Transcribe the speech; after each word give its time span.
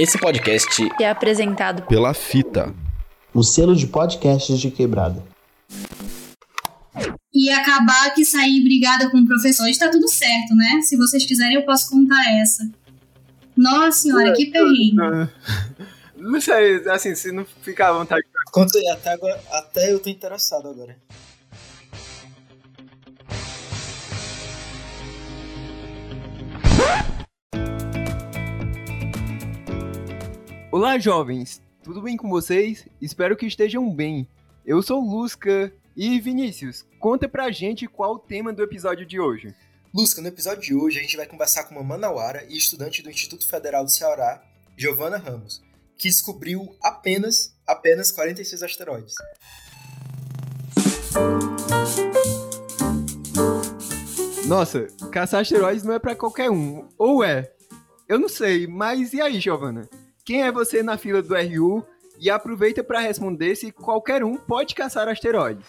Esse 0.00 0.16
podcast 0.18 0.88
é 0.98 1.10
apresentado 1.10 1.82
pela 1.82 2.14
Fita, 2.14 2.74
o 3.34 3.42
selo 3.42 3.76
de 3.76 3.86
podcasts 3.86 4.58
de 4.58 4.70
quebrada. 4.70 5.22
E 7.30 7.50
acabar 7.50 8.14
que 8.14 8.24
sair 8.24 8.64
brigada 8.64 9.10
com 9.10 9.18
o 9.18 9.26
professor 9.26 9.68
está 9.68 9.90
tudo 9.90 10.08
certo, 10.08 10.54
né? 10.54 10.80
Se 10.80 10.96
vocês 10.96 11.26
quiserem, 11.26 11.56
eu 11.56 11.66
posso 11.66 11.90
contar 11.90 12.34
essa. 12.40 12.66
Nossa 13.54 13.92
senhora, 13.92 14.32
que 14.32 14.46
perrengue. 14.46 14.96
Não 16.16 16.40
sei, 16.40 16.76
assim, 16.88 17.14
se 17.14 17.30
não 17.30 17.44
ficar 17.60 17.90
à 17.90 17.92
vontade. 17.92 18.22
Conta 18.52 18.78
aí, 18.78 18.88
até, 18.88 19.10
agora, 19.10 19.38
até 19.52 19.92
eu 19.92 20.00
tô 20.00 20.08
interessado 20.08 20.66
agora. 20.66 20.96
Olá, 30.72 30.96
jovens! 31.00 31.60
Tudo 31.82 32.00
bem 32.00 32.16
com 32.16 32.30
vocês? 32.30 32.86
Espero 33.02 33.36
que 33.36 33.44
estejam 33.44 33.92
bem. 33.92 34.28
Eu 34.64 34.80
sou 34.80 35.00
Lusca 35.00 35.72
e 35.96 36.20
Vinícius, 36.20 36.84
conta 37.00 37.28
pra 37.28 37.50
gente 37.50 37.88
qual 37.88 38.14
o 38.14 38.18
tema 38.20 38.52
do 38.52 38.62
episódio 38.62 39.04
de 39.04 39.18
hoje. 39.18 39.52
Lusca, 39.92 40.22
no 40.22 40.28
episódio 40.28 40.62
de 40.62 40.72
hoje 40.72 41.00
a 41.00 41.02
gente 41.02 41.16
vai 41.16 41.26
conversar 41.26 41.64
com 41.64 41.74
uma 41.74 41.82
manauara 41.82 42.44
e 42.48 42.56
estudante 42.56 43.02
do 43.02 43.10
Instituto 43.10 43.48
Federal 43.48 43.84
do 43.84 43.90
Ceará, 43.90 44.40
Giovana 44.76 45.18
Ramos, 45.18 45.60
que 45.98 46.08
descobriu 46.08 46.76
apenas, 46.80 47.52
apenas 47.66 48.12
46 48.12 48.62
asteroides. 48.62 49.14
Nossa, 54.46 54.86
caçar 55.10 55.40
asteroides 55.40 55.82
não 55.82 55.94
é 55.94 55.98
para 55.98 56.14
qualquer 56.14 56.48
um, 56.48 56.88
ou 56.96 57.24
é? 57.24 57.52
Eu 58.08 58.20
não 58.20 58.28
sei, 58.28 58.68
mas 58.68 59.12
e 59.12 59.20
aí, 59.20 59.40
Giovana? 59.40 59.88
Quem 60.30 60.44
é 60.44 60.52
você 60.52 60.80
na 60.80 60.96
fila 60.96 61.20
do 61.20 61.34
RU? 61.34 61.84
E 62.20 62.30
aproveita 62.30 62.84
para 62.84 63.00
responder 63.00 63.56
se 63.56 63.72
qualquer 63.72 64.22
um 64.22 64.36
pode 64.36 64.76
caçar 64.76 65.08
asteroides. 65.08 65.66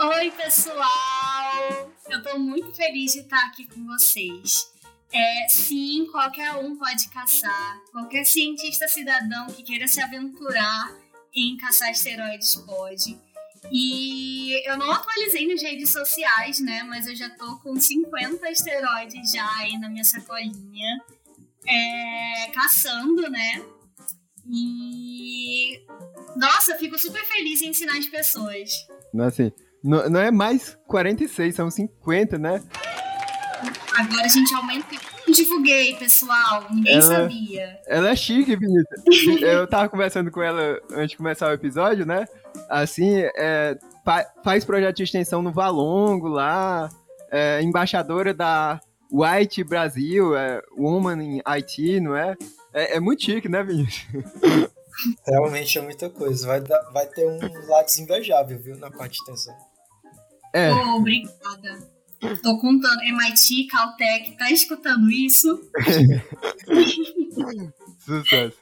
Oi, 0.00 0.32
pessoal! 0.32 1.88
Eu 2.10 2.20
tô 2.24 2.40
muito 2.40 2.74
feliz 2.74 3.12
de 3.12 3.20
estar 3.20 3.38
aqui 3.46 3.68
com 3.68 3.86
vocês. 3.86 4.68
É, 5.12 5.46
sim, 5.48 6.08
qualquer 6.10 6.54
um 6.54 6.74
pode 6.74 7.08
caçar. 7.10 7.80
Qualquer 7.92 8.24
cientista 8.24 8.88
cidadão 8.88 9.46
que 9.46 9.62
queira 9.62 9.86
se 9.86 10.02
aventurar 10.02 10.92
em 11.32 11.56
caçar 11.56 11.90
asteroides 11.90 12.56
pode. 12.66 13.16
E 13.70 14.60
eu 14.68 14.76
não 14.76 14.90
atualizei 14.90 15.46
nas 15.46 15.62
redes 15.62 15.90
sociais, 15.90 16.58
né? 16.58 16.82
Mas 16.82 17.06
eu 17.06 17.14
já 17.14 17.30
tô 17.30 17.58
com 17.58 17.78
50 17.78 18.44
asteroides 18.48 19.30
já 19.30 19.48
aí 19.58 19.78
na 19.78 19.88
minha 19.88 20.02
sacolinha. 20.02 21.00
É, 21.66 22.50
caçando, 22.52 23.22
né? 23.30 23.62
E. 24.46 25.84
Nossa, 26.36 26.72
eu 26.72 26.78
fico 26.78 26.98
super 26.98 27.24
feliz 27.24 27.62
em 27.62 27.68
ensinar 27.68 27.98
as 27.98 28.06
pessoas. 28.06 28.70
Não, 29.12 29.26
assim, 29.26 29.52
não, 29.82 30.08
não 30.08 30.20
é 30.20 30.30
mais 30.30 30.78
46, 30.86 31.54
são 31.54 31.70
50, 31.70 32.38
né? 32.38 32.62
Agora 33.94 34.24
a 34.24 34.28
gente 34.28 34.54
aumenta. 34.54 34.96
Divulguei, 35.28 35.94
pessoal. 35.96 36.66
Ninguém 36.70 36.94
ela, 36.94 37.02
sabia. 37.02 37.80
Ela 37.86 38.10
é 38.10 38.16
chique, 38.16 38.56
Vinícius. 38.56 39.40
eu 39.40 39.66
tava 39.66 39.88
conversando 39.88 40.30
com 40.30 40.42
ela 40.42 40.80
antes 40.92 41.10
de 41.10 41.16
começar 41.16 41.48
o 41.48 41.52
episódio, 41.52 42.04
né? 42.04 42.26
Assim, 42.68 43.20
é, 43.36 43.78
faz 44.42 44.64
projeto 44.64 44.96
de 44.96 45.04
extensão 45.04 45.42
no 45.42 45.52
Valongo 45.52 46.28
lá, 46.28 46.88
é, 47.30 47.62
embaixadora 47.62 48.34
da 48.34 48.80
White 49.12 49.62
Brasil, 49.64 50.34
é, 50.34 50.62
Woman 50.74 51.22
in 51.22 51.42
IT, 51.46 52.00
não 52.00 52.16
é? 52.16 52.34
é? 52.72 52.96
É 52.96 53.00
muito 53.00 53.22
chique, 53.22 53.48
né, 53.48 53.62
Vinícius? 53.62 54.06
Realmente 55.26 55.78
é 55.78 55.82
muita 55.82 56.08
coisa. 56.08 56.46
Vai, 56.46 56.60
dar, 56.60 56.80
vai 56.92 57.06
ter 57.06 57.26
um 57.26 57.38
lado 57.68 57.88
invejável, 57.98 58.58
viu, 58.58 58.76
na 58.78 58.90
parte 58.90 59.12
de 59.12 59.18
extensão. 59.18 59.54
É. 60.54 60.72
Oh, 60.72 60.96
obrigada. 60.96 61.92
Tô 62.42 62.58
contando, 62.58 63.02
MIT, 63.02 63.66
Caltech, 63.66 64.36
tá 64.36 64.50
escutando 64.50 65.10
isso? 65.10 65.60
Sucesso. 67.98 68.56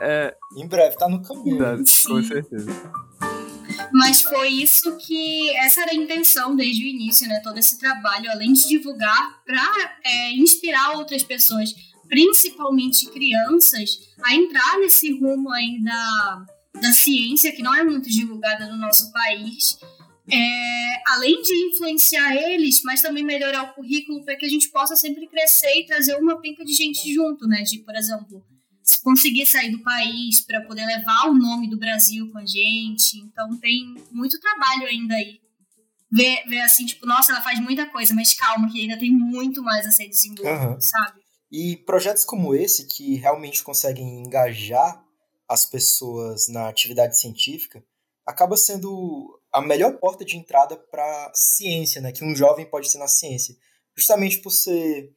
É... 0.00 0.34
Em 0.56 0.66
breve, 0.66 0.96
tá 0.96 1.08
no 1.08 1.22
caminho. 1.22 1.58
Tá, 1.58 1.76
com 1.76 2.22
certeza. 2.22 2.70
Mas 3.94 4.22
foi 4.22 4.48
isso 4.48 4.96
que. 4.96 5.50
Essa 5.58 5.82
era 5.82 5.92
a 5.92 5.94
intenção 5.94 6.56
desde 6.56 6.82
o 6.82 6.88
início, 6.88 7.28
né? 7.28 7.38
Todo 7.44 7.58
esse 7.58 7.78
trabalho, 7.78 8.28
além 8.28 8.52
de 8.52 8.66
divulgar, 8.66 9.40
para 9.44 9.96
é, 10.04 10.32
inspirar 10.32 10.96
outras 10.96 11.22
pessoas, 11.22 11.72
principalmente 12.08 13.08
crianças, 13.12 14.00
a 14.24 14.34
entrar 14.34 14.78
nesse 14.80 15.12
rumo 15.12 15.48
aí 15.52 15.80
da, 15.80 16.44
da 16.82 16.92
ciência, 16.92 17.52
que 17.52 17.62
não 17.62 17.72
é 17.72 17.84
muito 17.84 18.10
divulgada 18.10 18.66
no 18.66 18.76
nosso 18.76 19.12
país. 19.12 19.78
É, 20.28 21.02
além 21.12 21.40
de 21.40 21.54
influenciar 21.68 22.34
eles, 22.34 22.82
mas 22.82 23.00
também 23.00 23.22
melhorar 23.22 23.62
o 23.62 23.74
currículo 23.74 24.24
para 24.24 24.34
que 24.34 24.46
a 24.46 24.48
gente 24.48 24.70
possa 24.70 24.96
sempre 24.96 25.28
crescer 25.28 25.72
e 25.78 25.86
trazer 25.86 26.16
uma 26.16 26.40
penca 26.40 26.64
de 26.64 26.72
gente 26.72 27.14
junto, 27.14 27.46
né? 27.46 27.62
De, 27.62 27.78
por 27.78 27.94
exemplo, 27.94 28.44
conseguir 29.02 29.46
sair 29.46 29.70
do 29.70 29.82
país 29.82 30.40
para 30.40 30.60
poder 30.62 30.84
levar 30.84 31.28
o 31.28 31.34
nome 31.34 31.68
do 31.68 31.78
Brasil 31.78 32.30
com 32.30 32.38
a 32.38 32.46
gente. 32.46 33.18
Então 33.18 33.56
tem 33.58 33.94
muito 34.10 34.38
trabalho 34.40 34.86
ainda 34.86 35.14
aí. 35.14 35.40
Ver, 36.12 36.44
ver 36.46 36.60
assim, 36.60 36.86
tipo, 36.86 37.06
nossa, 37.06 37.32
ela 37.32 37.40
faz 37.40 37.58
muita 37.58 37.86
coisa, 37.86 38.14
mas 38.14 38.34
calma, 38.34 38.70
que 38.70 38.80
ainda 38.80 38.98
tem 38.98 39.10
muito 39.10 39.62
mais 39.62 39.84
a 39.86 39.90
ser 39.90 40.08
desenvolvido, 40.08 40.74
uhum. 40.74 40.80
sabe? 40.80 41.20
E 41.50 41.76
projetos 41.78 42.24
como 42.24 42.54
esse, 42.54 42.86
que 42.86 43.16
realmente 43.16 43.62
conseguem 43.64 44.20
engajar 44.20 45.04
as 45.48 45.66
pessoas 45.66 46.48
na 46.48 46.68
atividade 46.68 47.18
científica, 47.18 47.84
acaba 48.26 48.56
sendo 48.56 49.40
a 49.52 49.60
melhor 49.60 49.98
porta 49.98 50.24
de 50.24 50.36
entrada 50.36 50.76
para 50.76 51.30
ciência, 51.34 52.00
né, 52.00 52.12
que 52.12 52.24
um 52.24 52.34
jovem 52.34 52.68
pode 52.68 52.90
ter 52.90 52.98
na 52.98 53.08
ciência, 53.08 53.54
justamente 53.96 54.38
por 54.38 54.50
ser 54.50 55.12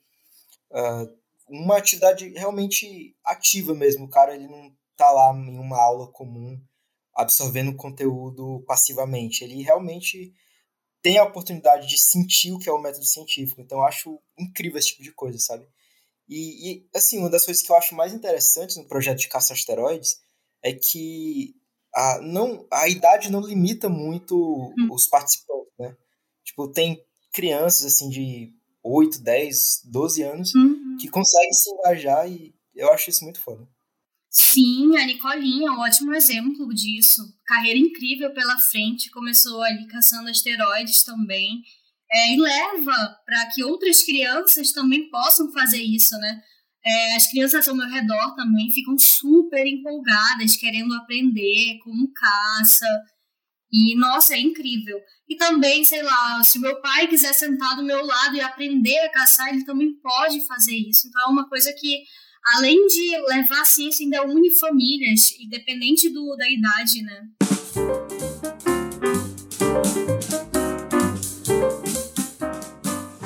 uh, 0.71 1.16
uma 1.47 1.77
atividade 1.77 2.27
realmente 2.29 3.15
ativa 3.23 3.73
mesmo. 3.73 4.05
O 4.05 4.09
cara 4.09 4.35
ele 4.35 4.47
não 4.47 4.71
tá 4.95 5.09
lá 5.11 5.33
em 5.33 5.57
uma 5.57 5.77
aula 5.77 6.11
comum 6.11 6.59
absorvendo 7.15 7.75
conteúdo 7.75 8.63
passivamente. 8.67 9.43
Ele 9.43 9.63
realmente 9.63 10.33
tem 11.01 11.17
a 11.17 11.23
oportunidade 11.23 11.87
de 11.87 11.97
sentir 11.97 12.51
o 12.51 12.59
que 12.59 12.69
é 12.69 12.71
o 12.71 12.81
método 12.81 13.05
científico. 13.05 13.61
Então 13.61 13.79
eu 13.79 13.85
acho 13.85 14.19
incrível 14.37 14.77
esse 14.77 14.89
tipo 14.89 15.03
de 15.03 15.11
coisa, 15.11 15.39
sabe? 15.39 15.65
E, 16.27 16.71
e 16.71 16.87
assim, 16.93 17.19
uma 17.19 17.29
das 17.29 17.45
coisas 17.45 17.63
que 17.63 17.71
eu 17.71 17.75
acho 17.77 17.95
mais 17.95 18.13
interessantes 18.13 18.75
no 18.75 18.87
projeto 18.87 19.19
de 19.19 19.29
caça 19.29 19.53
asteroides 19.53 20.19
é 20.61 20.73
que 20.73 21.55
a, 21.93 22.19
não, 22.21 22.67
a 22.71 22.87
idade 22.87 23.31
não 23.31 23.41
limita 23.41 23.87
muito 23.87 24.35
hum. 24.77 24.89
os 24.91 25.07
participantes, 25.07 25.71
né? 25.79 25.95
Tipo, 26.43 26.67
tem 26.67 27.03
crianças, 27.31 27.85
assim, 27.85 28.09
de 28.09 28.53
8, 28.83 29.19
10, 29.21 29.81
12 29.85 30.23
anos 30.23 30.55
uhum. 30.55 30.76
Que 30.97 31.09
conseguem 31.09 31.53
se 31.53 31.69
engajar 31.71 32.29
e 32.29 32.53
eu 32.75 32.91
acho 32.91 33.09
isso 33.09 33.23
muito 33.23 33.39
foda. 33.41 33.67
Sim, 34.29 34.95
a 34.97 35.05
Nicolinha 35.05 35.69
é 35.69 35.71
um 35.71 35.79
ótimo 35.79 36.13
exemplo 36.13 36.73
disso. 36.73 37.21
Carreira 37.45 37.79
incrível 37.79 38.33
pela 38.33 38.57
frente, 38.57 39.09
começou 39.09 39.61
ali 39.63 39.87
caçando 39.87 40.29
asteroides 40.29 41.03
também. 41.03 41.63
É, 42.09 42.33
e 42.33 42.39
leva 42.39 43.17
para 43.25 43.47
que 43.47 43.63
outras 43.63 44.03
crianças 44.03 44.71
também 44.71 45.09
possam 45.09 45.51
fazer 45.51 45.81
isso, 45.81 46.15
né? 46.17 46.41
É, 46.85 47.15
as 47.15 47.27
crianças 47.29 47.67
ao 47.67 47.75
meu 47.75 47.87
redor 47.89 48.35
também 48.35 48.71
ficam 48.71 48.97
super 48.97 49.65
empolgadas, 49.65 50.55
querendo 50.55 50.93
aprender 50.93 51.79
como 51.83 52.11
caça. 52.13 52.85
E, 53.71 53.95
nossa, 53.97 54.33
é 54.33 54.39
incrível. 54.39 54.97
E 55.27 55.35
também, 55.35 55.83
sei 55.83 56.01
lá, 56.01 56.41
se 56.41 56.57
meu 56.57 56.79
pai 56.81 57.07
quiser 57.07 57.33
sentar 57.33 57.75
do 57.75 57.83
meu 57.83 58.05
lado 58.05 58.35
e 58.35 58.41
aprender 58.41 58.97
a 58.99 59.11
caçar, 59.11 59.49
ele 59.49 59.65
também 59.65 59.93
pode 60.01 60.45
fazer 60.47 60.75
isso. 60.75 61.07
Então, 61.07 61.21
é 61.23 61.31
uma 61.31 61.49
coisa 61.49 61.73
que, 61.73 62.03
além 62.55 62.87
de 62.87 63.17
levar 63.27 63.61
a 63.61 63.65
ciência, 63.65 64.05
ainda 64.05 64.23
une 64.23 64.57
famílias, 64.57 65.31
independente 65.39 66.09
do, 66.09 66.35
da 66.37 66.49
idade, 66.49 67.01
né? 67.03 67.27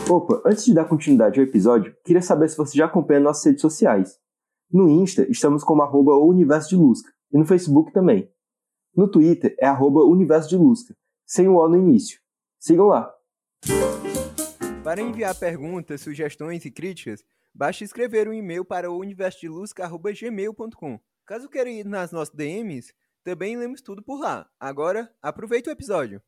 Opa, 0.09 0.41
antes 0.45 0.65
de 0.65 0.73
dar 0.73 0.85
continuidade 0.85 1.39
ao 1.39 1.45
episódio, 1.45 1.95
queria 2.03 2.21
saber 2.21 2.49
se 2.49 2.57
você 2.57 2.77
já 2.77 2.85
acompanha 2.85 3.19
nossas 3.19 3.45
redes 3.45 3.61
sociais. 3.61 4.17
No 4.71 4.89
Insta, 4.89 5.25
estamos 5.29 5.63
como 5.63 5.83
arroba 5.83 6.17
Universo 6.17 6.69
de 6.69 6.75
Lusca, 6.75 7.11
e 7.31 7.37
no 7.37 7.45
Facebook 7.45 7.93
também. 7.93 8.27
No 8.93 9.09
Twitter 9.09 9.55
é 9.57 9.65
arroba 9.65 10.03
Universo 10.03 10.49
de 10.49 10.57
Lusca, 10.57 10.93
sem 11.25 11.47
o 11.47 11.55
O 11.55 11.69
no 11.69 11.77
início. 11.77 12.19
Sigam 12.59 12.87
lá! 12.87 13.09
Para 14.83 15.01
enviar 15.01 15.33
perguntas, 15.33 16.01
sugestões 16.01 16.65
e 16.65 16.71
críticas, 16.71 17.23
basta 17.53 17.85
escrever 17.85 18.27
um 18.27 18.33
e-mail 18.33 18.65
para 18.65 18.91
o 18.91 18.97
universodelusca.gmail.com. 18.97 20.99
Caso 21.25 21.47
queira 21.47 21.69
ir 21.69 21.85
nas 21.85 22.11
nossas 22.11 22.35
DMs, 22.35 22.93
também 23.23 23.55
lemos 23.55 23.81
tudo 23.81 24.03
por 24.03 24.19
lá. 24.19 24.49
Agora, 24.59 25.09
aproveite 25.21 25.69
o 25.69 25.71
episódio. 25.71 26.21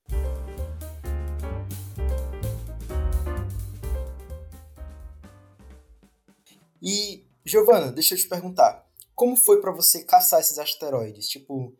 E, 6.81 7.25
Giovana, 7.43 7.91
deixa 7.91 8.13
eu 8.13 8.17
te 8.17 8.29
perguntar. 8.29 8.87
como 9.13 9.35
foi 9.35 9.59
para 9.59 9.71
você 9.71 10.05
caçar 10.05 10.39
esses 10.39 10.57
asteroides? 10.57 11.27
Tipo, 11.27 11.75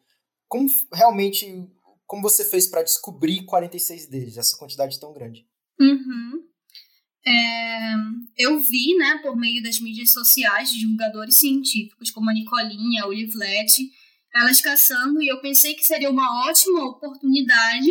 como 0.53 0.69
realmente 0.94 1.47
como 2.05 2.21
você 2.21 2.45
fez 2.45 2.67
para 2.67 2.83
descobrir 2.83 3.44
46 3.44 4.07
deles, 4.07 4.38
essa 4.38 4.55
quantidade 4.55 5.00
tão 5.00 5.11
grande? 5.11 5.47
Uhum. 5.79 6.44
É, 7.25 7.94
eu 8.38 8.59
vi, 8.59 8.95
né, 8.95 9.17
por 9.23 9.35
meio 9.35 9.63
das 9.63 9.79
mídias 9.79 10.11
sociais, 10.11 10.69
divulgadores 10.69 11.38
científicos 11.38 12.11
como 12.11 12.29
a 12.29 12.33
Nicolinha, 12.33 13.01
a 13.01 13.07
Olivlete, 13.07 13.89
elas 14.31 14.61
caçando, 14.61 15.23
e 15.23 15.27
eu 15.27 15.41
pensei 15.41 15.73
que 15.73 15.83
seria 15.83 16.11
uma 16.11 16.47
ótima 16.47 16.85
oportunidade 16.85 17.89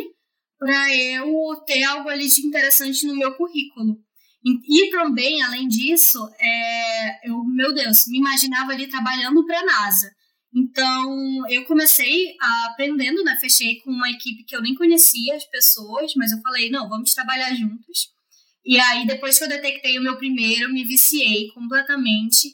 para 0.57 0.95
eu 0.95 1.57
ter 1.67 1.83
algo 1.83 2.09
ali 2.09 2.29
de 2.29 2.47
interessante 2.47 3.05
no 3.07 3.17
meu 3.17 3.35
currículo. 3.35 3.99
E, 4.45 4.87
e 4.87 4.91
também, 4.93 5.43
além 5.43 5.67
disso, 5.67 6.21
é, 6.39 7.29
eu, 7.29 7.43
meu 7.43 7.75
Deus, 7.75 8.07
me 8.07 8.19
imaginava 8.19 8.71
ali 8.71 8.87
trabalhando 8.87 9.45
para 9.45 9.59
a 9.59 9.65
NASA. 9.65 10.15
Então, 10.55 11.49
eu 11.49 11.65
comecei 11.65 12.37
aprendendo, 12.67 13.25
né? 13.25 13.39
Fechei 13.41 13.81
com 13.81 13.91
uma 13.91 14.11
equipe 14.11 14.45
que 14.45 14.55
eu 14.55 14.61
nem 14.61 14.75
conhecia 14.75 15.35
as 15.35 15.45
pessoas, 15.47 16.13
mas 16.15 16.31
eu 16.31 16.41
falei, 16.41 16.71
não, 16.71 16.89
vamos 16.89 17.15
trabalhar 17.15 17.55
juntos. 17.55 18.11
E 18.65 18.79
aí, 18.79 19.07
depois 19.07 19.39
que 19.39 19.45
eu 19.45 19.49
detectei 19.49 19.99
o 19.99 20.03
meu 20.03 20.17
primeiro, 20.17 20.73
me 20.73 20.85
viciei 20.85 21.49
completamente. 21.53 22.49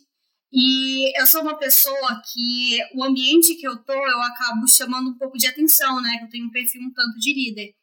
E 0.52 1.20
eu 1.20 1.26
sou 1.26 1.42
uma 1.42 1.58
pessoa 1.58 2.22
que 2.32 2.78
o 2.94 3.04
ambiente 3.04 3.56
que 3.56 3.66
eu 3.66 3.76
tô, 3.84 3.92
eu 3.92 4.22
acabo 4.22 4.66
chamando 4.66 5.10
um 5.10 5.18
pouco 5.18 5.36
de 5.36 5.46
atenção, 5.46 6.00
né? 6.00 6.20
Eu 6.22 6.28
tenho 6.28 6.46
um 6.46 6.50
perfil 6.50 6.82
um 6.82 6.92
tanto 6.92 7.18
de 7.18 7.34
líder. 7.34 7.74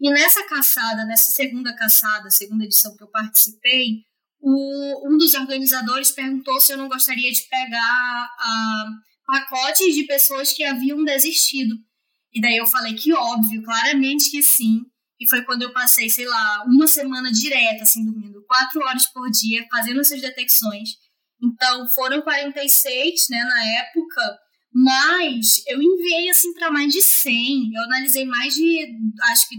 E 0.00 0.10
nessa 0.10 0.46
caçada, 0.46 1.04
nessa 1.04 1.32
segunda 1.32 1.74
caçada, 1.74 2.30
segunda 2.30 2.64
edição 2.64 2.96
que 2.96 3.02
eu 3.02 3.10
participei, 3.10 4.04
o, 4.40 5.12
um 5.12 5.16
dos 5.18 5.34
organizadores 5.34 6.10
perguntou 6.10 6.60
se 6.60 6.72
eu 6.72 6.78
não 6.78 6.88
gostaria 6.88 7.30
de 7.30 7.42
pegar 7.48 8.28
a, 8.38 8.84
pacotes 9.26 9.94
de 9.94 10.04
pessoas 10.04 10.52
que 10.52 10.64
haviam 10.64 11.02
desistido. 11.04 11.74
E 12.32 12.40
daí 12.40 12.56
eu 12.56 12.66
falei 12.66 12.94
que 12.94 13.12
óbvio, 13.12 13.62
claramente 13.62 14.30
que 14.30 14.42
sim. 14.42 14.80
E 15.20 15.28
foi 15.28 15.42
quando 15.42 15.62
eu 15.62 15.72
passei, 15.72 16.10
sei 16.10 16.26
lá, 16.26 16.64
uma 16.66 16.86
semana 16.86 17.30
direta, 17.30 17.84
assim, 17.84 18.04
dormindo 18.04 18.44
quatro 18.46 18.80
horas 18.82 19.06
por 19.06 19.30
dia, 19.30 19.66
fazendo 19.70 20.00
essas 20.00 20.20
detecções. 20.20 20.90
Então, 21.42 21.88
foram 21.88 22.22
46, 22.22 23.28
né, 23.30 23.42
na 23.44 23.64
época, 23.78 24.38
mas 24.72 25.62
eu 25.68 25.80
enviei, 25.80 26.28
assim, 26.28 26.52
para 26.54 26.70
mais 26.70 26.92
de 26.92 27.00
100. 27.00 27.72
Eu 27.74 27.82
analisei 27.84 28.24
mais 28.24 28.54
de, 28.54 28.86
acho 29.30 29.48
que, 29.48 29.56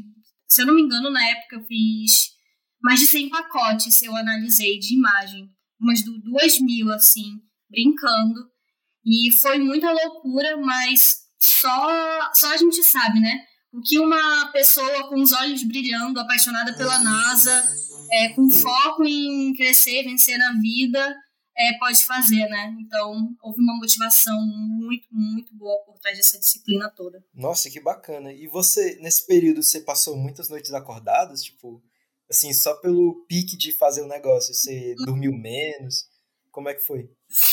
se 0.48 0.62
eu 0.62 0.66
não 0.66 0.76
me 0.76 0.82
engano, 0.82 1.10
na 1.10 1.26
época 1.30 1.56
eu 1.56 1.64
fiz 1.64 2.36
mais 2.82 3.00
de 3.00 3.08
100 3.08 3.30
pacotes, 3.30 4.02
eu 4.02 4.16
analisei 4.16 4.78
de 4.78 4.96
imagem. 4.96 5.50
Umas 5.80 6.04
duas 6.04 6.60
mil, 6.60 6.92
assim, 6.92 7.40
brincando. 7.70 8.55
E 9.06 9.32
foi 9.32 9.60
muita 9.60 9.92
loucura, 9.92 10.58
mas 10.58 11.26
só, 11.40 12.34
só 12.34 12.54
a 12.54 12.58
gente 12.58 12.84
sabe, 12.84 13.20
né? 13.20 13.40
O 13.72 13.82
que 13.82 14.00
uma 14.00 14.52
pessoa 14.52 15.10
com 15.10 15.22
os 15.22 15.32
olhos 15.32 15.64
brilhando, 15.64 16.20
apaixonada 16.20 16.74
pela 16.76 16.98
NASA, 17.00 17.64
é, 18.12 18.30
com 18.30 18.50
foco 18.50 19.04
em 19.06 19.54
crescer, 19.54 20.04
vencer 20.04 20.38
na 20.38 20.54
vida, 20.54 21.16
é, 21.58 21.78
pode 21.78 22.04
fazer, 22.06 22.48
né? 22.48 22.76
Então, 22.80 23.30
houve 23.42 23.62
uma 23.62 23.78
motivação 23.78 24.40
muito, 24.46 25.08
muito 25.12 25.56
boa 25.56 25.78
por 25.86 25.98
trás 26.00 26.18
dessa 26.18 26.40
disciplina 26.40 26.90
toda. 26.90 27.24
Nossa, 27.34 27.70
que 27.70 27.80
bacana. 27.80 28.34
E 28.34 28.48
você, 28.48 28.98
nesse 29.02 29.26
período, 29.26 29.64
você 29.64 29.80
passou 29.82 30.18
muitas 30.18 30.50
noites 30.50 30.74
acordadas? 30.74 31.44
Tipo, 31.44 31.82
assim, 32.30 32.54
só 32.54 32.74
pelo 32.82 33.26
pique 33.28 33.58
de 33.58 33.72
fazer 33.72 34.02
o 34.02 34.08
negócio, 34.08 34.54
você 34.54 34.96
dormiu 35.06 35.32
menos? 35.32 36.06
Como 36.56 36.70
é 36.70 36.74
que 36.74 36.88
foi? 36.88 37.10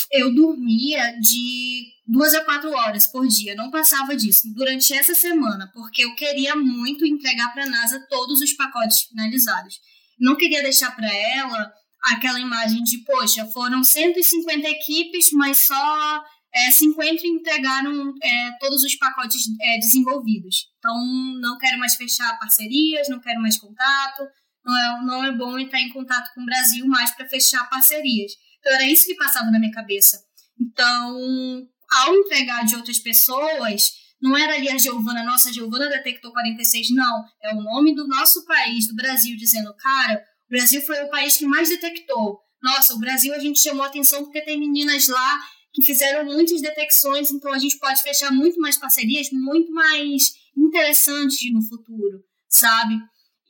Eu 0.09 0.33
dormia 0.33 1.11
de 1.19 1.83
duas 2.07 2.33
a 2.33 2.45
quatro 2.45 2.71
horas 2.71 3.05
por 3.05 3.27
dia, 3.27 3.53
não 3.53 3.69
passava 3.69 4.15
disso, 4.15 4.43
durante 4.55 4.93
essa 4.93 5.13
semana, 5.13 5.69
porque 5.73 6.05
eu 6.05 6.15
queria 6.15 6.55
muito 6.55 7.05
entregar 7.05 7.51
para 7.53 7.65
a 7.65 7.69
NASA 7.69 8.07
todos 8.09 8.39
os 8.39 8.53
pacotes 8.53 9.01
finalizados. 9.01 9.75
Não 10.17 10.37
queria 10.37 10.63
deixar 10.63 10.95
para 10.95 11.13
ela 11.13 11.69
aquela 12.13 12.39
imagem 12.39 12.81
de, 12.81 12.99
poxa, 12.99 13.45
foram 13.47 13.83
150 13.83 14.69
equipes, 14.69 15.31
mas 15.33 15.59
só 15.59 16.23
é, 16.55 16.71
50 16.71 17.27
entregaram 17.27 18.13
é, 18.23 18.51
todos 18.57 18.83
os 18.83 18.95
pacotes 18.95 19.41
é, 19.61 19.79
desenvolvidos. 19.79 20.67
Então, 20.79 20.95
não 21.41 21.57
quero 21.57 21.77
mais 21.77 21.95
fechar 21.95 22.39
parcerias, 22.39 23.09
não 23.09 23.19
quero 23.19 23.41
mais 23.41 23.57
contato, 23.57 24.23
não 24.63 24.77
é, 24.77 25.05
não 25.05 25.25
é 25.25 25.31
bom 25.33 25.59
entrar 25.59 25.81
em 25.81 25.91
contato 25.91 26.33
com 26.33 26.41
o 26.41 26.45
Brasil 26.45 26.87
mais 26.87 27.11
para 27.11 27.27
fechar 27.27 27.69
parcerias. 27.69 28.31
Então, 28.63 28.73
era 28.73 28.87
isso 28.87 29.05
que 29.05 29.15
passava 29.15 29.51
na 29.51 29.59
minha 29.59 29.73
cabeça. 29.73 30.23
Então, 30.57 31.67
ao 31.91 32.15
entregar 32.15 32.63
de 32.63 32.77
outras 32.77 32.97
pessoas, 32.97 33.91
não 34.21 34.37
era 34.37 34.55
ali 34.55 34.69
a 34.69 34.77
Giovana, 34.77 35.21
nossa, 35.21 35.51
Giovana 35.51 35.89
detectou 35.89 36.31
46, 36.31 36.91
não. 36.91 37.25
É 37.43 37.53
o 37.53 37.61
nome 37.61 37.93
do 37.93 38.07
nosso 38.07 38.45
país, 38.45 38.87
do 38.87 38.95
Brasil, 38.95 39.35
dizendo, 39.35 39.75
cara, 39.75 40.23
o 40.47 40.49
Brasil 40.49 40.81
foi 40.81 41.03
o 41.03 41.09
país 41.09 41.35
que 41.35 41.45
mais 41.45 41.67
detectou. 41.67 42.39
Nossa, 42.61 42.93
o 42.93 42.99
Brasil 42.99 43.33
a 43.33 43.39
gente 43.39 43.59
chamou 43.59 43.83
atenção 43.83 44.23
porque 44.23 44.41
tem 44.41 44.57
meninas 44.57 45.09
lá 45.09 45.39
que 45.73 45.81
fizeram 45.81 46.23
muitas 46.23 46.61
detecções, 46.61 47.31
então 47.31 47.51
a 47.51 47.59
gente 47.59 47.77
pode 47.79 48.01
fechar 48.01 48.31
muito 48.31 48.59
mais 48.61 48.77
parcerias, 48.77 49.27
muito 49.31 49.73
mais 49.73 50.31
interessantes 50.55 51.51
no 51.51 51.61
futuro, 51.61 52.23
sabe? 52.47 52.95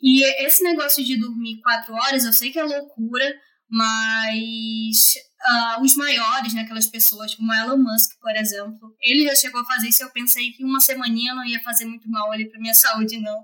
E 0.02 0.24
esse 0.46 0.64
negócio 0.64 1.04
de 1.04 1.20
dormir 1.20 1.62
quatro 1.62 1.94
horas, 1.94 2.26
eu 2.26 2.34
sei 2.34 2.52
que 2.52 2.58
é 2.58 2.64
loucura, 2.64 3.36
mas 3.74 5.16
uh, 5.42 5.82
os 5.82 5.96
maiores, 5.96 6.54
né, 6.54 6.62
aquelas 6.62 6.86
pessoas 6.86 7.34
como 7.34 7.52
Elon 7.52 7.78
Musk, 7.78 8.20
por 8.22 8.36
exemplo, 8.36 8.96
ele 9.02 9.24
já 9.24 9.36
chegou 9.36 9.62
a 9.62 9.66
fazer 9.66 9.88
isso. 9.88 10.04
Eu 10.04 10.12
pensei 10.12 10.52
que 10.52 10.64
uma 10.64 10.80
semaninha 10.80 11.34
não 11.34 11.44
ia 11.44 11.60
fazer 11.62 11.86
muito 11.86 12.08
mal 12.08 12.32
ali 12.32 12.48
para 12.48 12.60
minha 12.60 12.74
saúde, 12.76 13.20
não. 13.20 13.36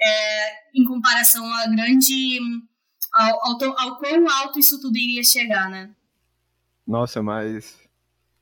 É, 0.00 0.78
em 0.78 0.84
comparação 0.84 1.44
à 1.52 1.66
grande. 1.66 2.38
Ao, 3.12 3.44
ao, 3.44 3.78
ao 3.80 3.98
quão 3.98 4.30
alto 4.30 4.60
isso 4.60 4.80
tudo 4.80 4.96
iria 4.96 5.24
chegar, 5.24 5.68
né? 5.68 5.92
Nossa, 6.86 7.20
mas. 7.20 7.76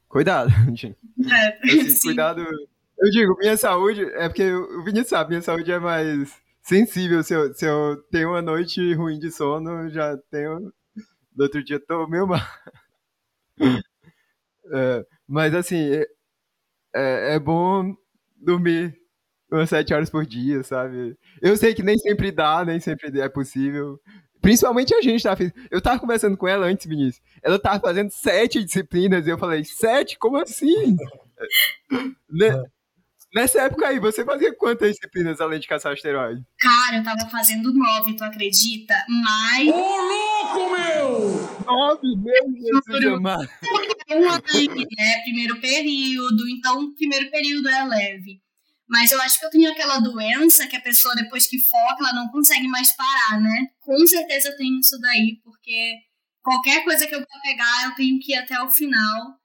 Cuidado, 0.08 0.50
gente. 0.76 0.94
É, 1.26 1.72
assim, 1.72 2.00
cuidado. 2.04 2.42
Eu 2.98 3.10
digo, 3.10 3.34
minha 3.38 3.56
saúde. 3.56 4.04
É 4.12 4.28
porque 4.28 4.52
o 4.52 4.84
Vinícius 4.84 5.08
sabe, 5.08 5.30
minha 5.30 5.42
saúde 5.42 5.72
é 5.72 5.78
mais 5.78 6.34
sensível. 6.62 7.22
Se 7.22 7.32
eu, 7.32 7.54
se 7.54 7.64
eu 7.64 7.96
tenho 8.10 8.28
uma 8.28 8.42
noite 8.42 8.92
ruim 8.92 9.18
de 9.18 9.30
sono, 9.30 9.88
já 9.88 10.18
tenho 10.30 10.70
do 11.32 11.44
outro 11.44 11.62
dia 11.62 11.80
tô 11.80 12.06
meio 12.06 12.26
mal. 12.26 12.40
É, 14.72 15.04
mas 15.26 15.52
assim, 15.52 15.90
é, 15.92 16.06
é, 16.94 17.34
é 17.34 17.38
bom 17.40 17.92
dormir 18.36 18.96
umas 19.50 19.68
sete 19.68 19.92
horas 19.92 20.08
por 20.08 20.24
dia, 20.24 20.62
sabe? 20.62 21.18
Eu 21.42 21.56
sei 21.56 21.74
que 21.74 21.82
nem 21.82 21.98
sempre 21.98 22.30
dá, 22.30 22.64
nem 22.64 22.78
sempre 22.78 23.20
é 23.20 23.28
possível. 23.28 24.00
Principalmente 24.40 24.94
a 24.94 25.02
gente 25.02 25.22
tá 25.22 25.36
Eu 25.70 25.82
tava 25.82 25.98
conversando 25.98 26.36
com 26.36 26.48
ela 26.48 26.66
antes, 26.66 26.86
Vinícius. 26.86 27.22
Ela 27.42 27.58
tava 27.58 27.80
fazendo 27.80 28.10
sete 28.10 28.62
disciplinas 28.64 29.26
e 29.26 29.30
eu 29.30 29.38
falei, 29.38 29.64
sete? 29.64 30.18
Como 30.18 30.36
assim? 30.38 30.96
né? 32.30 32.64
Nessa 33.32 33.62
época 33.62 33.86
aí, 33.86 34.00
você 34.00 34.24
fazia 34.24 34.52
quantas 34.56 34.96
disciplinas 34.96 35.40
além 35.40 35.60
de 35.60 35.68
caçar 35.68 35.92
asteroide? 35.92 36.42
Cara, 36.58 36.96
eu 36.96 37.04
tava 37.04 37.28
fazendo 37.30 37.72
nove, 37.72 38.16
tu 38.16 38.24
acredita? 38.24 38.94
Mas. 39.08 39.68
Ô, 39.68 39.96
louco, 39.96 40.76
meu! 40.76 41.64
Nove, 41.64 42.16
meu 42.16 42.44
Jesus 42.52 43.06
amado. 43.06 43.48
Um 44.10 44.28
ano, 44.28 44.42
né? 44.98 45.22
Primeiro 45.22 45.60
período, 45.60 46.48
então 46.48 46.92
primeiro 46.94 47.30
período 47.30 47.68
é 47.68 47.84
leve. 47.84 48.42
Mas 48.88 49.12
eu 49.12 49.20
acho 49.22 49.38
que 49.38 49.46
eu 49.46 49.50
tenho 49.50 49.70
aquela 49.70 50.00
doença 50.00 50.66
que 50.66 50.74
a 50.74 50.80
pessoa, 50.80 51.14
depois 51.14 51.46
que 51.46 51.60
foca, 51.60 51.98
ela 52.00 52.12
não 52.12 52.28
consegue 52.32 52.66
mais 52.66 52.90
parar, 52.96 53.40
né? 53.40 53.68
Com 53.78 54.04
certeza 54.04 54.48
eu 54.48 54.56
tenho 54.56 54.80
isso 54.80 54.98
daí, 55.00 55.38
porque 55.44 55.94
qualquer 56.42 56.82
coisa 56.82 57.06
que 57.06 57.14
eu 57.14 57.20
vou 57.20 57.42
pegar, 57.42 57.84
eu 57.84 57.94
tenho 57.94 58.18
que 58.18 58.32
ir 58.32 58.36
até 58.38 58.60
o 58.60 58.68
final. 58.68 59.38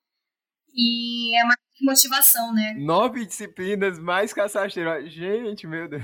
E 0.74 1.38
é 1.38 1.44
mais 1.44 1.65
motivação, 1.82 2.54
né? 2.54 2.76
Nove 2.78 3.26
disciplinas 3.26 4.00
mais 4.00 4.34
caçar 4.34 4.66
asteroide. 4.66 5.10
Gente, 5.10 5.68
meu 5.68 5.90
Deus. 5.90 6.04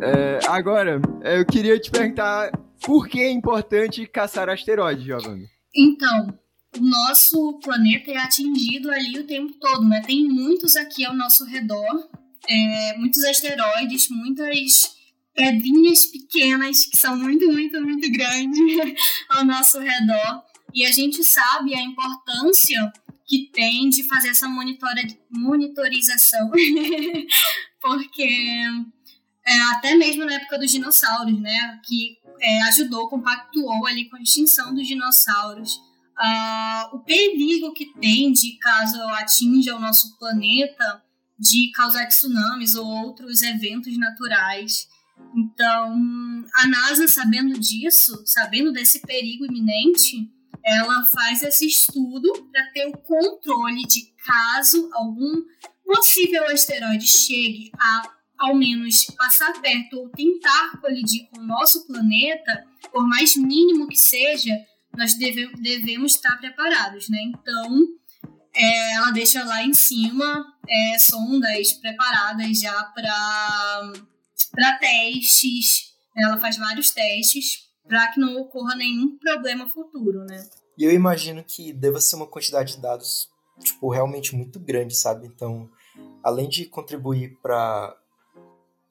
É, 0.00 0.38
agora, 0.48 1.00
eu 1.22 1.44
queria 1.44 1.78
te 1.78 1.90
perguntar 1.90 2.50
por 2.84 3.08
que 3.08 3.20
é 3.20 3.30
importante 3.30 4.06
caçar 4.06 4.48
asteroides, 4.48 5.04
Giovanni? 5.04 5.46
Então, 5.74 6.38
o 6.78 6.80
nosso 6.80 7.58
planeta 7.62 8.10
é 8.10 8.16
atingido 8.16 8.90
ali 8.90 9.18
o 9.18 9.26
tempo 9.26 9.52
todo, 9.60 9.84
né? 9.86 10.00
Tem 10.06 10.26
muitos 10.26 10.76
aqui 10.76 11.04
ao 11.04 11.14
nosso 11.14 11.44
redor 11.44 12.08
é, 12.46 12.96
muitos 12.98 13.24
asteroides, 13.24 14.08
muitas 14.10 14.96
pedrinhas 15.34 16.06
pequenas 16.06 16.84
que 16.84 16.96
são 16.96 17.16
muito, 17.16 17.46
muito, 17.50 17.80
muito 17.80 18.10
grandes 18.10 18.58
ao 19.30 19.44
nosso 19.44 19.78
redor. 19.78 20.42
E 20.74 20.84
a 20.84 20.92
gente 20.92 21.24
sabe 21.24 21.74
a 21.74 21.82
importância 21.82 22.92
que 23.26 23.50
tem 23.52 23.88
de 23.88 24.06
fazer 24.08 24.28
essa 24.28 24.48
monitora, 24.48 25.02
monitorização 25.30 26.50
porque 27.80 28.62
é, 29.46 29.60
até 29.72 29.94
mesmo 29.94 30.24
na 30.24 30.34
época 30.34 30.58
dos 30.58 30.70
dinossauros, 30.70 31.40
né, 31.40 31.80
que 31.86 32.18
é, 32.40 32.62
ajudou, 32.64 33.08
compactuou 33.08 33.86
ali 33.86 34.08
com 34.08 34.16
a 34.16 34.22
extinção 34.22 34.74
dos 34.74 34.86
dinossauros. 34.86 35.76
Uh, 36.18 36.96
o 36.96 36.98
perigo 37.00 37.72
que 37.72 37.94
tem 37.94 38.32
de 38.32 38.58
caso 38.58 39.00
atinja 39.10 39.76
o 39.76 39.80
nosso 39.80 40.18
planeta 40.18 41.02
de 41.38 41.70
causar 41.72 42.06
tsunamis 42.06 42.74
ou 42.74 42.86
outros 42.86 43.42
eventos 43.42 43.96
naturais. 43.96 44.88
Então, 45.36 46.44
a 46.54 46.66
NASA, 46.66 47.06
sabendo 47.06 47.58
disso, 47.58 48.22
sabendo 48.26 48.72
desse 48.72 49.00
perigo 49.00 49.46
iminente, 49.46 50.30
ela 50.64 51.04
faz 51.06 51.42
esse 51.42 51.66
estudo 51.66 52.30
para 52.50 52.70
ter 52.72 52.86
o 52.86 52.98
controle 52.98 53.86
de 53.86 54.12
caso 54.24 54.90
algum 54.92 55.42
possível 55.84 56.46
asteroide 56.46 57.06
chegue 57.06 57.70
a 57.78 58.18
ao 58.38 58.54
menos 58.54 59.06
passar 59.16 59.52
perto 59.60 59.98
ou 59.98 60.08
tentar 60.10 60.80
colidir 60.80 61.28
com 61.28 61.40
o 61.40 61.46
nosso 61.46 61.86
planeta, 61.86 62.64
por 62.92 63.06
mais 63.06 63.36
mínimo 63.36 63.88
que 63.88 63.96
seja, 63.96 64.52
nós 64.96 65.14
deve, 65.14 65.48
devemos 65.56 66.14
estar 66.14 66.36
preparados, 66.38 67.08
né? 67.08 67.18
Então, 67.22 67.88
é, 68.58 68.94
ela 68.94 69.12
deixa 69.12 69.44
lá 69.44 69.62
em 69.62 69.72
cima 69.72 70.44
é, 70.68 70.98
sondas 70.98 71.72
preparadas 71.74 72.60
já 72.60 72.82
para 72.92 73.92
testes. 74.80 75.94
Ela 76.16 76.40
faz 76.40 76.56
vários 76.56 76.90
testes 76.90 77.68
para 77.86 78.08
que 78.08 78.18
não 78.18 78.36
ocorra 78.40 78.74
nenhum 78.74 79.16
problema 79.16 79.68
futuro, 79.68 80.24
né? 80.24 80.44
E 80.76 80.84
eu 80.84 80.92
imagino 80.92 81.44
que 81.44 81.72
deva 81.72 82.00
ser 82.00 82.16
uma 82.16 82.26
quantidade 82.26 82.74
de 82.74 82.82
dados, 82.82 83.28
tipo, 83.60 83.88
realmente 83.90 84.34
muito 84.34 84.58
grande, 84.58 84.94
sabe? 84.96 85.26
Então, 85.26 85.70
além 86.22 86.48
de 86.48 86.66
contribuir 86.66 87.38
para 87.40 87.96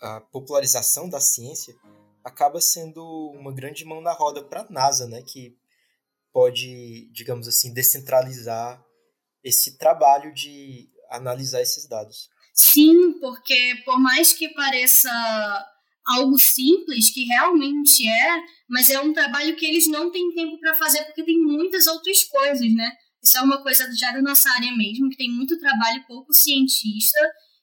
a 0.01 0.21
popularização 0.31 1.09
da 1.09 1.19
ciência, 1.19 1.75
acaba 2.23 2.61
sendo 2.61 3.03
uma 3.37 3.53
grande 3.53 3.83
mão 3.83 3.99
na 4.01 4.13
roda 4.13 4.41
para 4.41 4.61
a 4.61 4.69
NASA, 4.69 5.07
né? 5.07 5.21
Que 5.21 5.57
pode, 6.31 7.09
digamos 7.11 7.47
assim, 7.47 7.73
descentralizar 7.73 8.81
esse 9.47 9.77
trabalho 9.77 10.33
de 10.33 10.89
analisar 11.09 11.61
esses 11.61 11.87
dados. 11.87 12.29
Sim, 12.53 13.13
porque 13.19 13.81
por 13.85 13.99
mais 13.99 14.33
que 14.33 14.49
pareça 14.49 15.09
algo 16.05 16.37
simples, 16.37 17.13
que 17.13 17.25
realmente 17.25 18.07
é, 18.07 18.41
mas 18.69 18.89
é 18.89 18.99
um 18.99 19.13
trabalho 19.13 19.55
que 19.55 19.65
eles 19.65 19.87
não 19.87 20.11
têm 20.11 20.33
tempo 20.33 20.59
para 20.59 20.73
fazer 20.73 21.03
porque 21.03 21.23
tem 21.23 21.39
muitas 21.39 21.85
outras 21.85 22.23
coisas, 22.23 22.73
né? 22.73 22.91
Isso 23.21 23.37
é 23.37 23.41
uma 23.41 23.61
coisa 23.61 23.89
já 23.93 24.11
da 24.11 24.21
nossa 24.21 24.49
área 24.51 24.71
mesmo, 24.75 25.09
que 25.09 25.17
tem 25.17 25.29
muito 25.29 25.59
trabalho, 25.59 26.05
pouco 26.07 26.33
cientista. 26.33 27.19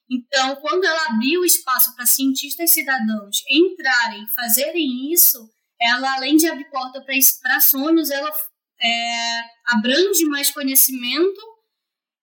Então, 0.09 0.55
quando 0.57 0.85
ela 0.85 1.07
abriu 1.07 1.43
espaço 1.43 1.95
para 1.95 2.05
cientistas 2.05 2.71
cidadãos 2.71 3.37
entrarem, 3.49 4.27
fazerem 4.35 5.11
isso, 5.11 5.39
ela, 5.81 6.15
além 6.15 6.37
de 6.37 6.47
abrir 6.47 6.69
porta 6.69 7.03
para 7.41 7.59
sonhos, 7.59 8.11
ela 8.11 8.31
é, 8.79 9.41
abrange 9.65 10.25
mais 10.25 10.51
conhecimento 10.51 11.54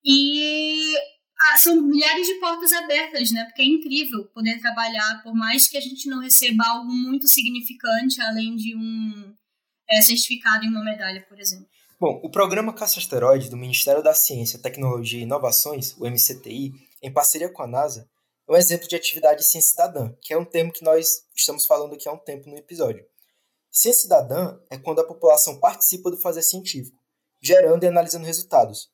e 0.05 0.95
ah, 1.51 1.57
são 1.57 1.81
milhares 1.81 2.27
de 2.27 2.35
portas 2.35 2.73
abertas, 2.73 3.31
né? 3.33 3.45
Porque 3.45 3.63
é 3.63 3.67
incrível 3.67 4.25
poder 4.35 4.61
trabalhar, 4.61 5.23
por 5.23 5.35
mais 5.35 5.69
que 5.69 5.77
a 5.77 5.81
gente 5.81 6.09
não 6.09 6.21
receba 6.21 6.65
algo 6.67 6.91
muito 6.91 7.27
significante, 7.29 8.21
além 8.21 8.57
de 8.57 8.77
um 8.77 9.35
é, 9.91 10.01
certificado 10.01 10.65
em 10.65 10.69
uma 10.69 10.85
medalha, 10.85 11.25
por 11.29 11.39
exemplo. 11.39 11.67
Bom, 12.01 12.21
o 12.23 12.31
programa 12.31 12.73
Caça 12.73 12.99
Asteroide 12.99 13.49
do 13.49 13.57
Ministério 13.57 14.03
da 14.03 14.15
Ciência, 14.15 14.59
Tecnologia 14.59 15.21
e 15.21 15.23
Inovações, 15.23 15.97
o 15.99 16.05
MCTI, 16.05 16.73
em 17.01 17.13
parceria 17.13 17.49
com 17.49 17.63
a 17.63 17.67
NASA, 17.67 18.09
é 18.49 18.53
um 18.53 18.57
exemplo 18.57 18.89
de 18.89 18.97
atividade 18.97 19.45
ciência 19.45 19.71
cidadã, 19.71 20.13
que 20.21 20.35
é 20.35 20.39
um 20.39 20.45
termo 20.45 20.73
que 20.73 20.85
nós 20.85 21.25
estamos 21.35 21.65
falando 21.65 21.95
aqui 21.95 22.09
há 22.09 22.13
um 22.13 22.19
tempo 22.19 22.51
no 22.51 22.57
episódio. 22.57 23.05
Ciência 23.71 24.03
cidadã 24.03 24.59
é 24.69 24.77
quando 24.77 25.01
a 25.01 25.07
população 25.07 25.61
participa 25.61 26.11
do 26.11 26.17
fazer 26.17 26.43
científico, 26.43 26.99
gerando 27.41 27.85
e 27.85 27.87
analisando 27.87 28.27
resultados, 28.27 28.91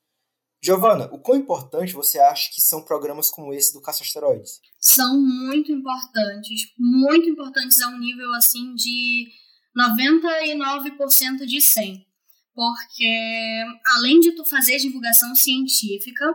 Giovana, 0.61 1.09
o 1.13 1.21
quão 1.21 1.39
importante 1.39 1.93
você 1.93 2.19
acha 2.19 2.51
que 2.53 2.61
são 2.61 2.85
programas 2.85 3.31
como 3.31 3.55
esse 3.55 3.73
do 3.73 3.81
Caça 3.81 4.03
Asteroides? 4.03 4.61
São 4.81 5.21
muito 5.21 5.71
importantes, 5.71 6.63
muito 6.77 7.29
importantes 7.29 7.81
a 7.81 7.89
um 7.89 7.99
nível 7.99 8.33
assim 8.35 8.75
de 8.75 9.29
99% 9.77 11.47
de 11.47 11.61
100. 11.61 12.05
Porque 12.53 13.65
além 13.95 14.19
de 14.19 14.33
tu 14.33 14.45
fazer 14.45 14.79
divulgação 14.79 15.33
científica, 15.37 16.27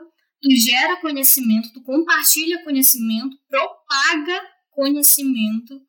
tu 0.41 0.49
gera 0.55 1.01
conhecimento, 1.01 1.73
tu 1.73 1.83
compartilha 1.83 2.63
conhecimento, 2.63 3.37
propaga 3.49 4.41
conhecimento, 4.71 5.81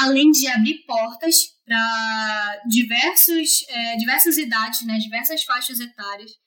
além 0.00 0.30
de 0.30 0.46
abrir 0.46 0.84
portas 0.84 1.36
para 1.64 2.60
diversos, 2.68 3.64
é, 3.66 3.96
diversas 3.96 4.36
idades, 4.36 4.86
né, 4.86 4.98
diversas 4.98 5.42
faixas 5.42 5.80
etárias 5.80 6.41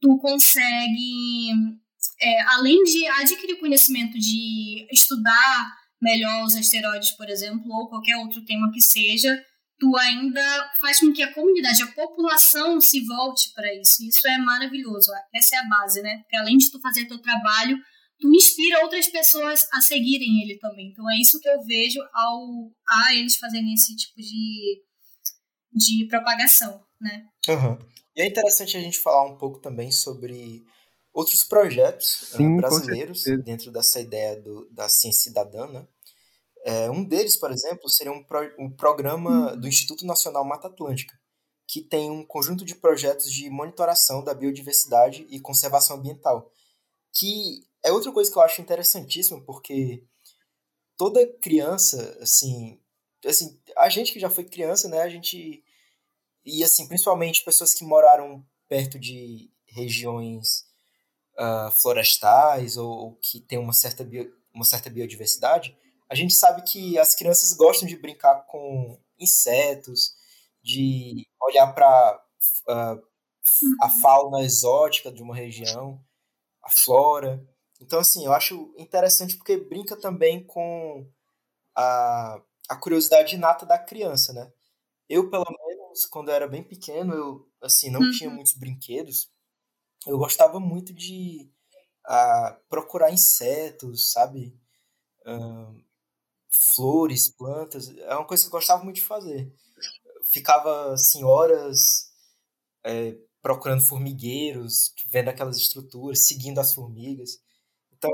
tu 0.00 0.18
consegue, 0.18 1.50
é, 2.20 2.42
além 2.54 2.82
de 2.84 3.06
adquirir 3.06 3.58
conhecimento 3.58 4.18
de 4.18 4.86
estudar 4.90 5.80
melhor 6.00 6.44
os 6.44 6.56
asteroides, 6.56 7.12
por 7.12 7.28
exemplo, 7.28 7.70
ou 7.70 7.88
qualquer 7.88 8.16
outro 8.16 8.42
tema 8.44 8.70
que 8.72 8.80
seja, 8.80 9.36
tu 9.78 9.96
ainda 9.96 10.70
faz 10.80 11.00
com 11.00 11.12
que 11.12 11.22
a 11.22 11.32
comunidade, 11.32 11.82
a 11.82 11.86
população 11.86 12.80
se 12.80 13.04
volte 13.04 13.52
para 13.54 13.74
isso. 13.74 14.04
Isso 14.06 14.26
é 14.28 14.38
maravilhoso. 14.38 15.10
Essa 15.34 15.56
é 15.56 15.58
a 15.58 15.68
base, 15.68 16.02
né? 16.02 16.18
Porque 16.18 16.36
além 16.36 16.56
de 16.58 16.70
tu 16.70 16.80
fazer 16.80 17.06
teu 17.06 17.18
trabalho, 17.18 17.78
tu 18.20 18.32
inspira 18.34 18.82
outras 18.82 19.08
pessoas 19.08 19.66
a 19.72 19.80
seguirem 19.80 20.42
ele 20.42 20.58
também. 20.58 20.90
Então 20.90 21.10
é 21.10 21.16
isso 21.16 21.40
que 21.40 21.48
eu 21.48 21.62
vejo 21.64 21.98
ao 22.12 22.70
a 22.86 23.14
eles 23.14 23.36
fazerem 23.36 23.72
esse 23.72 23.96
tipo 23.96 24.20
de, 24.20 24.82
de 25.72 26.06
propagação, 26.08 26.82
né? 27.00 27.26
Uhum. 27.48 27.78
E 28.16 28.22
é 28.22 28.26
interessante 28.26 28.76
a 28.76 28.80
gente 28.80 28.98
falar 28.98 29.24
um 29.24 29.36
pouco 29.36 29.60
também 29.60 29.90
sobre 29.92 30.64
outros 31.12 31.44
projetos 31.44 32.32
eh, 32.34 32.36
Sim, 32.36 32.56
brasileiros 32.56 33.24
dentro 33.44 33.70
dessa 33.70 34.00
ideia 34.00 34.40
do, 34.40 34.68
da 34.70 34.88
ciência 34.88 35.24
cidadã, 35.24 35.66
né? 35.66 35.86
É, 36.64 36.90
um 36.90 37.02
deles, 37.02 37.36
por 37.36 37.50
exemplo, 37.50 37.88
seria 37.88 38.12
um, 38.12 38.22
pro, 38.22 38.54
um 38.58 38.70
programa 38.70 39.56
do 39.56 39.66
Instituto 39.66 40.04
Nacional 40.04 40.44
Mata 40.44 40.68
Atlântica, 40.68 41.18
que 41.66 41.80
tem 41.80 42.10
um 42.10 42.24
conjunto 42.24 42.64
de 42.64 42.74
projetos 42.74 43.32
de 43.32 43.48
monitoração 43.48 44.22
da 44.22 44.34
biodiversidade 44.34 45.26
e 45.30 45.40
conservação 45.40 45.96
ambiental, 45.96 46.52
que 47.14 47.64
é 47.82 47.90
outra 47.92 48.12
coisa 48.12 48.30
que 48.30 48.36
eu 48.36 48.42
acho 48.42 48.60
interessantíssima, 48.60 49.40
porque 49.42 50.04
toda 50.96 51.26
criança, 51.40 52.18
assim, 52.20 52.79
assim, 53.24 53.60
a 53.76 53.88
gente 53.88 54.12
que 54.12 54.20
já 54.20 54.30
foi 54.30 54.44
criança, 54.44 54.88
né, 54.88 55.02
a 55.02 55.08
gente 55.08 55.62
e, 56.44 56.64
assim, 56.64 56.86
principalmente 56.86 57.44
pessoas 57.44 57.74
que 57.74 57.84
moraram 57.84 58.44
perto 58.68 58.98
de 58.98 59.50
regiões 59.66 60.64
uh, 61.38 61.70
florestais 61.70 62.76
ou, 62.76 62.90
ou, 62.90 63.16
que 63.16 63.40
tem 63.40 63.58
uma 63.58 63.72
certa, 63.72 64.02
bio, 64.04 64.32
uma 64.52 64.64
certa 64.64 64.88
biodiversidade, 64.88 65.76
a 66.08 66.14
gente 66.14 66.34
sabe 66.34 66.62
que 66.62 66.98
as 66.98 67.14
crianças 67.14 67.52
gostam 67.52 67.86
de 67.86 67.96
brincar 67.96 68.46
com 68.46 68.98
insetos, 69.18 70.14
de 70.62 71.26
olhar 71.40 71.72
para 71.72 72.24
uh, 72.66 72.70
ah, 72.70 72.98
a 73.82 73.86
uhum. 73.86 74.00
fauna 74.00 74.42
exótica 74.42 75.12
de 75.12 75.22
uma 75.22 75.34
região, 75.34 76.02
a 76.62 76.70
flora. 76.70 77.46
Então, 77.80 78.00
assim, 78.00 78.24
eu 78.24 78.32
acho 78.32 78.74
interessante 78.76 79.36
porque 79.36 79.56
brinca 79.56 79.96
também 79.96 80.42
com 80.44 81.06
a, 81.76 82.42
a 82.70 82.76
curiosidade 82.76 83.34
inata 83.34 83.66
da 83.66 83.76
criança, 83.76 84.32
né? 84.32 84.50
Eu, 85.08 85.28
pelo 85.28 85.44
menos, 85.44 86.06
quando 86.06 86.28
eu 86.28 86.34
era 86.36 86.46
bem 86.46 86.62
pequeno, 86.62 87.12
eu, 87.12 87.50
assim, 87.60 87.90
não 87.90 88.00
uhum. 88.00 88.10
tinha 88.12 88.30
muitos 88.30 88.52
brinquedos. 88.52 89.28
Eu 90.06 90.16
gostava 90.16 90.60
muito 90.60 90.94
de 90.94 91.50
uh, 92.06 92.54
procurar 92.68 93.10
insetos, 93.12 94.12
sabe? 94.12 94.56
Uh, 95.26 95.84
flores, 96.48 97.28
plantas. 97.28 97.88
É 97.98 98.14
uma 98.14 98.24
coisa 98.24 98.44
que 98.44 98.46
eu 98.46 98.52
gostava 98.52 98.84
muito 98.84 98.96
de 98.96 99.04
fazer. 99.04 99.52
Eu 100.14 100.24
ficava, 100.24 100.92
assim, 100.92 101.24
horas 101.24 102.12
é, 102.86 103.16
procurando 103.42 103.82
formigueiros, 103.82 104.94
vendo 105.08 105.28
aquelas 105.28 105.56
estruturas, 105.56 106.20
seguindo 106.20 106.60
as 106.60 106.72
formigas. 106.72 107.42
Então, 107.92 108.12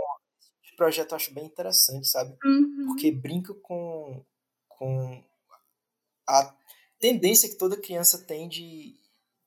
esse 0.65 0.75
projeto 0.77 1.13
eu 1.13 1.17
acho 1.17 1.35
bem 1.35 1.45
interessante, 1.45 2.09
sabe? 2.09 2.35
Uhum. 2.43 2.87
Porque 2.87 3.13
brinca 3.13 3.53
com, 3.53 4.25
com 4.79 5.23
a 6.29 6.55
tendência 6.99 7.49
que 7.49 7.57
toda 7.57 7.81
criança 7.81 8.19
tem 8.19 8.49
de 8.49 8.95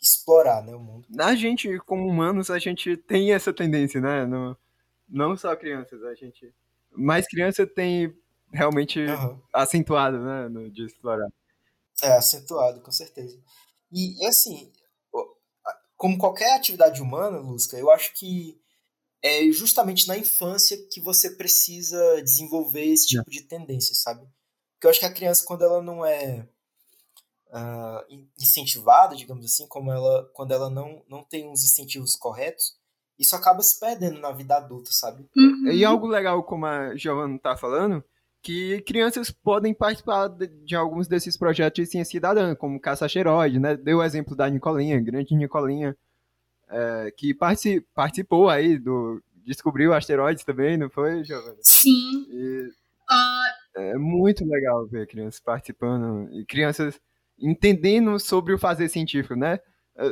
explorar, 0.02 0.64
né, 0.64 0.74
o 0.74 0.80
mundo. 0.80 1.08
A 1.20 1.36
gente, 1.36 1.78
como 1.80 2.08
humanos, 2.08 2.50
a 2.50 2.58
gente 2.58 2.96
tem 2.96 3.34
essa 3.34 3.52
tendência, 3.52 4.00
né? 4.00 4.26
No, 4.26 4.58
não 5.08 5.36
só 5.36 5.56
crianças, 5.56 6.04
a 6.04 6.16
gente... 6.16 6.54
Mais 6.92 7.28
criança 7.28 7.68
tem 7.68 8.16
realmente 8.52 9.00
uhum. 9.00 9.42
acentuado, 9.54 10.20
né, 10.20 10.48
no, 10.48 10.70
de 10.72 10.86
explorar. 10.86 11.28
É, 12.02 12.14
acentuado, 12.14 12.82
com 12.82 12.92
certeza. 12.92 13.38
E, 13.92 14.26
assim, 14.26 14.72
como 15.98 16.18
qualquer 16.18 16.56
atividade 16.56 17.02
humana, 17.02 17.40
Lusca, 17.40 17.78
eu 17.78 17.92
acho 17.92 18.14
que 18.14 18.58
é 19.22 19.52
justamente 19.52 20.08
na 20.08 20.18
infância 20.18 20.78
que 20.90 21.02
você 21.02 21.32
precisa 21.32 22.22
desenvolver 22.24 22.86
esse 22.86 23.08
tipo 23.08 23.30
de 23.30 23.42
tendência, 23.42 23.94
sabe? 23.94 24.26
Porque 24.80 24.88
eu 24.88 24.92
acho 24.92 25.00
que 25.02 25.06
a 25.06 25.14
criança, 25.14 25.44
quando 25.46 25.62
ela 25.66 25.84
não 25.84 26.06
é 26.06 26.48
uh, 27.50 28.18
incentivada, 28.40 29.14
digamos 29.14 29.46
assim, 29.46 29.68
como 29.68 29.92
ela, 29.92 30.30
quando 30.34 30.54
ela 30.54 30.70
não, 30.70 31.04
não 31.10 31.22
tem 31.22 31.52
os 31.52 31.66
incentivos 31.66 32.16
corretos, 32.16 32.78
isso 33.20 33.36
acaba 33.36 33.62
se 33.62 33.78
perdendo 33.78 34.22
na 34.22 34.32
vida 34.32 34.56
adulta, 34.56 34.90
sabe? 34.94 35.28
Uhum. 35.36 35.68
E 35.68 35.84
algo 35.84 36.08
legal, 36.08 36.42
como 36.44 36.66
a 36.66 36.96
Giovanna 36.96 37.38
tá 37.38 37.58
falando, 37.58 38.02
que 38.42 38.82
crianças 38.84 39.30
podem 39.30 39.74
participar 39.74 40.30
de, 40.30 40.48
de, 40.48 40.78
alguns 40.78 41.10
desses 41.10 41.36
projetos 41.36 41.84
de 41.84 41.92
ciência 41.92 42.12
cidadã, 42.12 42.56
como 42.56 42.80
Caça 42.80 43.06
Asteroide, 43.06 43.60
né? 43.60 43.76
Deu 43.76 43.98
o 43.98 44.04
exemplo 44.04 44.34
da 44.34 44.50
Nicolinha, 44.50 44.98
grande 45.02 45.36
Nicolinha, 45.36 45.94
é, 46.70 47.12
que 47.18 47.34
particip, 47.34 47.86
participou 47.94 48.48
aí 48.48 48.78
do... 48.78 49.22
Descobriu 49.46 49.94
asteroides 49.94 50.46
também, 50.46 50.78
não 50.78 50.90
foi, 50.90 51.24
Giovanna? 51.26 51.58
Sim. 51.64 52.26
E, 52.30 52.70
uh... 52.70 53.39
É 53.76 53.98
muito 53.98 54.46
legal 54.46 54.88
ver 54.88 55.08
crianças 55.08 55.40
participando 55.40 56.32
e 56.34 56.46
crianças 56.46 57.00
entendendo 57.40 58.20
sobre 58.20 58.54
o 58.54 58.60
fazer 58.60 58.90
científico, 58.90 59.36
né? 59.36 59.60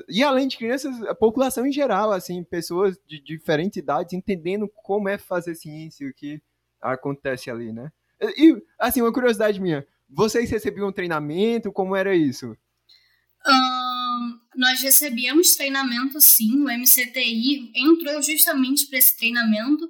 E 0.09 0.21
além 0.23 0.47
de 0.47 0.57
crianças, 0.57 1.01
a 1.03 1.15
população 1.15 1.65
em 1.65 1.71
geral, 1.71 2.11
assim, 2.11 2.43
pessoas 2.43 2.97
de 3.07 3.21
diferentes 3.21 3.77
idades 3.77 4.13
entendendo 4.13 4.69
como 4.75 5.07
é 5.07 5.17
fazer 5.17 5.55
ciência, 5.55 6.07
o 6.07 6.13
que 6.13 6.41
acontece 6.81 7.49
ali, 7.49 7.71
né? 7.71 7.89
E, 8.37 8.55
assim, 8.79 9.01
uma 9.01 9.13
curiosidade 9.13 9.61
minha, 9.61 9.85
vocês 10.09 10.49
recebiam 10.49 10.91
treinamento, 10.91 11.71
como 11.71 11.95
era 11.95 12.15
isso? 12.15 12.55
Um, 13.45 14.39
nós 14.55 14.81
recebíamos 14.81 15.55
treinamento, 15.55 16.19
sim, 16.19 16.61
o 16.61 16.69
MCTI 16.69 17.71
entrou 17.75 18.21
justamente 18.21 18.87
para 18.87 18.99
esse 18.99 19.15
treinamento, 19.17 19.89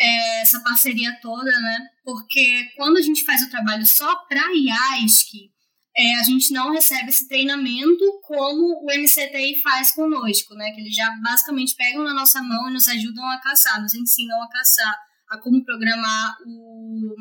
é, 0.00 0.40
essa 0.40 0.60
parceria 0.60 1.14
toda, 1.20 1.50
né? 1.50 1.78
Porque 2.02 2.70
quando 2.76 2.96
a 2.96 3.02
gente 3.02 3.22
faz 3.24 3.42
o 3.42 3.50
trabalho 3.50 3.84
só 3.84 4.16
para 4.24 4.40
IASC, 4.54 5.50
é, 5.94 6.14
a 6.14 6.22
gente 6.22 6.52
não 6.52 6.72
recebe 6.72 7.10
esse 7.10 7.28
treinamento 7.28 8.04
como 8.22 8.82
o 8.82 8.86
MCTI 8.86 9.60
faz 9.62 9.92
conosco, 9.92 10.54
né? 10.54 10.70
Que 10.72 10.80
eles 10.80 10.94
já 10.94 11.10
basicamente 11.22 11.76
pegam 11.76 12.02
na 12.02 12.14
nossa 12.14 12.42
mão 12.42 12.70
e 12.70 12.72
nos 12.72 12.88
ajudam 12.88 13.24
a 13.30 13.40
caçar, 13.40 13.82
nos 13.82 13.94
ensinam 13.94 14.42
a 14.42 14.48
caçar, 14.48 14.96
a 15.28 15.38
como 15.38 15.62
programar 15.64 16.36
o, 16.46 17.14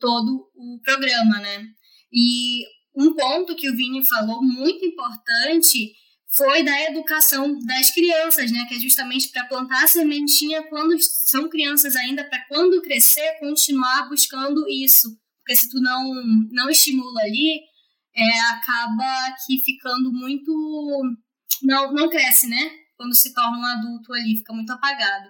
todo 0.00 0.50
o 0.56 0.80
programa, 0.82 1.38
né? 1.38 1.64
E 2.12 2.64
um 2.96 3.14
ponto 3.14 3.54
que 3.54 3.70
o 3.70 3.76
Vini 3.76 4.04
falou 4.04 4.42
muito 4.42 4.84
importante 4.84 5.92
foi 6.34 6.62
da 6.62 6.82
educação 6.84 7.58
das 7.60 7.90
crianças, 7.90 8.50
né? 8.50 8.64
Que 8.66 8.74
é 8.74 8.80
justamente 8.80 9.28
para 9.28 9.44
plantar 9.44 9.84
a 9.84 9.86
sementinha 9.86 10.62
quando 10.64 10.96
são 11.00 11.48
crianças 11.48 11.94
ainda, 11.94 12.24
para 12.24 12.44
quando 12.46 12.80
crescer 12.80 13.38
continuar 13.38 14.08
buscando 14.08 14.66
isso. 14.68 15.14
Porque 15.40 15.56
se 15.56 15.68
tu 15.68 15.80
não, 15.80 16.14
não 16.50 16.70
estimula 16.70 17.20
ali, 17.22 17.60
é, 18.14 18.40
acaba 18.50 19.26
aqui 19.26 19.60
ficando 19.62 20.10
muito. 20.12 20.52
Não, 21.62 21.92
não 21.92 22.08
cresce, 22.08 22.48
né? 22.48 22.70
Quando 22.96 23.14
se 23.14 23.34
torna 23.34 23.58
um 23.58 23.64
adulto 23.64 24.12
ali, 24.14 24.38
fica 24.38 24.54
muito 24.54 24.72
apagado. 24.72 25.28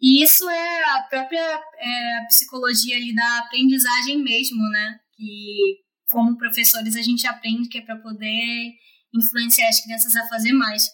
E 0.00 0.22
isso 0.22 0.48
é 0.48 0.84
a 0.84 1.02
própria 1.04 1.60
é, 1.78 2.24
psicologia 2.28 2.96
ali 2.96 3.14
da 3.14 3.38
aprendizagem 3.38 4.22
mesmo, 4.22 4.62
né? 4.70 5.00
Que 5.16 5.78
como 6.08 6.36
professores 6.36 6.94
a 6.94 7.02
gente 7.02 7.26
aprende 7.26 7.68
que 7.68 7.78
é 7.78 7.80
para 7.80 7.96
poder 7.96 8.74
influenciar 9.14 9.68
as 9.68 9.80
crianças 9.80 10.16
a 10.16 10.28
fazer 10.28 10.52
mais. 10.52 10.88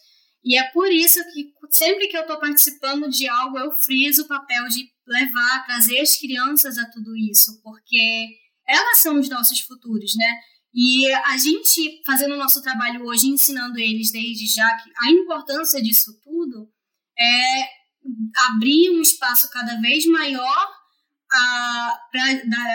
E 0.45 0.59
é 0.59 0.65
por 0.71 0.91
isso 0.91 1.21
que 1.33 1.53
sempre 1.71 2.09
que 2.09 2.17
eu 2.17 2.23
estou 2.23 2.39
participando 2.39 3.09
de 3.09 3.29
algo, 3.29 3.59
eu 3.59 3.71
friso 3.73 4.23
o 4.23 4.29
papel 4.29 4.67
de 4.69 4.91
levar, 5.07 5.65
trazer 5.65 6.01
as 6.01 6.17
crianças 6.17 6.79
a 6.79 6.91
tudo 6.91 7.17
isso, 7.17 7.61
porque 7.63 8.29
elas 8.67 8.99
são 8.99 9.19
os 9.19 9.29
nossos 9.29 9.61
futuros, 9.61 10.15
né? 10.17 10.35
E 10.75 11.13
a 11.13 11.37
gente 11.37 12.01
fazendo 12.05 12.35
o 12.35 12.39
nosso 12.39 12.63
trabalho 12.63 13.05
hoje, 13.05 13.29
ensinando 13.29 13.79
eles 13.79 14.11
desde 14.11 14.47
já 14.47 14.69
que 14.77 14.91
a 15.05 15.11
importância 15.11 15.83
disso 15.83 16.19
tudo 16.23 16.69
é 17.19 17.69
abrir 18.49 18.91
um 18.91 19.01
espaço 19.01 19.49
cada 19.51 19.81
vez 19.81 20.07
maior 20.07 20.69
a, 21.33 21.99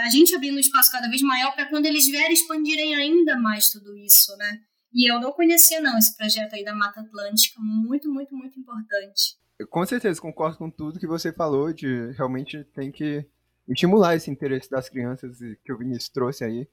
a 0.06 0.10
gente 0.10 0.34
abrindo 0.36 0.56
um 0.56 0.60
espaço 0.60 0.92
cada 0.92 1.10
vez 1.10 1.22
maior 1.22 1.54
para 1.54 1.68
quando 1.68 1.86
eles 1.86 2.06
vierem 2.08 2.34
expandirem 2.34 2.96
ainda 2.96 3.38
mais 3.38 3.70
tudo 3.70 3.96
isso, 3.98 4.36
né? 4.38 4.60
E 4.98 5.08
eu 5.08 5.20
não 5.22 5.32
conhecia 5.32 5.80
não 5.80 5.96
esse 5.96 6.18
projeto 6.18 6.56
aí 6.56 6.66
da 6.66 6.74
Mata 6.74 7.02
Atlântica, 7.02 7.62
muito, 7.62 8.12
muito, 8.12 8.36
muito 8.36 8.60
importante. 8.60 9.38
Eu, 9.60 9.68
com 9.68 9.86
certeza 9.86 10.20
concordo 10.20 10.58
com 10.58 10.72
tudo 10.72 11.00
que 11.00 11.06
você 11.06 11.32
falou 11.32 11.72
de 11.72 12.10
realmente 12.14 12.64
tem 12.74 12.92
que 12.92 13.24
estimular 13.70 14.16
esse 14.16 14.32
interesse 14.32 14.68
das 14.68 14.90
crianças 14.90 15.38
que 15.64 15.72
o 15.72 15.78
Vinícius 15.78 16.10
trouxe 16.10 16.44
aí. 16.44 16.68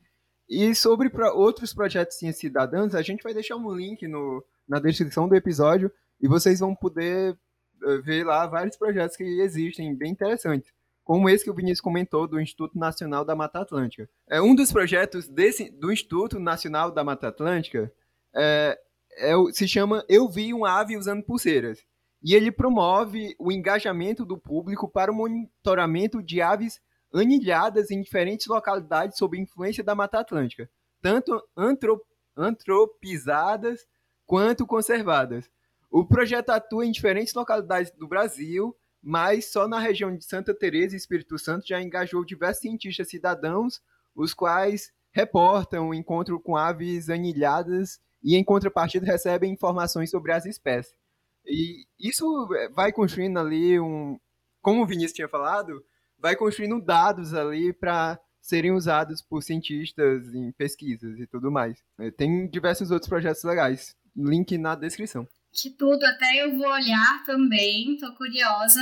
E 0.49 0.75
sobre 0.75 1.11
pra 1.11 1.35
outros 1.35 1.75
projetos 1.75 2.17
Ciência 2.17 2.41
Cidadãs, 2.41 2.95
a 2.95 3.03
gente 3.03 3.23
vai 3.23 3.35
deixar 3.35 3.57
um 3.57 3.71
link 3.75 4.09
no, 4.09 4.43
na 4.67 4.81
descrição 4.81 5.29
do 5.29 5.37
episódio 5.37 5.93
e 6.19 6.27
vocês 6.27 6.61
vão 6.61 6.75
poder 6.75 7.33
uh, 7.83 8.03
ver 8.03 8.25
lá 8.25 8.47
vários 8.47 8.79
projetos 8.79 9.19
que 9.19 9.25
existem, 9.43 9.95
bem 9.95 10.13
interessantes. 10.13 10.73
Como 11.03 11.29
esse 11.29 11.45
que 11.45 11.51
o 11.51 11.55
Vinícius 11.55 11.83
comentou 11.83 12.27
do 12.27 12.41
Instituto 12.41 12.79
Nacional 12.79 13.23
da 13.23 13.37
Mata 13.37 13.61
Atlântica. 13.61 14.09
É 14.27 14.41
um 14.41 14.55
dos 14.55 14.73
projetos 14.73 15.29
desse, 15.29 15.71
do 15.71 15.93
Instituto 15.93 16.39
Nacional 16.41 16.91
da 16.91 17.05
Mata 17.05 17.29
Atlântica 17.29 17.93
é, 18.35 18.79
é, 19.17 19.35
se 19.53 19.69
chama 19.69 20.05
Eu 20.09 20.29
Vi 20.29 20.53
um 20.53 20.65
Ave 20.65 20.97
Usando 20.97 21.23
Pulseiras. 21.23 21.85
E 22.23 22.35
ele 22.35 22.51
promove 22.51 23.35
o 23.39 23.53
engajamento 23.53 24.25
do 24.25 24.39
público 24.39 24.89
para 24.89 25.13
o 25.13 25.15
monitoramento 25.15 26.23
de 26.23 26.41
aves 26.41 26.81
anilhadas 27.13 27.91
em 27.91 28.01
diferentes 28.01 28.47
localidades 28.47 29.19
sob 29.19 29.39
influência 29.39 29.85
da 29.85 29.95
Mata 29.95 30.19
Atlântica, 30.19 30.69
tanto 31.01 31.41
antropizadas 32.35 33.87
quanto 34.27 34.67
conservadas. 34.67 35.51
O 35.91 36.05
projeto 36.05 36.51
atua 36.51 36.87
em 36.87 36.91
diferentes 36.91 37.35
localidades 37.35 37.93
do 37.93 38.09
Brasil, 38.09 38.75
mas 39.01 39.53
só 39.53 39.69
na 39.69 39.79
região 39.79 40.17
de 40.17 40.25
Santa 40.25 40.55
Teresa 40.55 40.95
e 40.95 40.99
Espírito 40.99 41.39
Santo 41.39 41.69
já 41.69 41.81
engajou 41.81 42.25
diversos 42.25 42.63
cientistas 42.63 43.09
cidadãos, 43.11 43.81
os 44.15 44.33
quais 44.33 44.91
reportam 45.13 45.91
o 45.91 45.95
encontro 45.95 46.41
com 46.41 46.57
aves 46.57 47.09
anilhadas 47.09 48.01
e, 48.25 48.37
em 48.37 48.43
contrapartida, 48.43 49.05
recebem 49.05 49.53
informações 49.53 50.11
sobre 50.11 50.33
as 50.33 50.47
espécies. 50.47 50.95
E 51.47 51.85
isso 51.99 52.49
vai 52.73 52.91
construindo 52.91 53.39
ali 53.39 53.79
um. 53.79 54.19
Como 54.63 54.83
o 54.83 54.87
Vinícius 54.87 55.13
tinha 55.13 55.29
falado, 55.29 55.85
vai 56.19 56.35
construindo 56.35 56.81
dados 56.81 57.35
ali 57.35 57.71
para 57.73 58.19
serem 58.41 58.73
usados 58.73 59.21
por 59.21 59.43
cientistas 59.43 60.35
em 60.35 60.53
pesquisas 60.53 61.19
e 61.19 61.27
tudo 61.27 61.51
mais. 61.51 61.79
É, 61.99 62.11
tem 62.11 62.49
diversos 62.49 62.91
outros 62.91 63.09
projetos 63.09 63.45
legais. 63.45 63.95
Link 64.17 64.57
na 64.57 64.75
descrição. 64.75 65.29
Que 65.53 65.71
tudo, 65.71 66.03
até 66.05 66.43
eu 66.43 66.57
vou 66.57 66.67
olhar 66.67 67.23
também, 67.25 67.97
tô 67.99 68.13
curiosa. 68.15 68.81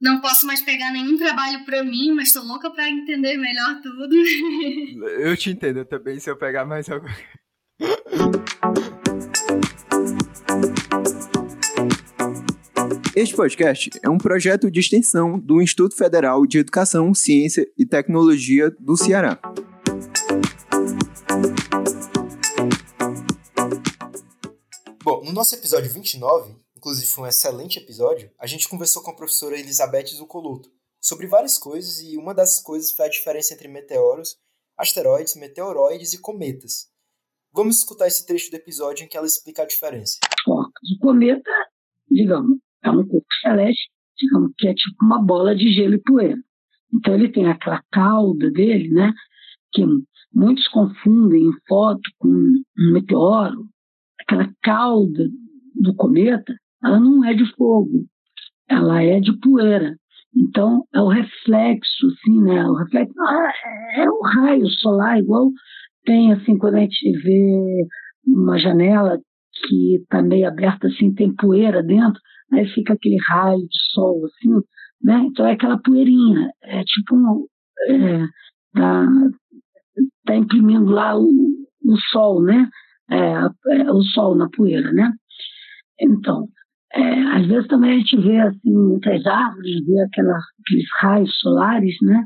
Não 0.00 0.20
posso 0.20 0.46
mais 0.46 0.62
pegar 0.62 0.90
nenhum 0.92 1.18
trabalho 1.18 1.64
para 1.64 1.84
mim, 1.84 2.12
mas 2.12 2.32
tô 2.32 2.42
louca 2.42 2.70
para 2.70 2.88
entender 2.88 3.36
melhor 3.36 3.80
tudo. 3.82 4.14
eu 5.20 5.36
te 5.36 5.50
entendo 5.50 5.84
também 5.84 6.18
se 6.18 6.30
eu 6.30 6.38
pegar 6.38 6.64
mais 6.64 6.88
algo. 6.88 7.06
Este 13.16 13.34
podcast 13.34 13.90
é 14.02 14.08
um 14.08 14.18
projeto 14.18 14.70
de 14.70 14.80
extensão 14.80 15.38
do 15.38 15.62
Instituto 15.62 15.96
Federal 15.96 16.46
de 16.46 16.58
Educação, 16.58 17.14
Ciência 17.14 17.66
e 17.76 17.86
Tecnologia 17.86 18.70
do 18.78 18.96
Ceará. 18.96 19.40
Bom, 25.02 25.24
no 25.24 25.32
nosso 25.32 25.54
episódio 25.54 25.90
29, 25.90 26.54
inclusive 26.76 27.06
foi 27.06 27.24
um 27.24 27.26
excelente 27.26 27.78
episódio, 27.78 28.30
a 28.38 28.46
gente 28.46 28.68
conversou 28.68 29.02
com 29.02 29.10
a 29.10 29.16
professora 29.16 29.58
Elizabeth 29.58 30.08
Zucoluto 30.08 30.70
sobre 31.00 31.26
várias 31.26 31.56
coisas 31.56 32.00
e 32.00 32.18
uma 32.18 32.34
das 32.34 32.60
coisas 32.60 32.92
foi 32.92 33.06
a 33.06 33.10
diferença 33.10 33.54
entre 33.54 33.68
meteoros, 33.68 34.36
asteroides, 34.76 35.34
meteoroides 35.34 36.12
e 36.12 36.18
cometas. 36.18 36.89
Vamos 37.52 37.78
escutar 37.78 38.06
esse 38.06 38.24
trecho 38.24 38.48
do 38.50 38.56
episódio 38.56 39.04
em 39.04 39.08
que 39.08 39.16
ela 39.16 39.26
explica 39.26 39.62
a 39.62 39.66
diferença. 39.66 40.18
O 40.46 40.98
cometa, 41.00 41.50
digamos, 42.08 42.58
é 42.82 42.90
um 42.90 43.04
corpo 43.06 43.26
celeste, 43.42 43.90
digamos 44.16 44.52
que 44.56 44.68
é 44.68 44.74
tipo 44.74 45.04
uma 45.04 45.20
bola 45.20 45.54
de 45.54 45.72
gelo 45.72 45.94
e 45.94 46.02
poeira. 46.02 46.38
Então 46.94 47.14
ele 47.14 47.30
tem 47.30 47.46
aquela 47.46 47.82
cauda 47.90 48.50
dele, 48.52 48.88
né? 48.90 49.12
Que 49.72 49.84
muitos 50.32 50.68
confundem 50.68 51.48
em 51.48 51.52
foto 51.68 52.02
com 52.18 52.28
um 52.28 52.92
meteoro. 52.92 53.66
Aquela 54.20 54.48
cauda 54.62 55.28
do 55.74 55.94
cometa, 55.96 56.54
ela 56.84 57.00
não 57.00 57.24
é 57.24 57.34
de 57.34 57.44
fogo, 57.56 58.06
ela 58.68 59.02
é 59.02 59.18
de 59.18 59.36
poeira. 59.40 59.96
Então 60.36 60.86
é 60.94 61.00
o 61.00 61.08
reflexo, 61.08 62.06
assim, 62.06 62.40
né? 62.42 62.64
O 62.64 62.74
reflexo 62.74 63.20
ah, 63.20 63.52
é 63.96 64.08
o 64.08 64.20
raio 64.22 64.68
solar, 64.68 65.18
igual 65.18 65.50
tem 66.04 66.32
assim 66.32 66.58
quando 66.58 66.76
a 66.76 66.80
gente 66.80 67.12
vê 67.22 67.86
uma 68.26 68.58
janela 68.58 69.18
que 69.66 69.96
está 69.96 70.22
meio 70.22 70.48
aberta 70.48 70.86
assim, 70.88 71.12
tem 71.12 71.34
poeira 71.34 71.82
dentro 71.82 72.20
aí 72.52 72.66
fica 72.68 72.94
aquele 72.94 73.16
raio 73.26 73.60
de 73.60 73.92
sol, 73.92 74.24
assim, 74.26 74.54
né? 75.02 75.22
Então 75.26 75.46
é 75.46 75.52
aquela 75.52 75.78
poeirinha, 75.78 76.50
é 76.62 76.82
tipo 76.84 77.14
um, 77.16 77.46
é, 77.88 78.26
tá, 78.74 79.06
tá 80.26 80.36
imprimindo 80.36 80.90
lá 80.90 81.16
o, 81.16 81.26
o 81.26 81.96
sol, 82.10 82.42
né? 82.42 82.68
É, 83.10 83.80
é, 83.80 83.92
o 83.92 84.02
sol 84.02 84.34
na 84.34 84.48
poeira, 84.50 84.92
né? 84.92 85.12
Então, 86.00 86.48
é, 86.92 87.22
às 87.36 87.46
vezes 87.46 87.68
também 87.68 87.92
a 87.92 87.98
gente 87.98 88.16
vê 88.16 88.38
assim 88.40 88.72
muitas 88.72 89.24
árvores, 89.26 89.86
vê 89.86 90.00
aquela, 90.00 90.38
aqueles 90.60 90.86
raios 91.00 91.38
solares, 91.38 91.96
né? 92.02 92.24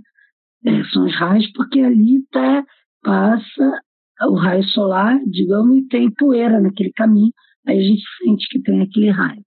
É, 0.66 0.84
são 0.84 1.06
os 1.06 1.14
raios 1.16 1.50
porque 1.52 1.80
ali 1.80 2.24
tá, 2.30 2.64
passa 3.04 3.80
o 4.22 4.34
raio 4.34 4.64
solar, 4.64 5.20
digamos, 5.26 5.76
e 5.76 5.86
tem 5.88 6.10
poeira 6.10 6.60
naquele 6.60 6.92
caminho, 6.92 7.32
aí 7.66 7.78
a 7.78 7.82
gente 7.82 8.02
sente 8.18 8.48
que 8.48 8.62
tem 8.62 8.80
aquele 8.80 9.10
raio. 9.10 9.42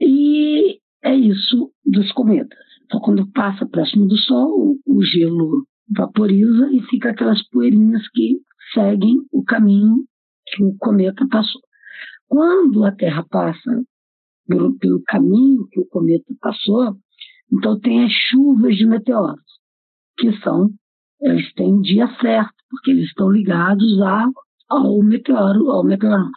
E 0.00 0.78
é 1.02 1.14
isso 1.14 1.72
dos 1.84 2.10
cometas. 2.12 2.58
Então, 2.84 3.00
quando 3.00 3.30
passa 3.32 3.66
próximo 3.66 4.06
do 4.06 4.16
Sol, 4.16 4.76
o 4.86 5.02
gelo 5.02 5.66
vaporiza 5.96 6.70
e 6.72 6.82
fica 6.90 7.10
aquelas 7.10 7.42
poeirinhas 7.48 8.06
que 8.10 8.38
seguem 8.74 9.18
o 9.30 9.44
caminho 9.44 10.04
que 10.46 10.62
o 10.62 10.76
cometa 10.78 11.26
passou. 11.28 11.60
Quando 12.28 12.84
a 12.84 12.92
Terra 12.92 13.24
passa 13.30 13.82
pelo, 14.46 14.76
pelo 14.78 15.02
caminho 15.04 15.68
que 15.70 15.80
o 15.80 15.86
cometa 15.86 16.34
passou, 16.40 16.96
então 17.52 17.78
tem 17.78 18.04
as 18.04 18.12
chuvas 18.12 18.76
de 18.76 18.86
meteoros, 18.86 19.44
que 20.18 20.32
são, 20.40 20.70
eles 21.22 21.52
têm 21.54 21.80
dia 21.80 22.08
certo, 22.20 22.54
porque 22.68 22.90
eles 22.90 23.06
estão 23.06 23.30
ligados 23.30 24.00
a, 24.02 24.26
ao 24.68 25.02
meteoro, 25.02 25.70
ao 25.70 25.84
meteoro, 25.84 26.28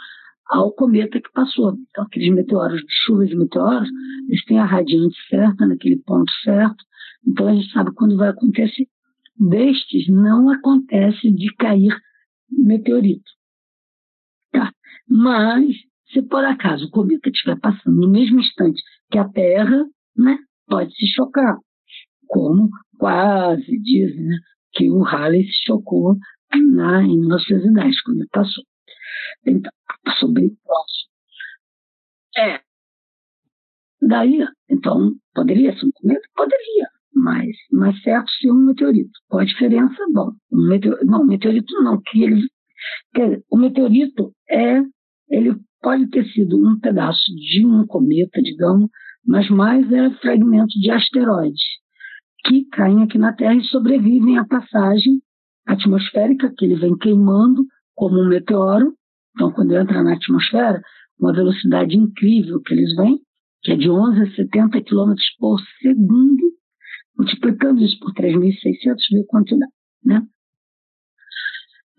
ao 0.48 0.72
cometa 0.74 1.20
que 1.20 1.32
passou. 1.34 1.76
Então, 1.90 2.04
aqueles 2.04 2.34
meteoros, 2.34 2.82
chuvas 3.06 3.30
de 3.30 3.36
meteoros, 3.36 3.90
eles 4.28 4.46
têm 4.46 4.60
a 4.60 4.66
radiante 4.66 5.16
certa, 5.28 5.66
naquele 5.66 5.98
ponto 6.06 6.32
certo, 6.44 6.84
então 7.28 7.48
a 7.48 7.54
gente 7.54 7.72
sabe 7.72 7.92
quando 7.96 8.18
vai 8.18 8.30
acontecer. 8.30 8.88
Destes, 9.38 10.08
não 10.08 10.50
acontece 10.50 11.32
de 11.32 11.54
cair 11.56 11.94
meteorito. 12.50 13.30
Tá? 14.52 14.72
Mas, 15.10 15.76
se 16.14 16.22
por 16.22 16.46
acaso 16.46 16.86
o 16.86 16.92
cometa 16.92 17.30
estiver 17.30 17.60
passando 17.60 18.00
no 18.00 18.10
mesmo 18.10 18.40
instante 18.40 18.82
que 19.12 19.18
a 19.18 19.28
Terra, 19.28 19.84
né, 20.16 20.38
pode 20.68 20.96
se 20.96 21.08
chocar. 21.08 21.58
Como 22.28 22.70
quase 22.98 23.78
dizem 23.82 24.26
né, 24.26 24.38
que 24.76 24.90
o 24.90 25.02
Halley 25.02 25.46
se 25.46 25.66
chocou 25.66 26.18
na, 26.54 27.02
em 27.02 27.18
1910, 27.20 28.02
quando 28.02 28.18
ele 28.20 28.30
passou. 28.32 28.64
Então, 29.46 29.72
passou 30.04 30.32
bem 30.32 30.50
próximo. 30.50 31.10
É. 32.38 32.60
Daí, 34.02 34.46
então, 34.70 35.16
poderia 35.34 35.76
ser 35.78 35.86
um 35.86 35.92
cometa? 35.94 36.28
Poderia, 36.36 36.90
mas 37.14 37.56
mais 37.72 38.00
certo 38.04 38.30
ser 38.32 38.52
um 38.52 38.66
meteorito. 38.66 39.12
Qual 39.28 39.42
a 39.42 39.46
diferença? 39.46 39.96
Bom, 40.14 40.32
um 40.52 40.68
meteorito, 40.68 41.06
não, 41.06 41.26
meteorito 41.26 41.74
não, 41.82 42.02
que 42.02 42.24
ele, 42.24 42.48
o 43.50 43.58
meteorito 43.58 44.34
é, 44.50 44.82
ele 45.30 45.56
pode 45.82 46.10
ter 46.10 46.26
sido 46.32 46.58
um 46.58 46.80
pedaço 46.80 47.24
de 47.34 47.66
um 47.66 47.86
cometa, 47.88 48.42
digamos, 48.42 48.90
mas 49.26 49.50
mais 49.50 49.92
é 49.92 50.12
fragmento 50.20 50.78
de 50.80 50.92
asteroides 50.92 51.85
que 52.46 52.66
caem 52.70 53.04
aqui 53.04 53.18
na 53.18 53.34
Terra 53.34 53.56
e 53.56 53.64
sobrevivem 53.64 54.38
à 54.38 54.46
passagem 54.46 55.20
atmosférica 55.66 56.54
que 56.56 56.66
ele 56.66 56.76
vem 56.76 56.96
queimando 56.98 57.66
como 57.96 58.22
um 58.22 58.30
meteoro. 58.30 58.94
Então, 59.36 59.52
quando 59.52 59.76
entra 59.76 60.04
na 60.04 60.14
atmosfera, 60.14 60.82
uma 61.20 61.34
velocidade 61.34 61.98
incrível 61.98 62.62
que 62.62 62.74
eles 62.74 62.96
vêm, 62.96 63.20
que 63.64 63.72
é 63.72 63.76
de 63.76 63.90
11 63.90 64.22
a 64.22 64.36
70 64.36 64.82
km 64.84 65.14
por 65.40 65.60
segundo, 65.82 66.54
multiplicando 67.18 67.82
isso 67.82 68.00
por 68.00 68.14
3.600, 68.14 68.96
vê 69.12 69.26
quanto 69.28 69.58
dá, 69.58 69.68
né? 70.04 70.22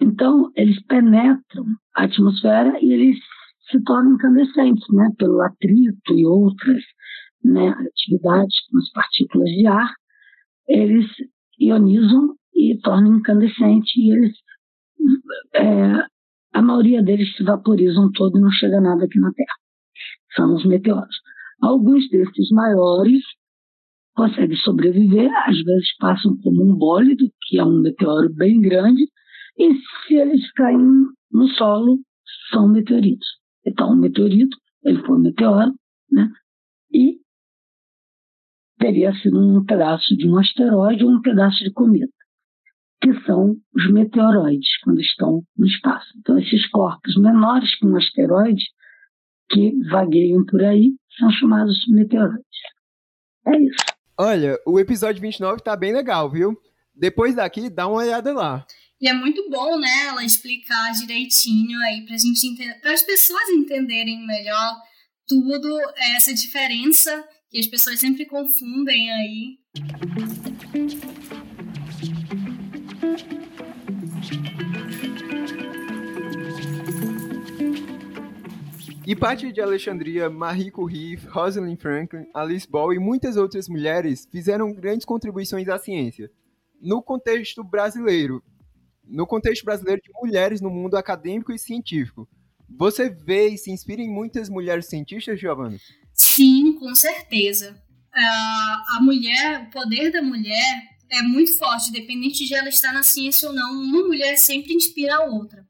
Então, 0.01 0.53
eles 0.55 0.81
penetram 0.85 1.65
a 1.95 2.05
atmosfera 2.05 2.79
e 2.81 2.93
eles 2.93 3.19
se 3.71 3.83
tornam 3.83 4.15
incandescentes, 4.15 4.87
né? 4.93 5.11
Pelo 5.19 5.41
atrito 5.41 6.15
e 6.15 6.25
outras 6.25 6.83
né, 7.43 7.69
atividades 7.69 8.55
com 8.71 8.79
as 8.79 8.91
partículas 8.93 9.49
de 9.49 9.67
ar, 9.67 9.93
eles 10.69 11.07
ionizam 11.59 12.35
e 12.55 12.79
tornam 12.83 13.19
incandescente 13.19 14.01
e 14.01 14.13
eles 14.13 14.33
é, 15.55 16.07
a 16.53 16.63
maioria 16.63 17.03
deles 17.03 17.35
se 17.37 17.43
vaporizam 17.43 18.11
todo 18.13 18.39
e 18.39 18.41
não 18.41 18.51
chega 18.51 18.81
nada 18.81 19.05
aqui 19.05 19.19
na 19.19 19.33
Terra. 19.33 19.57
São 20.35 20.55
os 20.55 20.65
meteoros. 20.65 21.17
Alguns 21.61 22.09
desses 22.09 22.51
maiores 22.51 23.23
conseguem 24.15 24.57
sobreviver, 24.57 25.31
às 25.47 25.63
vezes 25.63 25.97
passam 25.99 26.37
como 26.43 26.63
um 26.63 26.75
bólido, 26.75 27.27
que 27.43 27.59
é 27.59 27.65
um 27.65 27.81
meteoro 27.81 28.33
bem 28.35 28.61
grande, 28.61 29.03
e 29.59 29.75
se 29.75 30.15
eles 30.15 30.51
caem 30.53 30.79
no 31.31 31.49
solo, 31.49 31.99
são 32.51 32.69
meteoritos. 32.69 33.27
Então, 33.67 33.93
um 33.93 33.97
meteorito, 33.97 34.57
ele 34.85 35.03
foi 35.03 35.17
um 35.17 35.23
meteoro, 35.23 35.75
né? 36.11 36.31
E 36.93 37.19
teria 38.79 39.13
sido 39.15 39.39
um 39.39 39.65
pedaço 39.65 40.17
de 40.17 40.29
um 40.29 40.39
asteroide 40.39 41.05
ou 41.05 41.11
um 41.11 41.21
pedaço 41.21 41.63
de 41.65 41.73
cometa, 41.73 42.13
que 43.01 43.13
são 43.25 43.57
os 43.75 43.93
meteoroides, 43.93 44.79
quando 44.83 45.01
estão 45.01 45.43
no 45.57 45.67
espaço. 45.67 46.07
Então, 46.19 46.39
esses 46.39 46.69
corpos 46.71 47.17
menores 47.17 47.75
que 47.79 47.87
um 47.87 47.97
asteroide, 47.97 48.65
que 49.51 49.73
vagueiam 49.91 50.45
por 50.45 50.63
aí, 50.63 50.93
são 51.19 51.31
chamados 51.31 51.87
meteoroides. 51.89 52.45
É 53.47 53.59
isso. 53.59 53.85
Olha, 54.19 54.59
o 54.67 54.81
episódio 54.81 55.21
29 55.21 55.63
tá 55.63 55.77
bem 55.77 55.93
legal, 55.93 56.31
viu? 56.31 56.57
Depois 56.95 57.35
daqui, 57.35 57.69
dá 57.69 57.87
uma 57.87 57.99
olhada 57.99 58.33
lá. 58.33 58.67
E 59.01 59.09
é 59.09 59.13
muito 59.13 59.49
bom, 59.51 59.79
né, 59.79 60.07
ela 60.09 60.25
explicar 60.25 60.91
direitinho 60.93 61.79
aí 61.81 62.07
pra 62.07 62.17
gente 62.17 62.81
para 62.81 62.95
as 62.95 63.03
pessoas 63.03 63.47
entenderem 63.51 64.27
melhor 64.27 64.75
tudo, 65.29 65.69
essa 66.17 66.33
diferença 66.33 67.23
que 67.51 67.59
as 67.59 67.67
pessoas 67.67 68.01
sempre 68.01 68.27
confundem 68.27 69.11
aí. 69.11 69.59
E 79.07 79.15
parte 79.15 79.53
de 79.53 79.61
Alexandria, 79.61 80.29
Marie 80.29 80.73
Curie, 80.73 81.15
Rosalind 81.29 81.79
Franklin, 81.79 82.27
Alice 82.35 82.69
Ball 82.69 82.93
e 82.93 82.99
muitas 82.99 83.37
outras 83.37 83.69
mulheres 83.69 84.27
fizeram 84.33 84.73
grandes 84.73 85.07
contribuições 85.07 85.69
à 85.69 85.79
ciência. 85.79 86.29
No 86.83 87.01
contexto 87.01 87.63
brasileiro, 87.63 88.43
no 89.05 89.25
contexto 89.25 89.65
brasileiro 89.65 90.03
de 90.03 90.11
mulheres 90.21 90.61
no 90.61 90.69
mundo 90.69 90.97
acadêmico 90.97 91.53
e 91.53 91.59
científico, 91.59 92.29
você 92.69 93.09
vê 93.09 93.47
e 93.47 93.57
se 93.57 93.71
inspira 93.71 94.03
em 94.03 94.11
muitas 94.11 94.49
mulheres 94.49 94.87
cientistas, 94.87 95.39
Giovanna? 95.39 95.79
Sim, 96.17 96.73
com 96.79 96.95
certeza. 96.95 97.73
Uh, 98.15 98.97
a 98.97 98.99
mulher, 99.03 99.63
o 99.63 99.71
poder 99.71 100.11
da 100.11 100.23
mulher 100.23 100.83
é 101.11 101.23
muito 101.23 101.57
forte, 101.59 101.91
independente 101.91 102.45
de 102.47 102.55
ela 102.55 102.69
estar 102.69 102.93
na 102.93 103.03
ciência 103.03 103.49
ou 103.49 103.55
não. 103.55 103.73
Uma 103.73 104.07
mulher 104.07 104.37
sempre 104.37 104.73
inspira 104.73 105.17
a 105.17 105.25
outra. 105.25 105.65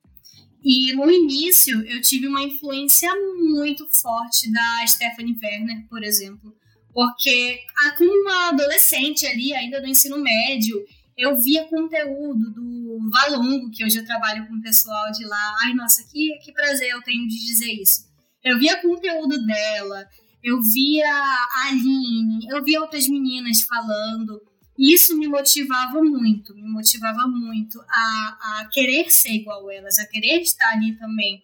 E 0.63 0.93
no 0.95 1.11
início 1.11 1.81
eu 1.87 2.01
tive 2.01 2.27
uma 2.27 2.43
influência 2.43 3.09
muito 3.39 3.87
forte 4.01 4.51
da 4.51 4.87
Stephanie 4.87 5.37
Werner, 5.41 5.87
por 5.89 6.03
exemplo, 6.03 6.53
porque 6.93 7.61
como 7.97 8.11
uma 8.11 8.49
adolescente 8.49 9.27
ali, 9.27 9.55
ainda 9.55 9.81
no 9.81 9.87
ensino 9.87 10.19
médio, 10.19 10.77
eu 11.17 11.37
via 11.37 11.65
conteúdo 11.65 12.53
do 12.53 13.11
Valongo, 13.11 13.71
que 13.71 13.85
hoje 13.85 13.99
eu 13.99 14.05
trabalho 14.05 14.47
com 14.49 14.55
o 14.55 14.63
pessoal 14.63 15.13
de 15.13 15.25
lá. 15.25 15.57
Ai, 15.65 15.75
nossa, 15.75 16.03
que, 16.11 16.39
que 16.45 16.53
prazer 16.53 16.91
eu 16.91 17.03
tenho 17.03 17.27
de 17.29 17.47
dizer 17.47 17.73
isso. 17.73 18.07
Eu 18.43 18.59
via 18.59 18.81
conteúdo 18.81 19.45
dela, 19.47 20.07
eu 20.47 20.61
via 20.63 21.13
a 21.13 21.69
Aline, 21.71 22.47
eu 22.49 22.63
via 22.63 22.81
outras 22.81 23.09
meninas 23.09 23.63
falando. 23.63 24.41
Isso 24.79 25.19
me 25.19 25.27
motivava 25.27 26.01
muito, 26.01 26.55
me 26.55 26.63
motivava 26.63 27.27
muito 27.27 27.81
a, 27.81 28.61
a 28.61 28.69
querer 28.71 29.11
ser 29.11 29.33
igual 29.33 29.69
elas, 29.69 29.99
a 29.99 30.07
querer 30.07 30.41
estar 30.43 30.71
ali 30.71 30.97
também. 30.97 31.43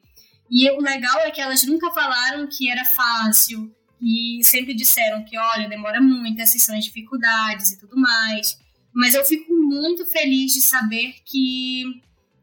E 0.48 0.70
o 0.70 0.80
legal 0.80 1.18
é 1.18 1.32
que 1.32 1.40
elas 1.40 1.64
nunca 1.64 1.90
falaram 1.90 2.46
que 2.46 2.70
era 2.70 2.84
fácil, 2.84 3.74
e 4.00 4.38
sempre 4.44 4.72
disseram 4.72 5.24
que, 5.24 5.36
olha, 5.36 5.68
demora 5.68 6.00
muito, 6.00 6.40
essas 6.40 6.62
são 6.62 6.76
as 6.76 6.84
dificuldades 6.84 7.72
e 7.72 7.80
tudo 7.80 7.96
mais. 7.96 8.56
Mas 8.94 9.14
eu 9.14 9.24
fico 9.24 9.52
muito 9.52 10.06
feliz 10.06 10.52
de 10.52 10.60
saber 10.60 11.14
que 11.24 12.02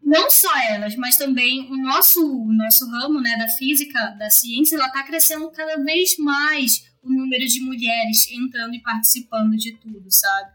não 0.10 0.28
só 0.28 0.50
elas, 0.58 0.96
mas 0.96 1.18
também 1.18 1.72
o 1.72 1.78
nosso, 1.78 2.20
o 2.20 2.52
nosso 2.52 2.90
ramo 2.90 3.22
né, 3.22 3.38
da 3.38 3.48
física, 3.48 4.16
da 4.18 4.28
ciência, 4.28 4.76
ela 4.76 4.88
está 4.88 5.04
crescendo 5.04 5.52
cada 5.52 5.78
vez 5.84 6.18
mais 6.18 6.90
o 7.04 7.10
número 7.12 7.46
de 7.46 7.62
mulheres 7.62 8.28
entrando 8.32 8.74
e 8.74 8.82
participando 8.82 9.56
de 9.56 9.74
tudo, 9.74 10.10
sabe? 10.10 10.50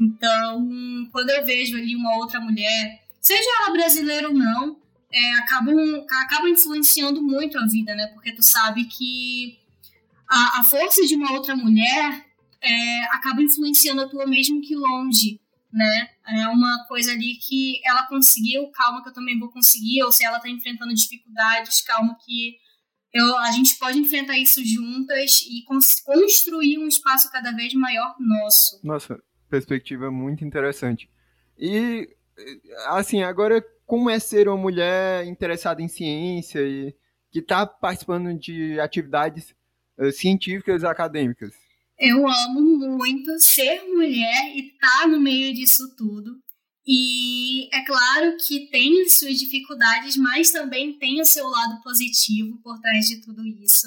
Então, 0.00 0.68
quando 1.10 1.30
eu 1.30 1.44
vejo 1.44 1.76
ali 1.76 1.96
uma 1.96 2.16
outra 2.16 2.40
mulher, 2.40 3.02
seja 3.20 3.44
ela 3.60 3.72
brasileira 3.72 4.28
ou 4.28 4.34
não, 4.34 4.80
é, 5.12 5.32
acabam 5.34 6.48
influenciando 6.48 7.20
muito 7.20 7.58
a 7.58 7.66
vida, 7.66 7.96
né? 7.96 8.06
Porque 8.06 8.32
tu 8.32 8.42
sabe 8.42 8.84
que 8.84 9.58
a, 10.30 10.60
a 10.60 10.64
força 10.64 11.04
de 11.04 11.16
uma 11.16 11.32
outra 11.32 11.56
mulher 11.56 12.24
é, 12.60 13.04
acaba 13.06 13.42
influenciando 13.42 14.02
a 14.02 14.08
tua 14.08 14.28
mesmo 14.28 14.62
que 14.62 14.76
longe, 14.76 15.40
né? 15.72 16.08
É 16.28 16.48
uma 16.48 16.84
coisa 16.86 17.12
ali 17.12 17.36
que 17.36 17.80
ela 17.84 18.06
conseguiu, 18.06 18.70
calma 18.70 19.02
que 19.02 19.08
eu 19.08 19.14
também 19.14 19.38
vou 19.38 19.50
conseguir, 19.50 20.02
ou 20.02 20.12
se 20.12 20.24
ela 20.24 20.38
tá 20.38 20.48
enfrentando 20.48 20.94
dificuldades, 20.94 21.80
calma 21.82 22.16
que 22.24 22.56
eu, 23.12 23.38
a 23.38 23.50
gente 23.50 23.78
pode 23.78 23.98
enfrentar 23.98 24.38
isso 24.38 24.64
juntas 24.64 25.42
e 25.42 25.64
construir 26.04 26.78
um 26.78 26.88
espaço 26.88 27.30
cada 27.30 27.52
vez 27.52 27.74
maior 27.74 28.14
nosso. 28.18 28.80
Nossa, 28.82 29.22
perspectiva 29.50 30.10
muito 30.10 30.44
interessante. 30.44 31.10
E, 31.58 32.08
assim, 32.86 33.22
agora, 33.22 33.62
como 33.86 34.08
é 34.08 34.18
ser 34.18 34.48
uma 34.48 34.56
mulher 34.56 35.26
interessada 35.26 35.82
em 35.82 35.88
ciência 35.88 36.60
e 36.60 36.94
que 37.30 37.40
está 37.40 37.66
participando 37.66 38.38
de 38.38 38.80
atividades 38.80 39.54
uh, 39.98 40.10
científicas 40.10 40.82
acadêmicas? 40.82 41.54
Eu 42.04 42.26
amo 42.26 42.60
muito 42.98 43.38
ser 43.38 43.84
mulher 43.84 44.56
e 44.56 44.70
estar 44.70 45.02
tá 45.02 45.06
no 45.06 45.20
meio 45.20 45.54
disso 45.54 45.94
tudo. 45.96 46.36
E 46.84 47.72
é 47.72 47.84
claro 47.84 48.36
que 48.44 48.68
tem 48.70 49.08
suas 49.08 49.38
dificuldades, 49.38 50.16
mas 50.16 50.50
também 50.50 50.98
tem 50.98 51.20
o 51.20 51.24
seu 51.24 51.46
lado 51.46 51.80
positivo 51.80 52.60
por 52.60 52.76
trás 52.80 53.06
de 53.06 53.20
tudo 53.20 53.46
isso. 53.46 53.86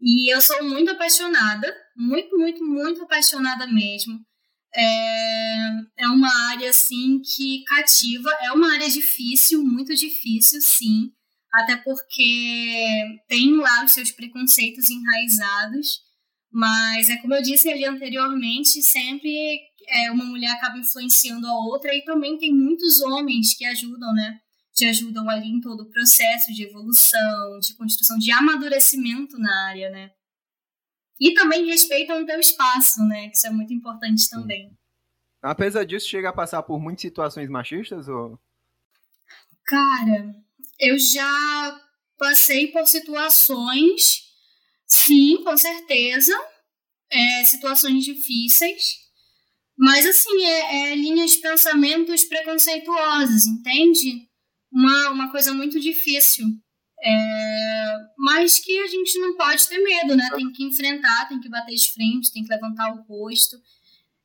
E 0.00 0.34
eu 0.34 0.40
sou 0.40 0.64
muito 0.64 0.92
apaixonada, 0.92 1.70
muito, 1.94 2.38
muito, 2.38 2.64
muito 2.64 3.02
apaixonada 3.02 3.66
mesmo. 3.66 4.18
É, 4.74 5.54
é 5.98 6.08
uma 6.08 6.34
área 6.52 6.70
assim 6.70 7.20
que 7.20 7.64
cativa, 7.64 8.30
é 8.40 8.52
uma 8.52 8.72
área 8.72 8.88
difícil, 8.88 9.62
muito 9.62 9.94
difícil, 9.94 10.58
sim, 10.62 11.12
até 11.52 11.76
porque 11.76 13.20
tem 13.28 13.54
lá 13.56 13.84
os 13.84 13.92
seus 13.92 14.10
preconceitos 14.10 14.88
enraizados, 14.88 16.00
mas 16.52 17.08
é 17.08 17.16
como 17.16 17.34
eu 17.34 17.42
disse 17.42 17.70
ali 17.70 17.84
anteriormente, 17.84 18.82
sempre 18.82 19.60
é, 19.88 20.10
uma 20.10 20.24
mulher 20.24 20.50
acaba 20.50 20.78
influenciando 20.78 21.46
a 21.46 21.54
outra 21.66 21.94
e 21.94 22.04
também 22.04 22.36
tem 22.38 22.54
muitos 22.54 23.00
homens 23.00 23.54
que 23.54 23.64
ajudam, 23.64 24.12
né? 24.12 24.38
Te 24.72 24.86
ajudam 24.86 25.28
ali 25.28 25.48
em 25.48 25.60
todo 25.60 25.82
o 25.82 25.90
processo 25.90 26.52
de 26.52 26.64
evolução, 26.64 27.58
de 27.60 27.74
construção, 27.76 28.18
de 28.18 28.30
amadurecimento 28.30 29.38
na 29.38 29.68
área, 29.68 29.90
né? 29.90 30.10
E 31.18 31.34
também 31.34 31.66
respeitam 31.66 32.22
o 32.22 32.26
teu 32.26 32.38
espaço, 32.38 33.02
né? 33.04 33.28
Que 33.28 33.36
isso 33.36 33.46
é 33.46 33.50
muito 33.50 33.72
importante 33.72 34.28
também. 34.28 34.70
Apesar 35.40 35.84
disso, 35.84 36.08
chega 36.08 36.28
a 36.28 36.32
passar 36.32 36.62
por 36.62 36.80
muitas 36.80 37.02
situações 37.02 37.48
machistas 37.48 38.08
ou 38.08 38.38
Cara, 39.64 40.34
eu 40.78 40.98
já 40.98 41.80
passei 42.18 42.68
por 42.68 42.86
situações, 42.86 44.31
sim, 45.04 45.42
com 45.42 45.56
certeza, 45.56 46.32
é, 47.10 47.44
situações 47.44 48.04
difíceis, 48.04 49.02
mas, 49.76 50.06
assim, 50.06 50.44
é, 50.44 50.92
é 50.92 50.94
linhas 50.94 51.32
de 51.32 51.38
pensamentos 51.38 52.24
preconceituosas, 52.24 53.46
entende? 53.46 54.28
Uma, 54.72 55.10
uma 55.10 55.30
coisa 55.30 55.52
muito 55.52 55.80
difícil. 55.80 56.46
É, 57.04 57.96
mas 58.16 58.60
que 58.60 58.78
a 58.78 58.86
gente 58.86 59.18
não 59.18 59.36
pode 59.36 59.66
ter 59.68 59.78
medo, 59.78 60.14
né? 60.14 60.28
Tem 60.36 60.52
que 60.52 60.62
enfrentar, 60.62 61.28
tem 61.28 61.40
que 61.40 61.48
bater 61.48 61.74
de 61.74 61.92
frente, 61.92 62.32
tem 62.32 62.44
que 62.44 62.48
levantar 62.48 62.92
o 62.92 63.02
rosto. 63.02 63.56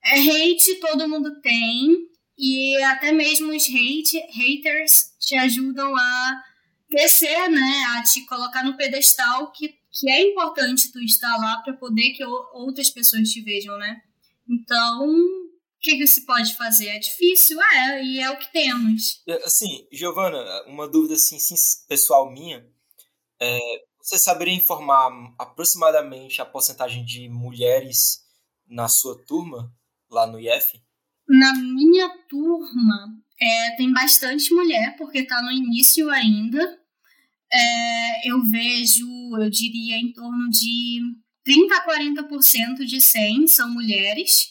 É, 0.03 0.19
hate 0.19 0.75
todo 0.75 1.09
mundo 1.09 1.41
tem, 1.41 1.97
e 2.37 2.77
até 2.83 3.11
mesmo 3.11 3.49
os 3.49 3.63
hate, 3.63 4.19
haters 4.31 5.15
te 5.19 5.35
ajudam 5.37 5.95
a 5.95 6.43
crescer, 6.89 7.49
né? 7.49 7.85
A 7.95 8.03
te 8.03 8.25
colocar 8.27 8.63
no 8.63 8.77
pedestal 8.77 9.51
que, 9.51 9.73
que 9.97 10.09
é 10.09 10.21
importante 10.31 10.91
tu 10.91 10.99
estar 10.99 11.35
lá 11.37 11.61
para 11.63 11.73
poder 11.73 12.11
que 12.11 12.23
outras 12.23 12.89
pessoas 12.89 13.29
te 13.29 13.41
vejam, 13.41 13.77
né? 13.77 14.01
Então, 14.47 15.09
o 15.09 15.79
que, 15.81 15.97
que 15.97 16.07
se 16.07 16.25
pode 16.25 16.55
fazer? 16.55 16.87
É 16.87 16.99
difícil? 16.99 17.61
É, 17.61 18.03
e 18.03 18.19
é 18.19 18.29
o 18.29 18.37
que 18.37 18.51
temos. 18.51 19.21
É, 19.27 19.43
assim, 19.43 19.87
Giovana, 19.91 20.43
uma 20.67 20.87
dúvida 20.87 21.15
assim, 21.15 21.37
pessoal 21.87 22.31
minha. 22.31 22.65
É, 23.39 23.59
você 24.01 24.17
saberia 24.17 24.53
informar 24.53 25.11
aproximadamente 25.37 26.41
a 26.41 26.45
porcentagem 26.45 27.03
de 27.03 27.27
mulheres 27.27 28.25
na 28.67 28.87
sua 28.87 29.21
turma, 29.25 29.73
lá 30.09 30.25
no 30.27 30.39
IF? 30.39 30.81
Na 31.27 31.53
minha 31.55 32.09
turma, 32.29 33.17
é, 33.39 33.75
tem 33.75 33.91
bastante 33.91 34.53
mulher, 34.53 34.95
porque 34.97 35.19
está 35.19 35.41
no 35.41 35.51
início 35.51 36.09
ainda. 36.09 36.79
É, 37.51 38.29
eu 38.29 38.43
vejo, 38.43 39.07
eu 39.39 39.49
diria, 39.49 39.97
em 39.97 40.11
torno 40.11 40.49
de 40.49 41.01
30 41.43 41.75
a 41.75 41.85
40% 41.85 42.85
de 42.85 42.99
100 42.99 43.47
são 43.47 43.73
mulheres. 43.73 44.49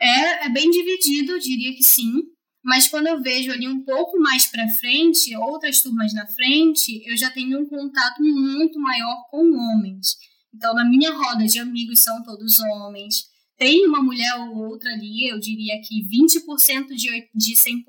É, 0.00 0.46
é 0.46 0.48
bem 0.48 0.70
dividido, 0.70 1.32
eu 1.32 1.38
diria 1.38 1.74
que 1.74 1.82
sim. 1.82 2.22
Mas 2.64 2.88
quando 2.88 3.06
eu 3.06 3.22
vejo 3.22 3.50
ali 3.52 3.68
um 3.68 3.84
pouco 3.84 4.18
mais 4.18 4.46
para 4.50 4.68
frente, 4.80 5.34
outras 5.36 5.80
turmas 5.80 6.12
na 6.12 6.26
frente, 6.26 7.02
eu 7.08 7.16
já 7.16 7.30
tenho 7.30 7.60
um 7.60 7.66
contato 7.66 8.20
muito 8.20 8.78
maior 8.80 9.24
com 9.30 9.38
homens. 9.38 10.16
Então, 10.54 10.74
na 10.74 10.84
minha 10.84 11.12
roda 11.12 11.46
de 11.46 11.58
amigos 11.58 12.02
são 12.02 12.22
todos 12.22 12.58
homens. 12.58 13.26
Tem 13.56 13.86
uma 13.86 14.02
mulher 14.02 14.34
ou 14.36 14.68
outra 14.68 14.92
ali, 14.92 15.28
eu 15.28 15.38
diria 15.38 15.80
que 15.80 16.02
20% 16.02 16.88
de, 16.88 17.28
de 17.34 17.54
100% 17.54 17.84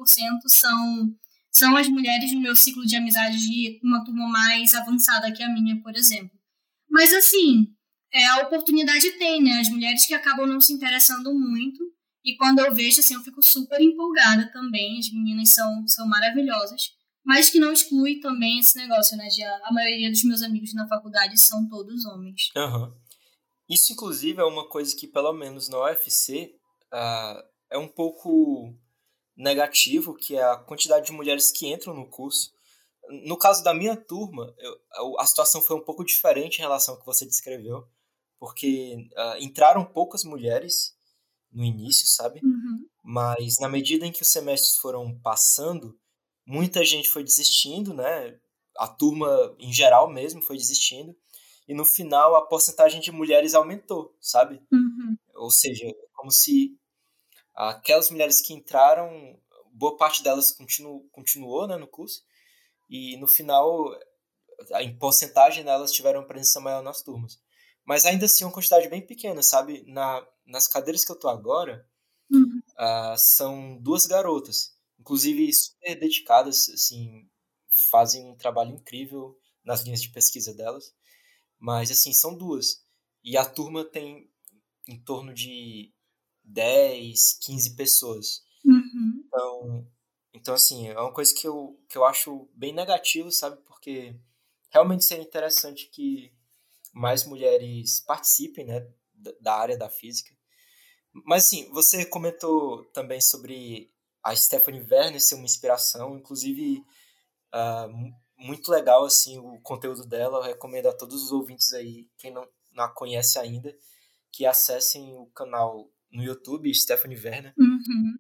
são, 0.48 1.14
são 1.52 1.76
as 1.76 1.88
mulheres 1.88 2.32
no 2.34 2.42
meu 2.42 2.56
ciclo 2.56 2.86
de 2.86 2.96
amizade 2.96 3.40
de 3.40 3.80
uma 3.84 4.04
turma 4.04 4.28
mais 4.28 4.74
avançada 4.74 5.32
que 5.32 5.44
a 5.44 5.50
minha, 5.50 5.82
por 5.82 5.96
exemplo. 5.96 6.38
Mas, 6.90 7.14
assim, 7.14 7.68
é, 8.14 8.26
a 8.28 8.38
oportunidade 8.44 9.12
tem, 9.14 9.42
né? 9.42 9.60
As 9.60 9.70
mulheres 9.70 10.06
que 10.06 10.14
acabam 10.14 10.48
não 10.48 10.60
se 10.60 10.74
interessando 10.74 11.34
muito. 11.34 11.80
E 12.24 12.36
quando 12.36 12.60
eu 12.60 12.74
vejo, 12.74 13.00
assim, 13.00 13.14
eu 13.14 13.22
fico 13.22 13.42
super 13.42 13.80
empolgada 13.82 14.52
também. 14.52 15.00
As 15.00 15.12
meninas 15.12 15.54
são, 15.54 15.88
são 15.88 16.08
maravilhosas. 16.08 16.92
Mas 17.26 17.50
que 17.50 17.60
não 17.60 17.72
exclui 17.72 18.20
também 18.20 18.60
esse 18.60 18.78
negócio, 18.78 19.18
né? 19.18 19.28
De 19.28 19.44
a, 19.44 19.62
a 19.66 19.74
maioria 19.74 20.10
dos 20.10 20.24
meus 20.24 20.42
amigos 20.42 20.74
na 20.74 20.88
faculdade 20.88 21.40
são 21.40 21.68
todos 21.68 22.06
homens. 22.06 22.50
Uhum. 22.56 22.94
Isso, 23.70 23.94
inclusive, 23.94 24.42
é 24.42 24.46
uma 24.46 24.68
coisa 24.68 24.96
que, 24.96 25.08
pelo 25.08 25.32
menos 25.34 25.70
na 25.70 25.84
UFC, 25.84 26.56
uh, 26.92 26.96
ah, 26.96 27.44
é 27.72 27.78
um 27.78 27.88
pouco 27.88 28.74
negativo, 29.40 30.14
que 30.14 30.36
é 30.36 30.44
a 30.44 30.58
quantidade 30.58 31.08
de 31.08 31.12
mulheres 31.12 31.50
que 31.50 31.68
entram 31.68 31.96
no 31.96 32.08
curso. 32.08 32.54
No 33.26 33.38
caso 33.38 33.64
da 33.64 33.74
minha 33.74 33.96
turma, 33.96 34.54
eu, 34.60 35.20
a 35.20 35.26
situação 35.26 35.62
foi 35.62 35.76
um 35.76 35.84
pouco 35.84 36.04
diferente 36.04 36.58
em 36.58 36.62
relação 36.62 36.94
ao 36.94 37.00
que 37.00 37.06
você 37.06 37.26
descreveu 37.26 37.88
porque 38.40 39.10
uh, 39.12 39.44
entraram 39.44 39.84
poucas 39.84 40.24
mulheres 40.24 40.96
no 41.52 41.64
início, 41.64 42.08
sabe? 42.08 42.40
Uhum. 42.42 42.88
Mas 43.04 43.60
na 43.60 43.68
medida 43.68 44.06
em 44.06 44.12
que 44.12 44.22
os 44.22 44.28
semestres 44.30 44.78
foram 44.78 45.20
passando, 45.20 46.00
muita 46.46 46.86
gente 46.86 47.10
foi 47.10 47.24
desistindo, 47.24 47.94
né? 47.94 48.40
A 48.78 48.88
turma 48.88 49.56
em 49.60 49.74
geral 49.74 50.10
mesmo 50.10 50.42
foi 50.42 50.56
desistindo. 50.56 51.16
E 51.68 51.74
no 51.74 51.86
final 51.86 52.36
a 52.36 52.46
porcentagem 52.46 53.02
de 53.02 53.12
mulheres 53.12 53.54
aumentou, 53.54 54.16
sabe? 54.22 54.62
Uhum. 54.72 55.18
Ou 55.36 55.52
seja, 55.52 55.86
como 56.14 56.32
se 56.32 56.78
aquelas 57.68 58.10
mulheres 58.10 58.40
que 58.40 58.54
entraram, 58.54 59.38
boa 59.74 59.98
parte 59.98 60.24
delas 60.24 60.52
continu, 60.52 61.08
continuou 61.12 61.68
né, 61.68 61.76
no 61.76 61.88
curso. 61.88 62.24
E 62.90 63.18
no 63.18 63.28
final, 63.28 63.94
em 64.80 64.98
porcentagem, 64.98 65.68
elas 65.68 65.92
tiveram 65.92 66.26
presença 66.26 66.62
maior 66.62 66.82
nas 66.82 67.02
turmas. 67.02 67.40
Mas 67.86 68.06
ainda 68.06 68.26
assim, 68.26 68.44
é 68.44 68.48
uma 68.48 68.54
quantidade 68.54 68.88
bem 68.88 69.06
pequena, 69.06 69.44
sabe? 69.44 69.84
Na, 69.88 70.26
nas 70.46 70.68
cadeiras 70.68 71.04
que 71.04 71.12
eu 71.12 71.20
tô 71.20 71.28
agora, 71.28 71.86
uhum. 72.32 72.62
uh, 72.78 73.18
são 73.18 73.78
duas 73.82 74.06
garotas. 74.06 74.74
Inclusive, 74.98 75.52
super 75.54 76.00
dedicadas, 76.00 76.70
assim, 76.70 77.28
fazem 77.68 78.26
um 78.26 78.36
trabalho 78.36 78.76
incrível 78.76 79.38
nas 79.66 79.84
linhas 79.84 80.02
de 80.02 80.10
pesquisa 80.10 80.54
delas. 80.54 80.94
Mas, 81.58 81.92
assim, 81.92 82.14
são 82.14 82.36
duas. 82.36 82.86
E 83.24 83.36
a 83.36 83.44
turma 83.44 83.84
tem 83.84 84.32
em 84.88 85.00
torno 85.04 85.34
de 85.34 85.94
10, 86.50 87.40
15 87.42 87.76
pessoas. 87.76 88.44
Uhum. 88.66 89.24
Então, 89.26 89.88
então, 90.34 90.54
assim, 90.54 90.90
é 90.90 91.00
uma 91.00 91.14
coisa 91.14 91.34
que 91.34 91.48
eu, 91.48 91.80
que 91.90 91.98
eu 91.98 92.06
acho 92.06 92.50
bem 92.54 92.74
negativo, 92.74 93.32
sabe? 93.32 93.58
Porque 93.66 94.16
realmente 94.70 95.06
seria 95.06 95.24
interessante 95.24 95.90
que 95.90 96.34
mais 96.94 97.26
mulheres 97.26 98.00
participem 98.00 98.66
né, 98.66 98.88
da 99.42 99.56
área 99.56 99.78
da 99.78 99.90
física. 99.90 100.34
Mas 101.26 101.46
assim, 101.46 101.70
você 101.72 102.06
comentou 102.06 102.86
também 102.86 103.20
sobre 103.20 103.92
a 104.24 104.36
Stephanie 104.36 104.86
Werner 104.90 105.22
ser 105.22 105.36
uma 105.36 105.46
inspiração, 105.46 106.18
inclusive 106.18 106.84
uh, 107.54 108.14
muito 108.38 108.72
legal 108.72 109.06
assim 109.06 109.40
o 109.40 109.60
conteúdo 109.62 110.06
dela. 110.06 110.38
Eu 110.38 110.44
recomendo 110.44 110.88
a 110.88 110.94
todos 110.94 111.24
os 111.24 111.32
ouvintes 111.32 111.74
aí, 111.74 112.08
quem 112.18 112.32
não, 112.32 112.48
não 112.72 112.84
a 112.84 112.90
conhece 112.90 113.40
ainda, 113.40 113.76
que 114.32 114.46
acessem 114.46 115.16
o 115.18 115.26
canal 115.28 115.92
no 116.12 116.24
YouTube, 116.24 116.74
Stephanie 116.74 117.20
Werner. 117.20 117.54
Uhum. 117.58 118.18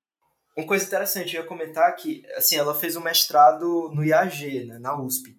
Uma 0.58 0.68
coisa 0.68 0.86
interessante, 0.86 1.36
eu 1.36 1.42
ia 1.42 1.48
comentar 1.48 1.96
que 1.96 2.26
assim, 2.36 2.56
ela 2.56 2.76
fez 2.76 2.96
um 2.96 3.02
mestrado 3.02 3.90
no 3.94 4.04
IAG, 4.04 4.66
né, 4.66 4.78
na 4.78 5.00
USP. 5.00 5.38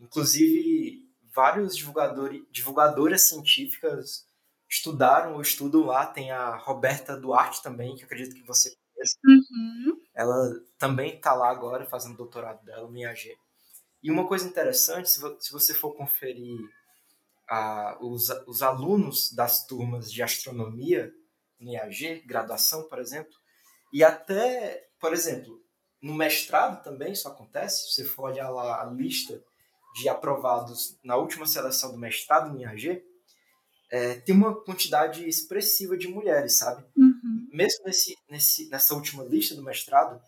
Inclusive, 0.00 1.08
vários 1.34 1.76
divulgadores, 1.76 2.42
divulgadoras 2.50 3.22
científicas 3.22 4.26
estudaram 4.68 5.34
ou 5.34 5.40
estudam 5.40 5.84
lá. 5.84 6.06
Tem 6.06 6.30
a 6.30 6.56
Roberta 6.56 7.16
Duarte 7.16 7.62
também, 7.62 7.94
que 7.94 8.04
acredito 8.04 8.34
que 8.34 8.46
você 8.46 8.74
conhece. 8.92 9.16
Uhum. 9.24 10.00
Ela 10.14 10.60
também 10.78 11.16
está 11.16 11.34
lá 11.34 11.50
agora 11.50 11.86
fazendo 11.86 12.16
doutorado 12.16 12.64
dela 12.64 12.90
no 12.90 12.96
IAG. 12.96 13.36
E 14.02 14.10
uma 14.10 14.26
coisa 14.26 14.48
interessante, 14.48 15.08
se, 15.08 15.20
vo 15.20 15.36
se 15.38 15.52
você 15.52 15.72
for 15.72 15.94
conferir 15.94 16.58
a, 17.48 17.96
os, 18.00 18.28
os 18.46 18.62
alunos 18.62 19.32
das 19.32 19.64
turmas 19.66 20.10
de 20.10 20.22
astronomia 20.22 21.12
no 21.62 21.72
IAG, 21.72 22.22
graduação, 22.26 22.88
por 22.88 22.98
exemplo, 22.98 23.32
e 23.92 24.02
até, 24.02 24.88
por 24.98 25.12
exemplo, 25.12 25.60
no 26.00 26.14
mestrado 26.14 26.82
também 26.82 27.12
isso 27.12 27.28
acontece, 27.28 27.82
se 27.82 27.94
você 27.94 28.04
for 28.04 28.30
olhar 28.30 28.50
lá 28.50 28.82
a 28.82 28.86
lista 28.86 29.42
de 29.94 30.08
aprovados 30.08 30.98
na 31.04 31.16
última 31.16 31.46
seleção 31.46 31.92
do 31.92 31.98
mestrado 31.98 32.52
no 32.52 32.60
IAG, 32.60 33.02
é, 33.90 34.14
tem 34.14 34.34
uma 34.34 34.58
quantidade 34.64 35.28
expressiva 35.28 35.96
de 35.96 36.08
mulheres, 36.08 36.56
sabe? 36.56 36.82
Uhum. 36.96 37.48
Mesmo 37.52 37.84
nesse, 37.84 38.16
nesse, 38.28 38.68
nessa 38.70 38.94
última 38.94 39.22
lista 39.22 39.54
do 39.54 39.62
mestrado, 39.62 40.18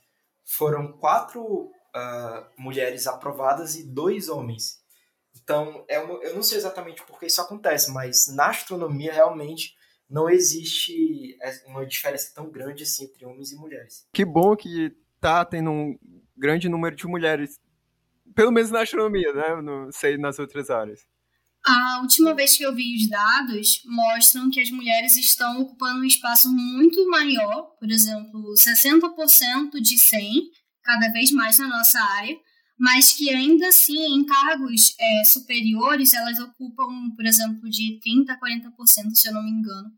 foram 0.45 0.93
quatro 0.93 1.43
uh, 1.43 2.47
mulheres 2.59 3.07
aprovadas 3.07 3.75
e 3.77 3.83
dois 3.83 4.29
homens. 4.29 4.85
Então, 5.43 5.85
é 5.89 5.99
uma, 5.99 6.23
eu 6.23 6.35
não 6.35 6.43
sei 6.43 6.59
exatamente 6.59 7.03
por 7.05 7.19
que 7.19 7.27
isso 7.27 7.41
acontece, 7.41 7.91
mas 7.91 8.27
na 8.29 8.51
astronomia 8.51 9.13
realmente 9.13 9.75
não 10.09 10.29
existe 10.29 11.37
é, 11.43 11.67
uma 11.67 11.87
diferença 11.87 12.33
tão 12.35 12.51
grande 12.51 12.83
assim 12.83 13.05
entre 13.05 13.25
homens 13.25 13.53
e 13.53 13.57
mulheres. 13.57 14.07
Que 14.13 14.25
bom 14.25 14.55
que 14.57 14.95
tá 15.21 15.45
tendo 15.45 15.71
um 15.71 15.99
grande 16.37 16.69
número 16.69 16.95
de 16.95 17.07
mulheres, 17.07 17.59
pelo 18.35 18.53
menos 18.53 18.71
na 18.71 18.83
astronomia, 18.83 19.33
né? 19.33 19.63
Não 19.63 19.91
sei 19.91 20.19
nas 20.19 20.39
outras 20.39 20.71
áreas. 20.71 21.01
A 21.67 22.01
última 22.03 22.35
vez 22.35 22.59
que 22.59 22.63
eu 22.63 22.75
vi 22.75 22.95
os 22.95 23.09
dados 23.09 23.81
mostram 23.87 24.51
que 24.51 24.61
as 24.61 24.71
mulheres 24.71 25.17
estão 25.17 25.63
ocupando 25.63 26.01
um 26.01 26.05
espaço 26.05 26.53
muito 26.53 27.09
maior, 27.09 27.63
por 27.81 27.91
exemplo, 27.91 28.53
60% 28.53 29.81
de 29.81 29.97
100, 29.97 30.43
cada 30.83 31.09
vez 31.09 31.33
mais 31.33 31.59
na 31.59 31.67
nossa 31.67 31.99
área, 31.99 32.37
mas 32.79 33.13
que 33.13 33.31
ainda 33.31 33.69
assim, 33.69 33.99
em 33.99 34.25
cargos 34.25 34.95
é, 34.99 35.25
superiores, 35.25 36.13
elas 36.13 36.39
ocupam, 36.41 37.11
por 37.15 37.25
exemplo, 37.25 37.69
de 37.71 38.01
30% 38.01 38.31
a 38.31 38.39
40%, 38.39 39.15
se 39.15 39.29
eu 39.29 39.35
não 39.35 39.45
me 39.45 39.51
engano. 39.51 39.91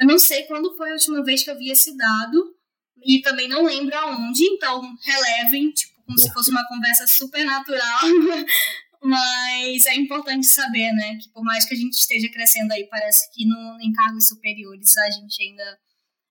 Eu 0.00 0.06
não 0.06 0.18
sei 0.18 0.44
quando 0.44 0.74
foi 0.76 0.90
a 0.90 0.94
última 0.94 1.22
vez 1.22 1.44
que 1.44 1.50
eu 1.50 1.58
vi 1.58 1.70
esse 1.70 1.96
dado, 1.96 2.56
e 3.04 3.20
também 3.20 3.48
não 3.48 3.64
lembro 3.64 3.96
aonde, 3.96 4.44
então 4.44 4.82
relevem, 5.04 5.70
tipo, 5.72 6.02
como 6.04 6.18
se 6.18 6.32
fosse 6.32 6.50
uma 6.50 6.66
conversa 6.68 7.06
super 7.06 7.44
natural, 7.44 8.00
mas 9.02 9.86
é 9.86 9.94
importante 9.94 10.46
saber, 10.46 10.92
né, 10.92 11.16
que 11.16 11.28
por 11.30 11.42
mais 11.42 11.64
que 11.64 11.74
a 11.74 11.76
gente 11.76 11.94
esteja 11.94 12.28
crescendo 12.30 12.72
aí, 12.72 12.86
parece 12.88 13.30
que 13.32 13.44
no, 13.46 13.78
em 13.80 13.92
cargos 13.92 14.28
superiores 14.28 14.96
a 14.96 15.10
gente 15.10 15.42
ainda, 15.42 15.78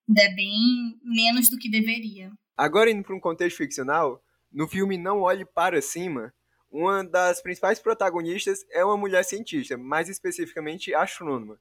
ainda 0.07 0.21
é 0.23 0.33
bem 0.33 0.99
menos 1.03 1.49
do 1.49 1.57
que 1.57 1.69
deveria. 1.69 2.31
Agora, 2.57 2.89
indo 2.89 3.03
para 3.03 3.15
um 3.15 3.19
contexto 3.19 3.57
ficcional, 3.57 4.21
no 4.51 4.67
filme 4.67 4.97
Não 4.97 5.21
Olhe 5.21 5.45
Para 5.45 5.81
Cima, 5.81 6.33
uma 6.69 7.03
das 7.03 7.41
principais 7.41 7.79
protagonistas 7.79 8.65
é 8.69 8.83
uma 8.83 8.97
mulher 8.97 9.23
cientista, 9.23 9.77
mais 9.77 10.09
especificamente 10.09 10.93
astrônoma. 10.93 11.59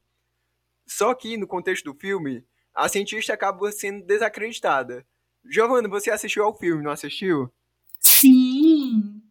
Só 0.86 1.14
que, 1.14 1.36
no 1.36 1.46
contexto 1.46 1.92
do 1.92 1.98
filme, 1.98 2.44
a 2.74 2.88
cientista 2.88 3.34
acaba 3.34 3.70
sendo 3.72 4.04
desacreditada. 4.04 5.06
Giovanna, 5.44 5.88
você 5.88 6.10
assistiu 6.10 6.44
ao 6.44 6.56
filme, 6.56 6.82
não 6.82 6.90
assistiu? 6.90 7.52
Sim! 7.98 9.22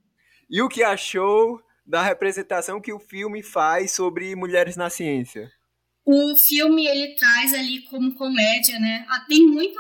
E 0.49 0.61
o 0.61 0.69
que 0.69 0.83
achou 0.83 1.61
da 1.85 2.01
representação 2.01 2.81
que 2.81 2.93
o 2.93 2.99
filme 2.99 3.41
faz 3.41 3.91
sobre 3.91 4.35
mulheres 4.35 4.75
na 4.75 4.89
ciência? 4.89 5.51
O 6.11 6.35
filme 6.35 6.87
ele 6.87 7.13
traz 7.13 7.53
ali 7.53 7.83
como 7.83 8.15
comédia, 8.15 8.79
né? 8.79 9.05
Ah, 9.07 9.19
tem 9.29 9.45
muita, 9.45 9.79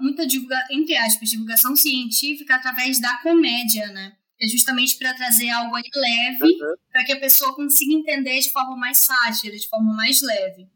muita 0.00 0.24
divulga, 0.24 0.56
entre 0.70 0.96
aspas, 0.96 1.28
divulgação 1.28 1.74
científica 1.74 2.54
através 2.54 3.00
da 3.00 3.16
comédia, 3.16 3.88
né? 3.88 4.12
É 4.40 4.46
justamente 4.46 4.96
para 4.96 5.12
trazer 5.14 5.50
algo 5.50 5.74
ali 5.74 5.90
leve, 5.92 6.44
uhum. 6.44 6.74
para 6.92 7.02
que 7.04 7.10
a 7.10 7.18
pessoa 7.18 7.52
consiga 7.56 7.92
entender 7.92 8.38
de 8.38 8.52
forma 8.52 8.76
mais 8.76 8.98
sátira, 8.98 9.56
de 9.56 9.66
forma 9.66 9.92
mais 9.92 10.22
leve. 10.22 10.68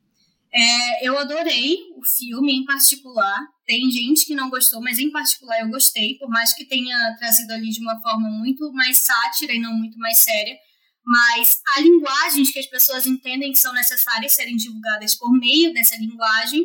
É, 0.53 1.07
eu 1.07 1.17
adorei 1.17 1.79
o 1.97 2.05
filme 2.05 2.53
em 2.53 2.65
particular. 2.65 3.39
Tem 3.65 3.89
gente 3.93 4.27
que 4.27 4.35
não 4.35 4.51
gostou, 4.51 4.81
mas 4.81 4.99
em 4.99 5.13
particular 5.13 5.61
eu 5.61 5.69
gostei, 5.69 6.19
por 6.19 6.29
mais 6.29 6.53
que 6.53 6.65
tenha 6.65 7.15
trazido 7.17 7.53
ali 7.53 7.71
de 7.71 7.81
uma 7.81 8.01
forma 8.03 8.29
muito 8.29 8.73
mais 8.73 9.05
sátira 9.05 9.53
e 9.53 9.61
não 9.61 9.73
muito 9.73 9.97
mais 10.01 10.19
séria. 10.19 10.59
Mas 11.05 11.59
há 11.67 11.81
linguagens 11.81 12.53
que 12.53 12.59
as 12.59 12.67
pessoas 12.67 13.07
entendem 13.07 13.53
que 13.53 13.59
são 13.59 13.73
necessárias 13.73 14.33
serem 14.33 14.57
divulgadas 14.57 15.17
por 15.17 15.33
meio 15.33 15.73
dessa 15.73 15.97
linguagem. 15.97 16.65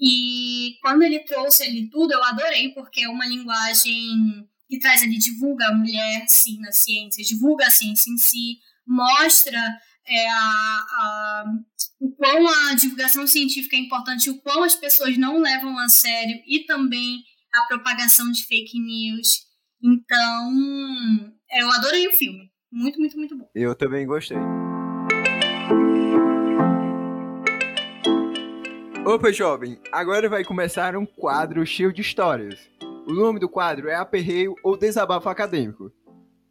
E 0.00 0.76
quando 0.82 1.02
ele 1.02 1.20
trouxe 1.20 1.62
ali 1.64 1.88
tudo, 1.90 2.12
eu 2.12 2.22
adorei, 2.22 2.72
porque 2.72 3.02
é 3.02 3.08
uma 3.08 3.26
linguagem 3.26 4.46
que 4.68 4.78
traz 4.78 5.02
ali, 5.02 5.18
divulga 5.18 5.68
a 5.68 5.74
mulher, 5.74 6.24
sim, 6.28 6.58
na 6.60 6.72
ciência, 6.72 7.24
divulga 7.24 7.66
a 7.66 7.70
ciência 7.70 8.10
em 8.10 8.18
si, 8.18 8.58
mostra 8.86 9.60
é, 10.06 10.28
a, 10.28 10.36
a, 10.38 11.44
o 12.00 12.14
quão 12.14 12.48
a 12.48 12.74
divulgação 12.74 13.26
científica 13.26 13.76
é 13.76 13.80
importante, 13.80 14.30
o 14.30 14.40
quão 14.40 14.62
as 14.62 14.74
pessoas 14.74 15.16
não 15.16 15.38
levam 15.38 15.78
a 15.78 15.88
sério 15.88 16.40
e 16.46 16.60
também 16.60 17.22
a 17.54 17.66
propagação 17.66 18.30
de 18.30 18.44
fake 18.44 18.78
news. 18.78 19.46
Então, 19.82 21.34
eu 21.52 21.70
adorei 21.70 22.06
o 22.08 22.12
filme. 22.12 22.50
Muito, 22.76 23.00
muito, 23.00 23.16
muito 23.16 23.38
bom. 23.38 23.48
Eu 23.54 23.74
também 23.74 24.06
gostei. 24.06 24.36
Opa, 29.06 29.32
jovem! 29.32 29.80
Agora 29.90 30.28
vai 30.28 30.44
começar 30.44 30.94
um 30.94 31.06
quadro 31.06 31.64
cheio 31.64 31.90
de 31.90 32.02
histórias. 32.02 32.70
O 33.08 33.14
nome 33.14 33.40
do 33.40 33.48
quadro 33.48 33.88
é 33.88 33.94
Aperreio 33.94 34.54
ou 34.62 34.76
Desabafo 34.76 35.26
Acadêmico. 35.30 35.90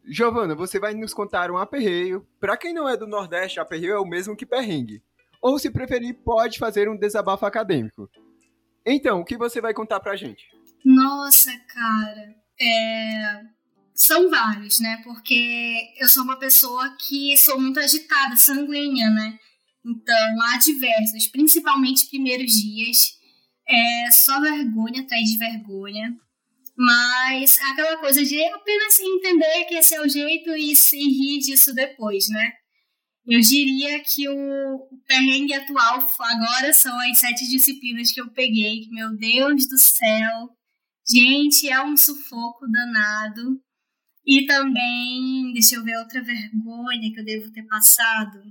Giovana, 0.04 0.56
você 0.56 0.80
vai 0.80 0.94
nos 0.94 1.14
contar 1.14 1.48
um 1.48 1.58
aperreio. 1.58 2.26
Para 2.40 2.56
quem 2.56 2.74
não 2.74 2.88
é 2.88 2.96
do 2.96 3.06
Nordeste, 3.06 3.60
aperreio 3.60 3.92
é 3.92 4.00
o 4.00 4.04
mesmo 4.04 4.34
que 4.34 4.44
perrengue. 4.44 5.00
Ou, 5.40 5.60
se 5.60 5.70
preferir, 5.70 6.14
pode 6.24 6.58
fazer 6.58 6.88
um 6.88 6.96
desabafo 6.96 7.46
acadêmico. 7.46 8.10
Então, 8.84 9.20
o 9.20 9.24
que 9.24 9.36
você 9.36 9.60
vai 9.60 9.72
contar 9.72 10.00
pra 10.00 10.16
gente? 10.16 10.44
Nossa, 10.84 11.52
cara. 11.72 12.34
É... 12.60 13.55
São 13.96 14.28
vários, 14.28 14.78
né? 14.78 15.00
Porque 15.02 15.94
eu 15.98 16.06
sou 16.08 16.22
uma 16.22 16.38
pessoa 16.38 16.94
que 17.00 17.34
sou 17.38 17.58
muito 17.58 17.80
agitada, 17.80 18.36
sanguínea, 18.36 19.08
né? 19.08 19.38
Então, 19.84 20.42
há 20.42 20.58
diversos, 20.58 21.26
principalmente 21.28 22.08
primeiros 22.10 22.52
dias. 22.52 23.16
É 23.68 24.10
só 24.10 24.40
vergonha 24.40 25.00
atrás 25.00 25.24
de 25.24 25.38
vergonha. 25.38 26.14
Mas 26.76 27.58
aquela 27.58 27.96
coisa 27.96 28.22
de 28.22 28.44
apenas 28.44 29.00
entender 29.00 29.64
que 29.64 29.76
esse 29.76 29.94
é 29.94 30.00
o 30.02 30.08
jeito 30.08 30.50
e 30.54 30.76
se 30.76 30.98
rir 30.98 31.38
disso 31.38 31.74
depois, 31.74 32.28
né? 32.28 32.52
Eu 33.26 33.40
diria 33.40 33.98
que 34.00 34.28
o 34.28 34.88
perrengue 35.06 35.54
atual 35.54 36.06
agora 36.20 36.72
são 36.72 36.96
as 37.00 37.18
sete 37.18 37.48
disciplinas 37.48 38.12
que 38.12 38.20
eu 38.20 38.30
peguei, 38.30 38.86
meu 38.90 39.16
Deus 39.16 39.66
do 39.68 39.78
céu, 39.78 40.50
gente, 41.08 41.68
é 41.68 41.82
um 41.82 41.96
sufoco 41.96 42.70
danado. 42.70 43.60
E 44.26 44.44
também, 44.44 45.52
deixa 45.52 45.76
eu 45.76 45.84
ver 45.84 45.96
outra 45.98 46.20
vergonha 46.20 47.12
que 47.12 47.20
eu 47.20 47.24
devo 47.24 47.52
ter 47.52 47.62
passado. 47.62 48.42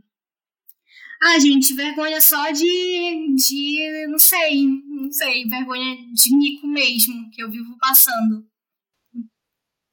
Ah, 1.21 1.39
gente, 1.39 1.73
vergonha 1.73 2.21
só 2.21 2.51
de, 2.51 3.35
de, 3.35 4.07
não 4.07 4.17
sei, 4.17 4.65
não 4.87 5.11
sei, 5.11 5.47
vergonha 5.47 5.97
de 6.13 6.37
mico 6.37 6.67
mesmo, 6.67 7.29
que 7.31 7.41
eu 7.41 7.49
vivo 7.49 7.75
passando. 7.79 8.45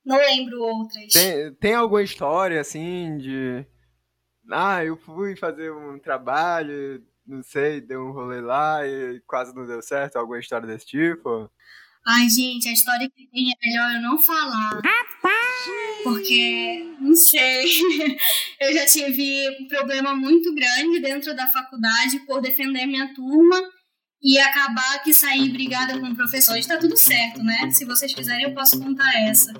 Não 0.05 0.16
lembro 0.16 0.61
outras. 0.61 1.12
Tem, 1.12 1.55
tem 1.55 1.75
alguma 1.75 2.03
história, 2.03 2.61
assim, 2.61 3.16
de... 3.18 3.65
Ah, 4.50 4.85
eu 4.85 4.96
fui 4.96 5.37
fazer 5.37 5.73
um 5.73 5.98
trabalho, 5.98 7.04
não 7.27 7.42
sei, 7.42 7.81
deu 7.81 8.06
um 8.06 8.13
rolê 8.13 8.40
lá 8.40 8.87
e 8.87 9.21
quase 9.27 9.54
não 9.54 9.67
deu 9.67 9.81
certo, 9.81 10.17
alguma 10.17 10.40
história 10.40 10.67
desse 10.67 10.87
tipo? 10.87 11.50
Ai, 12.06 12.29
gente, 12.29 12.69
a 12.69 12.73
história 12.73 13.09
que 13.09 13.29
tem 13.29 13.52
é 13.52 13.54
melhor 13.65 13.94
eu 13.94 14.02
não 14.02 14.19
falar. 14.19 14.81
Porque, 16.03 16.85
não 17.00 17.15
sei, 17.15 17.65
eu 18.61 18.73
já 18.73 18.87
tive 18.87 19.48
um 19.61 19.69
problema 19.69 20.15
muito 20.15 20.53
grande 20.55 21.00
dentro 21.00 21.35
da 21.35 21.46
faculdade 21.46 22.19
por 22.27 22.40
defender 22.40 22.87
minha 22.87 23.15
turma 23.15 23.57
e 24.23 24.38
acabar 24.38 25.03
que 25.03 25.13
sair 25.13 25.48
brigada 25.50 25.98
com 25.98 26.07
o 26.09 26.17
professor. 26.17 26.57
Está 26.57 26.77
tudo 26.77 26.96
certo, 26.96 27.42
né? 27.42 27.71
Se 27.71 27.85
vocês 27.85 28.15
quiserem, 28.15 28.44
eu 28.44 28.55
posso 28.55 28.81
contar 28.81 29.13
essa. 29.29 29.53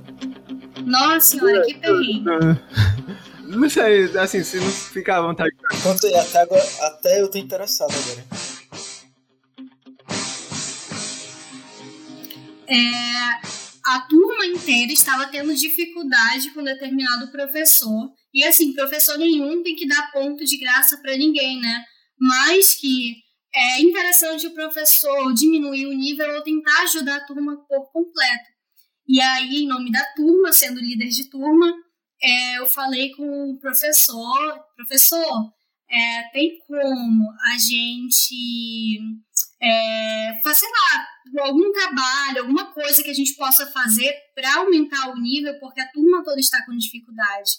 Nossa 0.85 1.21
senhora, 1.21 1.65
que 1.65 1.75
perrengue. 1.75 2.25
Não 3.45 3.69
sei, 3.69 4.05
assim, 4.19 4.43
se 4.43 4.57
não 4.57 4.71
ficar 4.71 5.19
à 5.19 5.23
vontade. 5.23 5.55
Conta 5.83 6.07
aí, 6.07 6.15
até, 6.15 6.41
agora, 6.41 6.65
até 6.81 7.21
eu 7.21 7.31
tô 7.31 7.37
interessado 7.37 7.91
agora. 7.91 8.25
É, 12.67 13.62
a 13.85 14.01
turma 14.03 14.47
inteira 14.47 14.93
estava 14.93 15.27
tendo 15.27 15.55
dificuldade 15.55 16.51
com 16.51 16.63
determinado 16.63 17.31
professor 17.31 18.13
E 18.33 18.45
assim, 18.45 18.73
professor 18.73 19.19
nenhum 19.19 19.63
tem 19.63 19.75
que 19.75 19.87
dar 19.87 20.11
ponto 20.13 20.45
de 20.45 20.57
graça 20.59 20.97
para 20.99 21.17
ninguém, 21.17 21.61
né? 21.61 21.85
Mas 22.19 22.75
que 22.75 23.17
é 23.55 23.81
interessante 23.81 24.47
o 24.47 24.55
professor 24.55 25.35
diminuir 25.35 25.87
o 25.87 25.93
nível 25.93 26.37
ou 26.37 26.43
tentar 26.43 26.83
ajudar 26.83 27.17
a 27.17 27.27
turma 27.27 27.57
por 27.69 27.93
completo. 27.93 28.51
E 29.07 29.21
aí, 29.21 29.63
em 29.63 29.67
nome 29.67 29.91
da 29.91 30.05
turma, 30.15 30.53
sendo 30.53 30.81
líder 30.81 31.09
de 31.09 31.29
turma, 31.29 31.71
é, 32.23 32.59
eu 32.59 32.67
falei 32.67 33.11
com 33.11 33.51
o 33.51 33.59
professor, 33.59 34.59
professor, 34.77 35.53
é, 35.91 36.23
tem 36.33 36.59
como 36.67 37.29
a 37.53 37.59
gente 37.59 38.99
é, 39.63 40.41
fazer 40.43 40.67
lá 40.67 41.07
algum 41.45 41.71
trabalho, 41.73 42.41
alguma 42.41 42.73
coisa 42.73 43.03
que 43.03 43.11
a 43.11 43.15
gente 43.15 43.35
possa 43.37 43.67
fazer 43.67 44.13
para 44.35 44.57
aumentar 44.57 45.11
o 45.11 45.21
nível, 45.21 45.59
porque 45.61 45.81
a 45.81 45.89
turma 45.91 46.25
toda 46.25 46.41
está 46.41 46.65
com 46.67 46.77
dificuldade. 46.77 47.51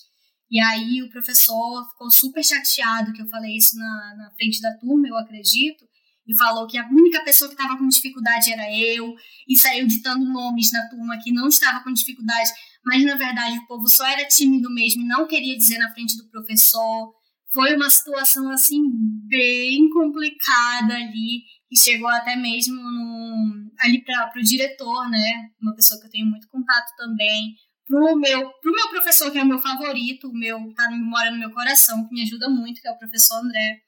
E 0.51 0.59
aí 0.59 1.01
o 1.01 1.09
professor 1.09 1.83
ficou 1.91 2.11
super 2.11 2.43
chateado 2.43 3.13
que 3.13 3.21
eu 3.21 3.27
falei 3.27 3.55
isso 3.55 3.77
na, 3.77 4.15
na 4.17 4.31
frente 4.35 4.61
da 4.61 4.77
turma, 4.77 5.07
eu 5.07 5.17
acredito, 5.17 5.85
e 6.27 6.37
falou 6.37 6.67
que 6.67 6.77
a 6.77 6.87
única 6.87 7.23
pessoa 7.23 7.49
que 7.49 7.55
estava 7.59 7.77
com 7.77 7.87
dificuldade 7.87 8.51
era 8.51 8.71
eu, 8.71 9.13
e 9.47 9.57
saiu 9.57 9.87
ditando 9.87 10.25
nomes 10.25 10.71
na 10.71 10.87
turma 10.89 11.17
que 11.17 11.31
não 11.31 11.47
estava 11.47 11.83
com 11.83 11.91
dificuldade, 11.91 12.51
mas 12.85 13.03
na 13.03 13.15
verdade 13.15 13.57
o 13.57 13.65
povo 13.65 13.87
só 13.87 14.05
era 14.05 14.27
tímido 14.27 14.71
mesmo 14.73 15.01
e 15.01 15.07
não 15.07 15.27
queria 15.27 15.57
dizer 15.57 15.77
na 15.79 15.91
frente 15.91 16.17
do 16.17 16.29
professor. 16.29 17.13
Foi 17.53 17.75
uma 17.75 17.89
situação 17.89 18.49
assim 18.49 18.81
bem 19.27 19.89
complicada 19.89 20.95
ali, 20.95 21.43
e 21.73 21.79
chegou 21.79 22.07
até 22.07 22.35
mesmo 22.35 22.75
no, 22.75 23.71
ali 23.79 24.03
para 24.05 24.31
o 24.37 24.43
diretor, 24.43 25.09
né? 25.09 25.49
Uma 25.59 25.75
pessoa 25.75 25.99
que 25.99 26.05
eu 26.05 26.11
tenho 26.11 26.27
muito 26.27 26.47
contato 26.47 26.95
também, 26.95 27.55
pro 27.87 28.15
meu, 28.15 28.51
pro 28.61 28.71
meu 28.71 28.89
professor, 28.89 29.31
que 29.31 29.39
é 29.39 29.43
o 29.43 29.47
meu 29.47 29.57
favorito, 29.57 30.29
o 30.29 30.33
meu, 30.33 30.59
tá, 30.75 30.87
mora 30.91 31.31
no 31.31 31.39
meu 31.39 31.49
coração, 31.49 32.07
que 32.07 32.13
me 32.13 32.21
ajuda 32.21 32.47
muito, 32.47 32.79
que 32.79 32.87
é 32.87 32.91
o 32.91 32.97
professor 32.99 33.39
André. 33.39 33.79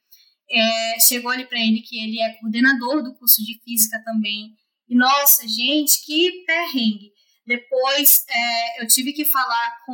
É, 0.50 1.00
chegou 1.00 1.30
ali 1.30 1.46
para 1.46 1.60
ele 1.60 1.82
que 1.82 1.98
ele 1.98 2.20
é 2.20 2.34
coordenador 2.40 3.04
do 3.04 3.16
curso 3.18 3.44
de 3.44 3.60
física 3.64 4.02
também. 4.04 4.50
E 4.90 4.96
nossa, 4.96 5.48
gente, 5.48 6.04
que 6.04 6.44
perrengue. 6.46 7.12
Depois 7.46 8.26
é, 8.28 8.82
eu 8.84 8.88
tive 8.88 9.14
que 9.14 9.26
falar 9.26 9.78
com 9.86 9.94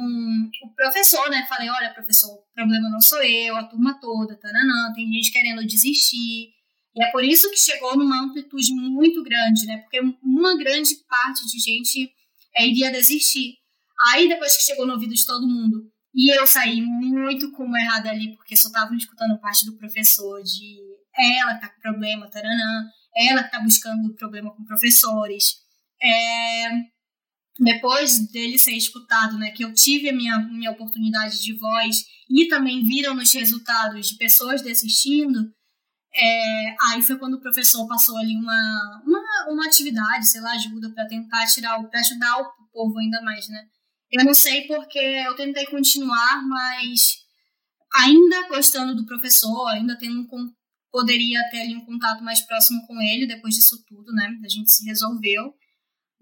o 0.64 0.74
professor, 0.76 1.30
né? 1.30 1.46
Falei: 1.50 1.70
olha, 1.70 1.94
professor, 1.94 2.30
o 2.30 2.54
problema 2.54 2.90
não 2.90 3.02
sou 3.02 3.22
eu, 3.22 3.58
a 3.58 3.66
turma 3.66 4.00
toda, 4.00 4.40
taranã, 4.40 4.94
tem 4.96 5.12
gente 5.12 5.34
querendo 5.34 5.66
desistir. 5.68 6.54
E 6.96 7.04
é 7.04 7.12
por 7.12 7.24
isso 7.24 7.50
que 7.50 7.58
chegou 7.58 7.98
numa 7.98 8.24
amplitude 8.24 8.74
muito 8.74 9.24
grande, 9.24 9.66
né? 9.66 9.78
Porque 9.78 10.00
uma 10.22 10.58
grande 10.58 10.96
parte 11.08 11.46
de 11.48 11.60
gente 11.60 12.12
é, 12.56 12.68
iria 12.68 12.92
desistir. 12.92 13.56
Aí, 14.10 14.28
depois 14.28 14.58
que 14.58 14.64
chegou 14.64 14.86
no 14.86 14.94
ouvido 14.94 15.14
de 15.14 15.26
todo 15.26 15.48
mundo, 15.48 15.90
e 16.14 16.36
eu 16.36 16.46
saí 16.46 16.82
muito 16.82 17.52
como 17.52 17.78
errada 17.78 18.10
ali, 18.10 18.36
porque 18.36 18.56
só 18.56 18.68
estavam 18.68 18.98
escutando 18.98 19.40
parte 19.40 19.66
do 19.66 19.78
professor 19.78 20.42
de 20.44 20.80
ela 21.16 21.56
que 21.56 21.62
tá 21.62 21.70
com 21.70 21.82
problema, 21.82 22.30
taranã, 22.30 22.90
ela 23.16 23.44
que 23.44 23.52
tá 23.52 23.60
buscando 23.60 24.14
problema 24.16 24.54
com 24.54 24.66
professores. 24.66 25.56
É, 26.02 26.70
depois 27.60 28.32
dele 28.32 28.58
ser 28.58 28.74
escutado, 28.74 29.38
né, 29.38 29.52
que 29.52 29.64
eu 29.64 29.74
tive 29.74 30.10
a 30.10 30.14
minha, 30.14 30.40
minha 30.40 30.72
oportunidade 30.72 31.42
de 31.42 31.54
voz 31.54 32.04
e 32.30 32.48
também 32.48 32.84
viram 32.84 33.14
nos 33.14 33.32
resultados 33.34 34.10
de 34.10 34.16
pessoas 34.16 34.62
desistindo, 34.62 35.54
é, 36.14 36.76
aí 36.90 37.02
foi 37.02 37.18
quando 37.18 37.36
o 37.36 37.42
professor 37.42 37.88
passou 37.88 38.18
ali 38.18 38.36
uma, 38.36 39.02
uma, 39.06 39.22
uma 39.50 39.66
atividade, 39.66 40.28
sei 40.28 40.42
lá, 40.42 40.52
ajuda 40.54 40.90
para 40.94 41.08
tentar 41.08 41.46
tirar, 41.48 41.82
para 41.84 42.00
ajudar 42.00 42.38
o 42.38 42.52
povo 42.72 43.00
ainda 43.00 43.22
mais, 43.22 43.48
né? 43.48 43.66
Eu 44.12 44.26
não 44.26 44.34
sei 44.34 44.68
porque 44.68 45.00
eu 45.00 45.36
tentei 45.36 45.66
continuar, 45.68 46.46
mas 46.46 47.22
ainda 47.94 48.48
gostando 48.50 48.96
do 48.96 49.06
professor, 49.06 49.70
ainda 49.70 49.98
tendo 49.98 50.20
um, 50.20 50.54
poderia 50.92 51.42
ter 51.50 51.62
ali 51.62 51.76
um 51.76 51.86
contato 51.86 52.22
mais 52.22 52.42
próximo 52.42 52.86
com 52.86 53.02
ele 53.02 53.26
depois 53.26 53.56
disso 53.56 53.82
tudo, 53.88 54.12
né? 54.12 54.38
A 54.44 54.50
gente 54.50 54.70
se 54.70 54.86
resolveu. 54.86 55.54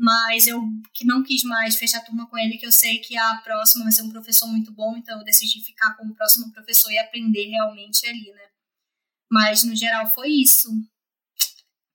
Mas 0.02 0.48
eu 0.48 0.62
que 0.94 1.06
não 1.06 1.22
quis 1.22 1.44
mais 1.44 1.76
fechar 1.76 2.00
turma 2.06 2.26
com 2.30 2.38
ele, 2.38 2.58
que 2.58 2.66
eu 2.66 2.72
sei 2.72 3.00
que 3.00 3.18
a 3.18 3.36
próxima 3.44 3.84
vai 3.84 3.92
ser 3.92 4.04
um 4.04 4.10
professor 4.10 4.48
muito 4.48 4.72
bom, 4.72 4.96
então 4.96 5.18
eu 5.20 5.26
decidi 5.26 5.62
ficar 5.62 5.94
com 5.98 6.06
o 6.08 6.16
próximo 6.16 6.50
professor 6.54 6.90
e 6.90 6.98
aprender 6.98 7.50
realmente 7.50 8.08
ali, 8.08 8.32
né? 8.32 8.49
Mas 9.30 9.64
no 9.64 9.76
geral 9.76 10.08
foi 10.08 10.30
isso. 10.30 10.70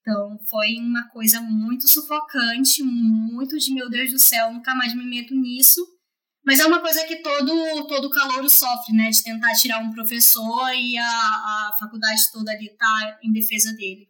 Então 0.01 0.39
foi 0.51 0.76
uma 0.78 1.09
coisa 1.09 1.41
muito 1.41 1.89
sufocante, 1.89 2.82
muito 2.82 3.57
de 3.59 3.72
meu 3.72 3.89
Deus 3.89 4.11
do 4.11 4.18
céu, 4.18 4.53
nunca 4.53 4.74
mais 4.74 4.95
me 4.95 5.05
meto 5.05 5.35
nisso. 5.35 5.80
Mas 6.45 6.61
é 6.61 6.66
uma 6.66 6.80
coisa 6.80 7.05
que 7.07 7.22
todo 7.22 7.87
todo 7.87 8.11
calouro 8.11 8.49
sofre, 8.51 8.95
né? 8.95 9.09
De 9.09 9.22
tentar 9.24 9.55
tirar 9.55 9.78
um 9.78 9.93
professor 9.93 10.68
e 10.74 10.99
a, 10.99 11.07
a 11.09 11.76
faculdade 11.80 12.30
toda 12.30 12.53
ali 12.53 12.68
tá 12.76 13.18
em 13.22 13.32
defesa 13.32 13.72
dele. 13.72 14.07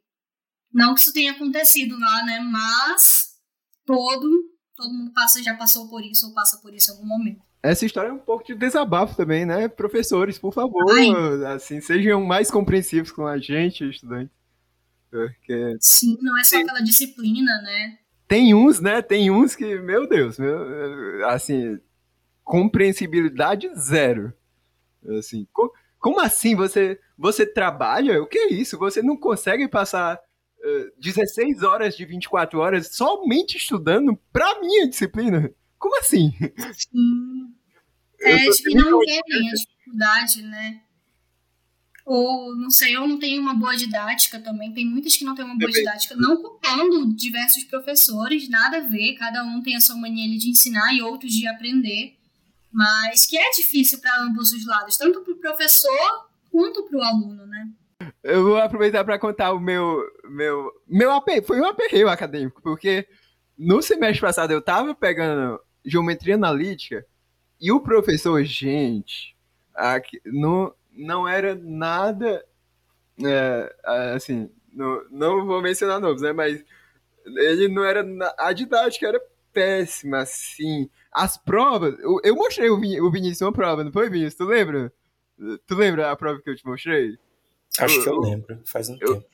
Não 0.72 0.94
que 0.94 1.00
isso 1.00 1.12
tenha 1.12 1.30
acontecido 1.30 1.96
lá, 1.96 2.24
né? 2.24 2.40
Mas 2.40 3.34
todo 3.86 4.28
todo 4.74 4.92
mundo 4.92 5.12
passa 5.12 5.40
já 5.40 5.54
passou 5.56 5.88
por 5.88 6.04
isso 6.04 6.26
ou 6.26 6.34
passa 6.34 6.58
por 6.58 6.74
isso 6.74 6.90
em 6.90 6.94
algum 6.94 7.06
momento. 7.06 7.42
Essa 7.64 7.86
história 7.86 8.10
é 8.10 8.12
um 8.12 8.18
pouco 8.18 8.44
de 8.44 8.54
desabafo 8.54 9.16
também, 9.16 9.46
né? 9.46 9.68
Professores, 9.68 10.38
por 10.38 10.52
favor, 10.52 10.84
Ai. 10.92 11.54
assim, 11.54 11.80
sejam 11.80 12.22
mais 12.22 12.50
compreensivos 12.50 13.10
com 13.10 13.26
a 13.26 13.38
gente, 13.38 13.88
estudantes. 13.88 14.36
Porque... 15.10 15.74
Sim, 15.80 16.18
não 16.20 16.36
é 16.36 16.44
só 16.44 16.60
aquela 16.60 16.80
disciplina, 16.80 17.50
né? 17.62 17.98
Tem 18.28 18.54
uns, 18.54 18.80
né? 18.80 19.00
Tem 19.00 19.30
uns 19.30 19.56
que, 19.56 19.76
meu 19.80 20.06
Deus, 20.06 20.38
meu, 20.38 21.26
assim, 21.28 21.80
compreensibilidade 22.44 23.70
zero. 23.74 24.34
Assim, 25.18 25.46
co 25.50 25.72
como 25.98 26.20
assim 26.20 26.54
você 26.54 27.00
você 27.16 27.46
trabalha? 27.46 28.22
O 28.22 28.26
que 28.26 28.36
é 28.36 28.52
isso? 28.52 28.78
Você 28.78 29.00
não 29.00 29.16
consegue 29.16 29.66
passar 29.68 30.16
uh, 30.18 31.00
16 31.00 31.62
horas 31.62 31.96
de 31.96 32.04
24 32.04 32.60
horas 32.60 32.88
somente 32.94 33.56
estudando 33.56 34.18
pra 34.30 34.60
minha 34.60 34.86
disciplina? 34.86 35.50
Como 35.78 35.98
assim? 35.98 36.32
Sim. 36.72 37.33
É, 38.24 38.48
acho 38.48 38.62
que 38.62 38.74
não 38.74 39.00
querem 39.00 39.50
a 39.50 39.52
dificuldade, 39.52 40.42
né? 40.42 40.80
ou 42.04 42.54
não 42.54 42.68
sei, 42.68 42.96
ou 42.96 43.08
não 43.08 43.18
tem 43.18 43.38
uma 43.38 43.54
boa 43.54 43.74
didática 43.74 44.38
também. 44.38 44.72
Tem 44.72 44.84
muitas 44.84 45.16
que 45.16 45.24
não 45.24 45.34
têm 45.34 45.44
uma 45.44 45.56
boa 45.56 45.70
didática, 45.70 46.14
não 46.16 46.36
culpando 46.36 47.14
diversos 47.14 47.64
professores, 47.64 48.48
nada 48.48 48.78
a 48.78 48.80
ver, 48.80 49.14
cada 49.14 49.42
um 49.42 49.62
tem 49.62 49.74
a 49.74 49.80
sua 49.80 49.96
mania 49.96 50.38
de 50.38 50.50
ensinar 50.50 50.92
e 50.92 51.00
outros 51.00 51.32
de 51.32 51.46
aprender, 51.48 52.14
mas 52.70 53.24
que 53.24 53.38
é 53.38 53.50
difícil 53.52 54.00
para 54.00 54.22
ambos 54.22 54.52
os 54.52 54.66
lados, 54.66 54.96
tanto 54.96 55.22
para 55.22 55.32
o 55.32 55.38
professor 55.38 56.28
quanto 56.50 56.82
para 56.84 56.98
o 56.98 57.02
aluno, 57.02 57.46
né? 57.46 57.68
Eu 58.22 58.44
vou 58.44 58.56
aproveitar 58.58 59.02
para 59.04 59.18
contar 59.18 59.52
o 59.52 59.60
meu 59.60 60.02
meu 60.28 60.70
meu 60.86 61.12
aperreio, 61.12 61.46
foi 61.46 61.60
um 61.60 61.66
aperreio 61.66 62.08
acadêmico, 62.08 62.60
porque 62.62 63.06
no 63.56 63.80
semestre 63.80 64.20
passado 64.20 64.50
eu 64.50 64.60
tava 64.60 64.94
pegando 64.94 65.58
geometria 65.84 66.34
analítica 66.34 67.04
e 67.64 67.72
o 67.72 67.80
professor, 67.80 68.44
gente, 68.44 69.34
aqui, 69.74 70.20
no, 70.26 70.74
não 70.92 71.26
era 71.26 71.54
nada. 71.54 72.44
É, 73.24 73.74
assim, 74.14 74.50
não, 74.70 75.02
não 75.10 75.46
vou 75.46 75.62
mencionar 75.62 75.98
nomes, 75.98 76.20
né? 76.20 76.30
Mas 76.30 76.62
ele 77.24 77.68
não 77.68 77.82
era. 77.82 78.04
A 78.36 78.52
didática 78.52 79.08
era 79.08 79.22
péssima, 79.50 80.18
assim. 80.18 80.90
As 81.10 81.38
provas. 81.38 81.98
Eu, 82.00 82.20
eu 82.22 82.36
mostrei 82.36 82.68
o, 82.68 82.78
Vin, 82.78 83.00
o 83.00 83.10
Vinícius 83.10 83.40
uma 83.40 83.52
prova, 83.52 83.82
não 83.82 83.90
foi, 83.90 84.10
Vinícius? 84.10 84.34
Tu 84.34 84.44
lembra? 84.44 84.92
Tu 85.66 85.74
lembra 85.74 86.10
a 86.10 86.16
prova 86.16 86.42
que 86.42 86.50
eu 86.50 86.56
te 86.56 86.66
mostrei? 86.66 87.16
Acho 87.80 88.02
que 88.02 88.08
eu 88.10 88.20
lembro, 88.20 88.60
faz 88.66 88.90
um 88.90 88.98
eu, 89.00 89.14
tempo. 89.14 89.26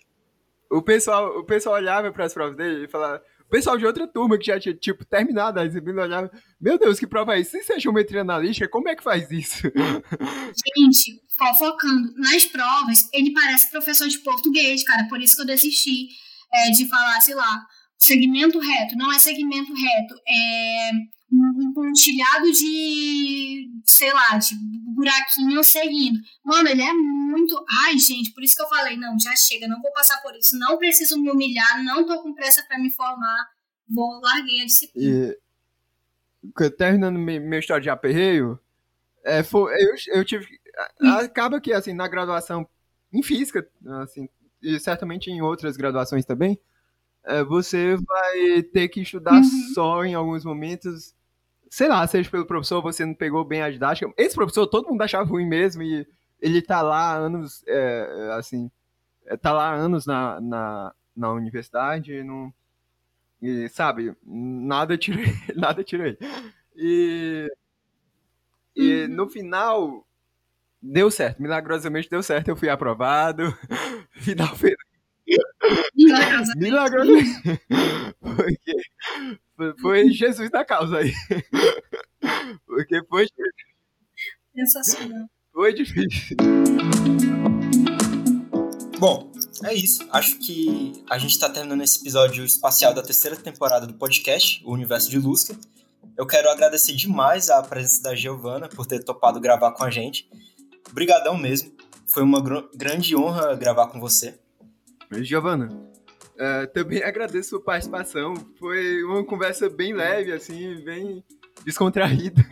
O 0.71 0.81
pessoal, 0.81 1.37
o 1.37 1.43
pessoal 1.43 1.75
olhava 1.75 2.13
para 2.13 2.27
as 2.27 2.33
provas 2.33 2.55
dele 2.55 2.85
e 2.85 2.89
falava. 2.89 3.21
Pessoal 3.51 3.77
de 3.77 3.85
outra 3.85 4.07
turma 4.07 4.39
que 4.39 4.47
já 4.47 4.61
tinha, 4.61 4.75
tipo, 4.75 5.05
terminado 5.05 5.59
a 5.59 5.67
disciplina 5.67 6.03
olhava. 6.03 6.31
Meu 6.61 6.79
Deus, 6.79 6.99
que 6.99 7.07
prova 7.07 7.35
é 7.35 7.41
isso? 7.41 7.57
Se 7.63 7.73
é 7.73 7.81
geometria 7.81 8.21
analítica, 8.21 8.69
como 8.69 8.89
é 8.89 8.95
que 8.95 9.03
faz 9.03 9.31
isso? 9.31 9.63
Gente, 9.67 11.21
focando 11.59 12.15
nas 12.17 12.45
provas, 12.45 13.09
ele 13.13 13.33
parece 13.33 13.71
professor 13.71 14.09
de 14.09 14.19
português, 14.21 14.85
cara. 14.85 15.09
Por 15.09 15.21
isso 15.21 15.37
que 15.37 15.43
eu 15.43 15.47
desisti 15.47 16.09
é, 16.53 16.71
de 16.71 16.89
falar, 16.89 17.21
sei 17.21 17.35
lá, 17.35 17.67
segmento 17.99 18.59
reto. 18.59 18.97
Não 18.97 19.13
é 19.13 19.19
segmento 19.19 19.73
reto, 19.75 20.15
é 20.29 20.91
um 21.33 21.73
pontilhado 21.73 22.51
de, 22.53 23.69
sei 23.85 24.13
lá, 24.13 24.37
de 24.37 24.55
buraquinho 25.01 25.65
seguindo. 25.65 26.21
Mano, 26.45 26.69
ele 26.69 26.83
é 26.83 26.93
muito. 26.93 27.65
Ai, 27.85 27.99
gente, 27.99 28.33
por 28.33 28.43
isso 28.43 28.55
que 28.55 28.63
eu 28.63 28.69
falei, 28.69 28.97
não, 28.97 29.19
já 29.19 29.35
chega, 29.35 29.67
não 29.67 29.81
vou 29.83 29.93
passar 29.93 30.21
por 30.23 30.35
isso, 30.37 30.59
não 30.59 30.79
preciso 30.79 31.21
me 31.21 31.31
humilhar, 31.31 31.83
não 31.83 32.07
tô 32.07 32.23
com 32.23 32.35
pressa 32.35 32.63
para 32.69 32.79
me 32.79 32.91
formar, 32.91 33.49
vou 33.89 34.21
larguei 34.21 34.63
a 34.63 34.67
disciplina. 34.67 35.35
E, 36.63 36.71
terminando 36.71 37.19
minha 37.19 37.59
história 37.59 37.83
de 37.83 37.91
aperreio, 37.91 38.59
é, 39.25 39.43
foi, 39.43 39.75
eu, 39.83 39.95
eu 40.15 40.25
tive 40.25 40.61
acaba 41.19 41.61
que, 41.61 41.73
assim, 41.73 41.93
na 41.93 42.09
graduação 42.09 42.69
em 43.13 43.23
física, 43.23 43.69
assim, 44.03 44.29
e 44.63 44.79
certamente 44.79 45.31
em 45.31 45.43
outras 45.43 45.77
graduações 45.77 46.25
também, 46.25 46.59
é, 47.25 47.43
você 47.45 47.97
vai 47.97 48.63
ter 48.63 48.89
que 48.89 49.01
estudar 49.01 49.35
uhum. 49.35 49.75
só 49.75 50.05
em 50.05 50.15
alguns 50.15 50.45
momentos 50.45 51.15
sei 51.71 51.89
lá, 51.89 52.07
seja 52.07 52.29
pelo 52.29 52.45
professor, 52.45 52.83
você 52.83 53.07
não 53.07 53.15
pegou 53.15 53.45
bem 53.45 53.63
a 53.63 53.71
didática. 53.71 54.13
Esse 54.19 54.35
professor, 54.35 54.67
todo 54.67 54.89
mundo 54.89 55.01
achava 55.03 55.25
ruim 55.25 55.47
mesmo, 55.47 55.83
e 55.83 56.07
ele 56.41 56.61
tá 56.61 56.83
lá 56.83 57.15
anos, 57.15 57.63
é, 57.67 58.33
assim, 58.37 58.71
é, 59.27 59.37
tá 59.37 59.53
lá 59.53 59.73
anos 59.73 60.05
na, 60.05 60.41
na, 60.41 60.95
na 61.17 61.33
universidade 61.33 62.13
e 62.13 62.25
não. 62.25 62.53
E, 63.41 63.69
sabe, 63.71 64.15
nada 64.27 64.99
tirei, 64.99 65.33
nada 65.57 65.85
tirei. 65.85 66.19
E, 66.77 67.49
e 68.77 69.07
no 69.09 69.29
final, 69.29 70.07
deu 70.83 71.11
certo, 71.11 71.41
milagrosamente 71.43 72.11
deu 72.11 72.23
certo, 72.23 72.49
eu 72.49 72.57
fui 72.57 72.69
aprovado. 72.69 73.57
Final 74.13 74.55
feliz. 74.57 74.77
Milagrosamente. 75.95 76.59
Milagrosamente. 76.59 77.61
Porque 78.21 78.77
foi- 79.81 80.11
Jesus 80.11 80.51
da 80.51 80.65
causa 80.65 80.99
aí. 80.99 81.13
Porque 82.67 83.03
foi, 83.09 83.27
Sensacional. 84.55 85.27
foi 85.53 85.73
difícil. 85.75 86.37
Bom, 88.99 89.33
é 89.65 89.75
isso. 89.75 90.07
Acho 90.13 90.39
que 90.39 90.93
a 91.09 91.17
gente 91.19 91.31
está 91.33 91.49
terminando 91.49 91.83
esse 91.83 92.01
episódio 92.01 92.45
espacial 92.45 92.93
da 92.93 93.03
terceira 93.03 93.37
temporada 93.37 93.87
do 93.87 93.95
podcast, 93.95 94.63
O 94.65 94.73
Universo 94.73 95.09
de 95.11 95.19
Lusca. 95.19 95.57
Eu 96.17 96.27
quero 96.27 96.51
agradecer 96.51 96.95
demais 96.95 97.49
a 97.49 97.63
presença 97.63 98.03
da 98.03 98.15
Giovana 98.15 98.69
por 98.69 98.87
ter 98.87 99.03
topado 99.03 99.41
gravar 99.41 99.73
com 99.73 99.85
a 99.85 99.91
gente. 99.91 100.29
Obrigadão 100.91 101.37
mesmo. 101.37 101.73
Foi 102.07 102.23
uma 102.23 102.43
gr- 102.43 102.69
grande 102.75 103.17
honra 103.17 103.55
gravar 103.57 103.87
com 103.87 103.99
você. 104.01 104.39
Giovana, 105.23 105.69
é, 106.41 106.67
também 106.67 107.03
agradeço 107.05 107.57
a 107.57 107.61
participação. 107.61 108.35
Foi 108.59 109.05
uma 109.05 109.25
conversa 109.25 109.69
bem 109.69 109.93
leve, 109.93 110.33
assim, 110.33 110.83
bem 110.83 111.23
descontraída. 111.65 112.43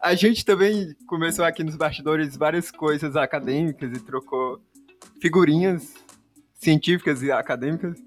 A 0.00 0.14
gente 0.14 0.44
também 0.44 0.94
começou 1.06 1.44
aqui 1.44 1.62
nos 1.62 1.76
bastidores 1.76 2.36
várias 2.36 2.70
coisas 2.70 3.16
acadêmicas 3.16 3.90
e 3.96 4.00
trocou 4.00 4.60
figurinhas 5.20 5.94
científicas 6.54 7.22
e 7.22 7.30
acadêmicas. 7.30 7.98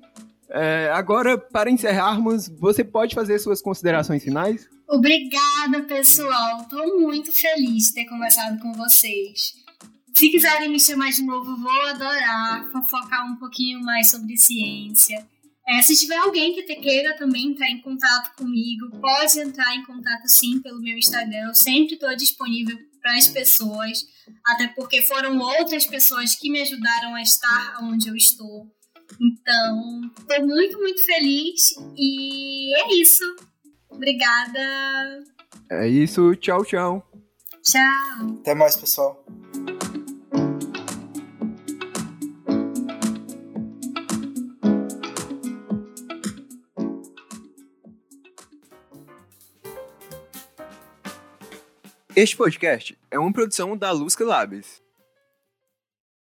É, 0.50 0.90
agora, 0.94 1.38
para 1.38 1.70
encerrarmos, 1.70 2.48
você 2.48 2.84
pode 2.84 3.16
fazer 3.16 3.40
suas 3.40 3.62
considerações 3.62 4.24
finais? 4.24 4.70
Obrigada, 4.88 5.82
pessoal. 5.88 6.66
Tô 6.70 7.00
muito 7.00 7.32
feliz 7.34 7.88
de 7.88 7.96
ter 7.96 8.06
conversado 8.06 8.62
com 8.62 8.72
vocês. 8.74 9.65
Se 10.16 10.30
quiserem 10.30 10.70
me 10.70 10.80
chamar 10.80 11.10
de 11.10 11.24
novo, 11.24 11.58
vou 11.58 11.82
adorar 11.88 12.72
fofocar 12.72 13.30
um 13.30 13.36
pouquinho 13.36 13.82
mais 13.82 14.10
sobre 14.10 14.38
ciência. 14.38 15.28
É, 15.68 15.82
se 15.82 15.94
tiver 15.98 16.16
alguém 16.16 16.56
que 16.56 16.64
te 16.64 16.76
queira 16.78 17.18
também 17.18 17.48
entrar 17.48 17.70
em 17.70 17.82
contato 17.82 18.34
comigo, 18.38 18.90
pode 19.02 19.38
entrar 19.42 19.76
em 19.76 19.84
contato 19.84 20.26
sim 20.28 20.62
pelo 20.62 20.80
meu 20.80 20.98
Instagram. 20.98 21.48
Eu 21.50 21.54
sempre 21.54 21.96
estou 21.96 22.16
disponível 22.16 22.78
para 23.02 23.16
as 23.16 23.28
pessoas, 23.28 24.06
até 24.46 24.70
porque 24.70 25.02
foram 25.02 25.38
outras 25.38 25.86
pessoas 25.86 26.34
que 26.34 26.50
me 26.50 26.62
ajudaram 26.62 27.14
a 27.14 27.22
estar 27.22 27.80
onde 27.84 28.08
eu 28.08 28.16
estou. 28.16 28.72
Então, 29.20 30.02
estou 30.18 30.48
muito, 30.48 30.78
muito 30.78 31.04
feliz 31.04 31.74
e 31.98 32.74
é 32.74 32.96
isso. 32.96 33.36
Obrigada. 33.90 35.24
É 35.70 35.90
isso, 35.90 36.34
tchau, 36.38 36.64
tchau. 36.64 37.06
Tchau. 37.62 38.38
Até 38.40 38.56
mais, 38.56 38.78
pessoal. 38.78 39.26
Este 52.16 52.38
podcast 52.38 52.98
é 53.12 53.20
uma 53.20 53.34
produção 53.34 53.76
da 53.76 53.92
Lusca 53.92 54.24
Labs. 54.24 54.85